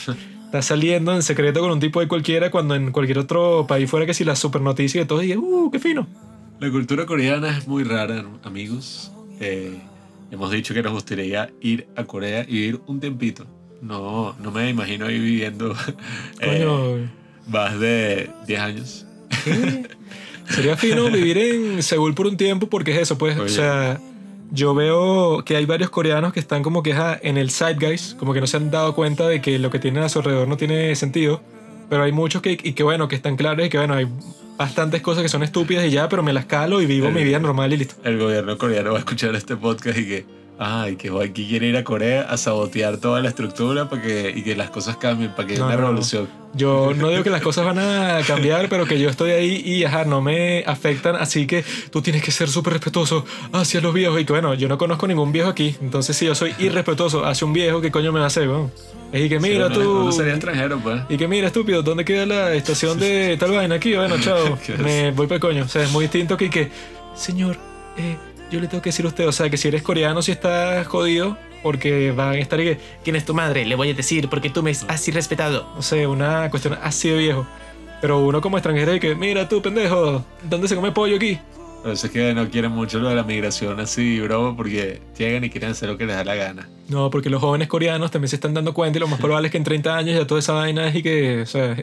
está 0.46 0.62
saliendo 0.62 1.14
en 1.14 1.22
secreto 1.22 1.60
con 1.60 1.72
un 1.72 1.80
tipo 1.80 2.00
de 2.00 2.08
cualquiera 2.08 2.50
cuando 2.50 2.76
en 2.76 2.92
cualquier 2.92 3.20
otro 3.20 3.66
país 3.68 3.90
fuera 3.90 4.06
que 4.06 4.14
si 4.14 4.24
la 4.24 4.36
super 4.36 4.62
noticia 4.62 5.02
y 5.02 5.06
todo, 5.06 5.22
y 5.22 5.28
dije, 5.28 5.38
uh, 5.38 5.70
qué 5.72 5.80
fino. 5.80 6.08
La 6.60 6.72
cultura 6.72 7.06
coreana 7.06 7.58
es 7.58 7.68
muy 7.68 7.84
rara, 7.84 8.24
amigos. 8.44 9.12
Eh, 9.40 9.78
hemos 10.32 10.50
dicho 10.52 10.74
que 10.74 10.82
nos 10.82 10.94
gustaría 10.94 11.52
ir 11.60 11.88
a 11.96 12.06
Corea 12.06 12.46
y 12.48 12.54
vivir 12.54 12.82
un 12.88 13.00
tiempito. 13.00 13.46
No, 13.84 14.36
no 14.40 14.52
me 14.52 14.70
imagino 14.70 15.06
ahí 15.08 15.20
viviendo 15.20 15.76
eh, 16.40 16.64
Coño, 16.66 17.10
más 17.48 17.80
de 17.80 18.30
10 18.48 18.60
años. 18.60 19.06
¿qué? 19.44 19.84
Sería 20.50 20.78
fino 20.78 21.10
vivir 21.10 21.38
en 21.38 21.84
Seúl 21.84 22.14
por 22.14 22.28
un 22.28 22.38
tiempo 22.38 22.68
porque 22.68 22.92
es 22.92 23.02
eso, 23.02 23.18
pues, 23.18 23.38
o 23.38 23.48
sea, 23.48 24.00
yo 24.52 24.74
veo 24.76 25.44
que 25.46 25.56
hay 25.56 25.66
varios 25.66 25.90
coreanos 25.90 26.32
que 26.34 26.40
están 26.40 26.64
como 26.64 26.84
que 26.84 26.96
en 27.22 27.38
el 27.38 27.50
zeitgeist, 27.50 28.18
como 28.18 28.34
que 28.34 28.42
no 28.42 28.48
se 28.48 28.58
han 28.58 28.70
dado 28.72 28.94
cuenta 28.94 29.28
de 29.28 29.42
que 29.42 29.58
lo 29.60 29.70
que 29.70 29.80
tienen 29.80 30.04
a 30.04 30.10
su 30.10 30.20
alrededor 30.20 30.48
no 30.48 30.58
tiene 30.58 30.96
sentido, 30.96 31.42
pero 31.90 32.04
hay 32.04 32.12
muchos 32.12 32.42
que, 32.42 32.52
y 32.62 32.74
que 32.74 32.84
bueno, 32.84 33.08
que 33.08 33.16
están 33.16 33.36
claros 33.36 33.66
y 33.66 33.70
que 33.70 33.78
bueno, 33.78 33.94
hay 33.96 34.08
bastantes 34.58 35.02
cosas 35.02 35.24
que 35.24 35.30
son 35.30 35.44
estúpidas 35.44 35.86
y 35.86 35.92
ya, 35.92 36.08
pero 36.10 36.24
me 36.24 36.34
las 36.34 36.46
calo 36.46 36.82
y 36.82 36.86
vivo 36.86 37.08
El- 37.08 37.14
mi 37.16 37.24
vida 37.24 37.40
normal 37.40 37.74
y 37.74 37.78
listo. 37.78 37.96
El 38.04 38.18
gobierno 38.20 38.58
coreano 38.58 38.92
va 38.92 38.98
a 38.98 39.00
escuchar 39.00 39.34
este 39.36 39.56
podcast 39.58 39.98
y 39.98 40.06
que, 40.06 40.26
ay, 40.60 40.96
que 40.96 41.10
Joaquín 41.10 41.48
quiere 41.48 41.68
ir 41.68 41.78
a 41.78 41.84
Corea 41.84 42.24
a 42.30 42.38
sabotear 42.38 42.98
toda 42.98 43.22
la 43.22 43.30
estructura 43.30 43.90
para 43.90 44.02
que, 44.02 44.34
y 44.36 44.44
que 44.44 44.56
las 44.56 44.70
cosas 44.70 44.98
cambien, 44.98 45.32
para 45.32 45.48
que 45.48 45.54
haya 45.54 45.62
No, 45.62 45.68
una 45.68 45.76
no, 45.76 45.82
no. 45.82 45.88
revolución. 45.88 46.28
Yo 46.56 46.94
no 46.96 47.10
digo 47.10 47.24
que 47.24 47.32
las 47.32 47.42
cosas 47.42 47.66
van 47.66 47.80
a 47.80 48.20
cambiar, 48.28 48.70
pero 48.70 48.86
que 48.86 49.00
yo 49.00 49.10
estoy 49.10 49.32
ahí 49.32 49.62
y 49.66 49.84
ajá, 49.86 50.06
no 50.06 50.22
me 50.22 50.64
afectan, 50.68 51.16
así 51.16 51.48
que 51.48 51.66
tú 51.90 52.04
tienes 52.04 52.22
que 52.22 52.30
ser 52.32 52.48
súper 52.48 52.74
respetuoso 52.74 53.26
hacia 53.52 53.82
los 53.82 53.92
viejos. 53.92 54.22
Y 54.22 54.26
que 54.26 54.34
bueno, 54.34 54.54
yo 54.54 54.68
no 54.68 54.78
conozco 54.78 55.08
ningún 55.08 55.32
viejo 55.32 55.50
aquí, 55.50 55.76
entonces 55.82 56.16
si 56.16 56.28
yo 56.28 56.36
soy 56.36 56.54
irrespetuoso 56.60 57.26
hacia 57.26 57.48
un 57.48 57.54
viejo, 57.54 57.82
¿qué 57.82 57.90
coño 57.90 58.12
me 58.12 58.20
va 58.20 58.26
a 58.26 58.28
hacer? 58.28 58.48
y 59.12 59.30
que 59.30 59.40
mira 59.40 59.68
Sí, 59.70 59.74
tú. 59.74 60.12
Sería 60.12 60.34
extranjero, 60.34 60.78
pues. 60.80 61.02
Y 61.10 61.18
que 61.18 61.28
mira, 61.28 61.48
estúpido, 61.48 61.82
¿dónde 61.82 62.06
queda 62.06 62.26
la 62.28 62.54
estación 62.54 63.00
de 63.00 63.36
tal 63.40 63.52
vaina 63.52 63.76
aquí? 63.76 63.96
Bueno, 63.96 64.16
chao, 64.22 64.58
me 64.78 65.10
voy 65.12 65.26
para 65.26 65.36
el 65.36 65.42
coño. 65.42 65.64
O 65.66 65.68
sea, 65.68 65.84
es 65.84 65.92
muy 65.92 66.04
distinto 66.06 66.38
que, 66.38 66.50
que 66.52 66.70
señor, 67.16 67.58
eh, 67.98 68.16
yo 68.54 68.60
le 68.60 68.68
tengo 68.68 68.84
que 68.84 68.90
decir 68.90 69.04
a 69.06 69.08
usted, 69.08 69.28
o 69.28 69.32
sea, 69.32 69.50
que 69.50 69.58
si 69.58 69.68
eres 69.68 69.82
coreano, 69.82 70.22
si 70.22 70.32
estás 70.32 70.86
jodido, 70.86 71.38
porque 71.64 72.12
van 72.12 72.34
a 72.34 72.38
estar 72.38 72.60
y 72.60 72.66
que, 72.66 72.78
¿quién 73.04 73.16
es 73.16 73.26
tu 73.26 73.34
madre? 73.34 73.66
Le 73.66 73.74
voy 73.74 73.90
a 73.90 73.94
decir, 73.96 74.30
porque 74.30 74.52
tú 74.52 74.62
me 74.62 74.70
has 74.72 75.08
irrespetado. 75.08 75.68
No 75.76 75.82
sé, 75.82 76.06
una 76.06 76.52
cuestión 76.52 76.78
así 76.84 77.10
de 77.10 77.18
viejo. 77.18 77.48
Pero 78.00 78.20
uno 78.20 78.42
como 78.42 78.58
extranjero 78.58 78.94
y 78.94 79.00
que, 79.00 79.16
mira 79.16 79.50
tú, 79.50 79.60
pendejo, 79.62 80.24
¿dónde 80.44 80.68
se 80.68 80.76
come 80.76 80.92
pollo 80.92 81.16
aquí? 81.16 81.40
Por 81.82 81.94
eso 81.94 82.06
es 82.06 82.14
que 82.14 82.34
no 82.34 82.48
quieren 82.50 82.72
mucho 82.72 83.00
lo 83.00 83.10
de 83.10 83.16
la 83.16 83.24
migración 83.24 83.80
así, 83.80 84.20
bro, 84.20 84.56
porque 84.56 85.02
llegan 85.18 85.44
y 85.44 85.50
quieren 85.50 85.72
hacer 85.72 85.90
lo 85.90 85.98
que 85.98 86.06
les 86.06 86.16
da 86.16 86.24
la 86.24 86.36
gana. 86.36 86.70
No, 86.90 87.10
porque 87.10 87.32
los 87.32 87.42
jóvenes 87.42 87.68
coreanos 87.68 88.12
también 88.12 88.30
se 88.30 88.36
están 88.36 88.54
dando 88.54 88.74
cuenta 88.74 89.00
y 89.00 89.02
lo 89.02 89.08
más 89.08 89.20
probable 89.20 89.48
es 89.48 89.52
que 89.52 89.58
en 89.58 89.64
30 89.64 89.98
años 89.98 90.16
ya 90.16 90.28
toda 90.28 90.40
esa 90.40 90.54
vaina 90.54 90.88
es 90.88 90.96
y 90.96 91.02
que, 91.02 91.42
o 91.42 91.46
sea, 91.46 91.76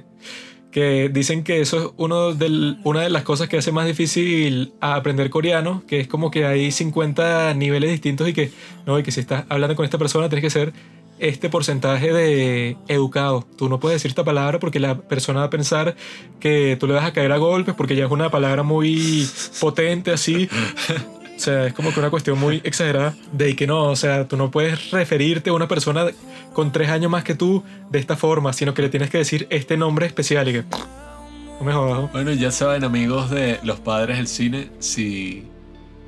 que 0.70 1.08
dicen 1.08 1.42
que 1.42 1.60
eso 1.60 1.78
es 1.78 1.88
uno 1.96 2.36
una 2.84 3.02
de 3.02 3.10
las 3.10 3.22
cosas 3.22 3.48
que 3.48 3.58
hace 3.58 3.72
más 3.72 3.86
difícil 3.86 4.72
aprender 4.80 5.30
coreano, 5.30 5.82
que 5.86 6.00
es 6.00 6.08
como 6.08 6.30
que 6.30 6.46
hay 6.46 6.70
50 6.70 7.54
niveles 7.54 7.90
distintos 7.90 8.28
y 8.28 8.32
que, 8.32 8.50
no, 8.86 8.98
y 8.98 9.02
que 9.02 9.10
si 9.10 9.20
estás 9.20 9.44
hablando 9.48 9.76
con 9.76 9.84
esta 9.84 9.98
persona 9.98 10.28
tienes 10.28 10.44
que 10.44 10.50
ser 10.50 10.72
este 11.18 11.50
porcentaje 11.50 12.12
de 12.12 12.76
educado. 12.88 13.46
Tú 13.56 13.68
no 13.68 13.78
puedes 13.78 13.96
decir 13.96 14.10
esta 14.10 14.24
palabra 14.24 14.58
porque 14.58 14.80
la 14.80 14.98
persona 14.98 15.40
va 15.40 15.46
a 15.46 15.50
pensar 15.50 15.94
que 16.40 16.76
tú 16.80 16.86
le 16.86 16.94
vas 16.94 17.04
a 17.04 17.12
caer 17.12 17.32
a 17.32 17.36
golpes 17.36 17.74
porque 17.74 17.94
ya 17.94 18.06
es 18.06 18.10
una 18.10 18.30
palabra 18.30 18.62
muy 18.62 19.28
potente 19.60 20.12
así. 20.12 20.48
O 21.40 21.42
sea, 21.42 21.64
es 21.68 21.72
como 21.72 21.90
que 21.90 21.98
una 22.00 22.10
cuestión 22.10 22.38
muy 22.38 22.60
exagerada 22.64 23.14
de 23.32 23.56
que 23.56 23.66
no, 23.66 23.84
o 23.84 23.96
sea, 23.96 24.28
tú 24.28 24.36
no 24.36 24.50
puedes 24.50 24.90
referirte 24.90 25.48
a 25.48 25.54
una 25.54 25.68
persona 25.68 26.04
con 26.52 26.70
tres 26.70 26.90
años 26.90 27.10
más 27.10 27.24
que 27.24 27.34
tú 27.34 27.64
de 27.88 27.98
esta 27.98 28.14
forma, 28.14 28.52
sino 28.52 28.74
que 28.74 28.82
le 28.82 28.90
tienes 28.90 29.08
que 29.08 29.16
decir 29.16 29.46
este 29.48 29.78
nombre 29.78 30.04
especial 30.04 30.46
y 30.48 30.52
que... 30.52 30.64
No 31.58 31.64
me 31.64 31.72
jodas. 31.72 31.98
¿no? 31.98 32.08
Bueno, 32.08 32.32
ya 32.32 32.50
saben, 32.50 32.84
amigos 32.84 33.30
de 33.30 33.58
los 33.62 33.80
padres 33.80 34.18
del 34.18 34.28
cine, 34.28 34.70
si. 34.80 35.48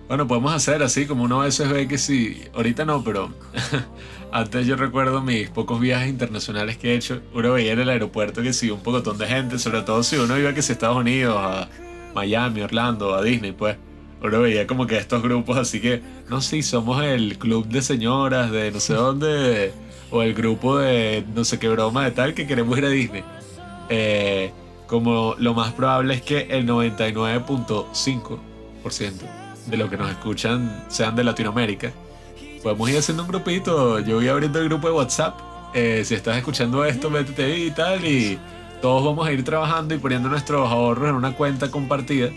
Bueno, 0.06 0.26
podemos 0.26 0.52
hacer 0.52 0.82
así, 0.82 1.06
como 1.06 1.24
uno 1.24 1.40
a 1.40 1.46
veces 1.46 1.66
ve 1.70 1.88
que 1.88 1.96
si. 1.96 2.42
Ahorita 2.54 2.84
no, 2.84 3.02
pero. 3.02 3.32
Antes 4.32 4.66
yo 4.66 4.76
recuerdo 4.76 5.22
mis 5.22 5.48
pocos 5.48 5.80
viajes 5.80 6.10
internacionales 6.10 6.76
que 6.76 6.92
he 6.92 6.94
hecho. 6.94 7.22
Uno 7.32 7.54
veía 7.54 7.72
en 7.72 7.80
el 7.80 7.88
aeropuerto 7.88 8.42
que 8.42 8.52
sí, 8.52 8.70
un 8.70 8.80
pocotón 8.80 9.16
de 9.16 9.26
gente, 9.26 9.58
sobre 9.58 9.80
todo 9.80 10.02
si 10.02 10.16
uno 10.16 10.38
iba 10.38 10.52
que 10.52 10.60
si 10.60 10.72
Estados 10.72 10.98
Unidos, 10.98 11.36
a 11.38 11.70
Miami, 12.14 12.60
Orlando, 12.60 13.14
a 13.14 13.22
Disney, 13.22 13.52
pues. 13.52 13.78
Uno 14.22 14.40
veía 14.40 14.66
como 14.66 14.86
que 14.86 14.96
estos 14.96 15.22
grupos 15.22 15.56
así 15.56 15.80
que, 15.80 16.00
no 16.28 16.40
sé, 16.40 16.62
somos 16.62 17.02
el 17.02 17.38
club 17.38 17.66
de 17.66 17.82
señoras 17.82 18.52
de 18.52 18.70
no 18.70 18.78
sé 18.78 18.94
dónde, 18.94 19.72
o 20.10 20.22
el 20.22 20.34
grupo 20.34 20.78
de 20.78 21.24
no 21.34 21.44
sé 21.44 21.58
qué 21.58 21.68
broma 21.68 22.04
de 22.04 22.12
tal 22.12 22.34
que 22.34 22.46
queremos 22.46 22.78
ir 22.78 22.84
a 22.84 22.88
Disney. 22.88 23.24
Eh, 23.88 24.52
como 24.86 25.34
lo 25.38 25.54
más 25.54 25.72
probable 25.72 26.14
es 26.14 26.22
que 26.22 26.46
el 26.50 26.68
99.5% 26.68 29.12
de 29.66 29.76
los 29.76 29.90
que 29.90 29.96
nos 29.96 30.08
escuchan 30.10 30.84
sean 30.88 31.16
de 31.16 31.24
Latinoamérica. 31.24 31.90
Podemos 32.62 32.90
ir 32.90 32.98
haciendo 32.98 33.24
un 33.24 33.28
grupito. 33.28 33.98
Yo 34.00 34.16
voy 34.16 34.28
abriendo 34.28 34.58
el 34.60 34.68
grupo 34.68 34.88
de 34.88 34.94
WhatsApp. 34.94 35.40
Eh, 35.74 36.02
si 36.04 36.14
estás 36.14 36.36
escuchando 36.36 36.84
esto, 36.84 37.08
métete 37.10 37.44
ahí 37.44 37.68
y 37.68 37.70
tal. 37.70 38.04
Y 38.04 38.38
todos 38.80 39.04
vamos 39.04 39.26
a 39.26 39.32
ir 39.32 39.42
trabajando 39.42 39.94
y 39.94 39.98
poniendo 39.98 40.28
nuestros 40.28 40.70
ahorros 40.70 41.08
en 41.08 41.16
una 41.16 41.34
cuenta 41.34 41.70
compartida. 41.70 42.28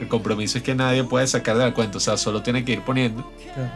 El 0.00 0.06
compromiso 0.08 0.58
es 0.58 0.64
que 0.64 0.74
nadie 0.74 1.02
puede 1.04 1.26
sacar 1.26 1.56
de 1.58 1.64
la 1.64 1.74
cuenta, 1.74 1.98
o 1.98 2.00
sea, 2.00 2.16
solo 2.16 2.40
tiene 2.42 2.64
que 2.64 2.72
ir 2.72 2.82
poniendo. 2.82 3.28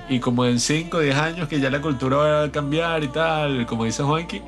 Y 0.08 0.20
como 0.20 0.44
en 0.46 0.60
5 0.60 0.96
o 0.96 1.00
10 1.00 1.16
años 1.16 1.48
que 1.48 1.58
ya 1.60 1.68
la 1.70 1.80
cultura 1.80 2.16
va 2.16 2.42
a 2.44 2.52
cambiar 2.52 3.02
y 3.02 3.08
tal, 3.08 3.66
como 3.66 3.84
dice 3.84 4.02
Juanqui, 4.04 4.40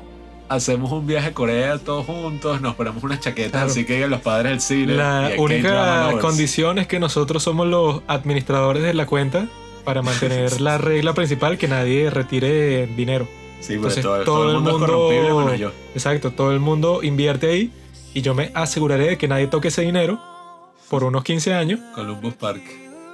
hacemos 0.47 0.91
un 0.91 1.05
viaje 1.05 1.27
a 1.29 1.33
Corea 1.33 1.77
todos 1.79 2.05
juntos, 2.05 2.61
nos 2.61 2.75
ponemos 2.75 3.03
unas 3.03 3.19
chaquetas, 3.19 3.51
Claro. 3.51 3.67
así 3.67 3.83
que 3.85 4.07
los 4.07 4.21
padres 4.21 4.51
del 4.51 4.61
cine. 4.61 4.93
La 4.95 5.31
única 5.37 6.11
condición 6.21 6.77
es 6.79 6.87
que 6.87 6.99
nosotros 6.99 7.43
somos 7.43 7.67
los 7.67 8.01
administradores 8.07 8.83
de 8.83 8.93
la 8.93 9.05
cuenta 9.05 9.47
para 9.83 10.01
mantener 10.01 10.61
la 10.61 10.77
regla 10.77 11.13
principal 11.13 11.57
que 11.57 11.67
nadie 11.67 12.09
retire 12.09 12.87
dinero. 12.87 13.27
Sí, 13.59 13.73
Entonces, 13.73 14.03
todo, 14.03 14.15
todo 14.17 14.25
todo 14.25 14.43
el 14.43 14.49
el 14.49 14.55
mundo, 14.55 14.71
mundo- 14.71 14.85
es 14.85 14.91
corrompible, 14.91 15.31
bueno, 15.33 15.55
yo. 15.55 15.71
Exacto, 15.93 16.31
todo 16.31 16.51
el 16.53 16.59
mundo 16.59 17.01
invierte 17.03 17.49
ahí 17.49 17.71
y 18.13 18.21
yo 18.21 18.33
me 18.35 18.51
aseguraré 18.53 19.07
de 19.07 19.17
que 19.17 19.27
nadie 19.27 19.47
toque 19.47 19.69
ese 19.69 19.81
dinero 19.81 20.19
por 20.95 21.03
unos 21.03 21.25
15 21.25 21.53
años 21.53 21.81
Columbus 21.93 22.35
Park. 22.35 22.63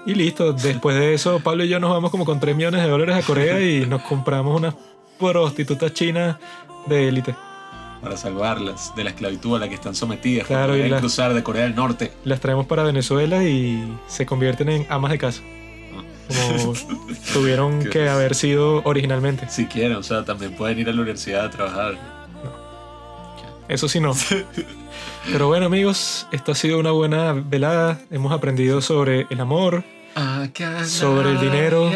y 0.05 0.13
listo. 0.13 0.53
Después 0.53 0.95
de 0.95 1.15
eso, 1.15 1.39
Pablo 1.39 1.63
y 1.63 1.67
yo 1.67 1.79
nos 1.79 1.89
vamos 1.89 2.11
como 2.11 2.25
con 2.25 2.39
3 2.39 2.55
millones 2.55 2.83
de 2.83 2.87
dólares 2.87 3.15
a 3.15 3.25
Corea 3.25 3.59
y 3.59 3.87
nos 3.87 4.03
compramos 4.03 4.55
unas 4.55 4.75
prostitutas 5.19 5.91
chinas 5.91 6.37
de 6.85 7.07
élite. 7.07 7.35
Para 7.99 8.15
salvarlas 8.17 8.93
de 8.95 9.03
la 9.03 9.09
esclavitud 9.09 9.55
a 9.55 9.59
la 9.61 9.67
que 9.67 9.73
están 9.73 9.95
sometidas. 9.95 10.45
Claro, 10.45 10.77
y 10.77 10.91
cruzar 10.91 11.33
de 11.33 11.41
Corea 11.41 11.63
del 11.63 11.73
Norte. 11.73 12.11
Las 12.23 12.39
traemos 12.39 12.67
para 12.67 12.83
Venezuela 12.83 13.43
y 13.43 13.83
se 14.05 14.27
convierten 14.27 14.69
en 14.69 14.85
amas 14.87 15.09
de 15.09 15.17
casa. 15.17 15.41
Como 16.27 16.73
tuvieron 17.33 17.83
que 17.83 18.09
haber 18.09 18.35
sido 18.35 18.83
originalmente. 18.83 19.49
Si 19.49 19.65
quieren, 19.65 19.97
o 19.97 20.03
sea, 20.03 20.23
también 20.23 20.55
pueden 20.55 20.77
ir 20.77 20.87
a 20.87 20.93
la 20.93 21.01
universidad 21.01 21.45
a 21.45 21.49
trabajar. 21.49 22.20
Eso 23.71 23.87
sí 23.87 24.01
no. 24.01 24.13
Pero 25.31 25.47
bueno 25.47 25.67
amigos, 25.67 26.27
esta 26.33 26.51
ha 26.51 26.55
sido 26.55 26.77
una 26.77 26.91
buena 26.91 27.31
velada. 27.31 28.01
Hemos 28.11 28.33
aprendido 28.33 28.81
sobre 28.81 29.27
el 29.29 29.39
amor, 29.39 29.85
sobre 30.85 31.31
el 31.31 31.39
dinero, 31.39 31.89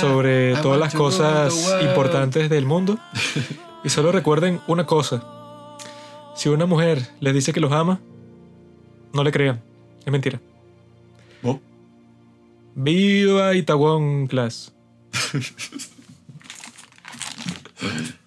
sobre 0.00 0.54
todas 0.56 0.78
las 0.78 0.92
cosas 0.92 1.78
importantes 1.80 2.50
del 2.50 2.66
mundo. 2.66 2.98
Y 3.82 3.88
solo 3.88 4.12
recuerden 4.12 4.60
una 4.66 4.84
cosa. 4.84 5.24
Si 6.36 6.50
una 6.50 6.66
mujer 6.66 7.08
les 7.20 7.32
dice 7.32 7.54
que 7.54 7.60
los 7.60 7.72
ama, 7.72 8.00
no 9.14 9.24
le 9.24 9.32
crean. 9.32 9.62
Es 10.04 10.12
mentira. 10.12 10.42
Oh. 11.42 11.58
Viva 12.74 13.54
Itaewon 13.54 14.26
Class. 14.26 14.74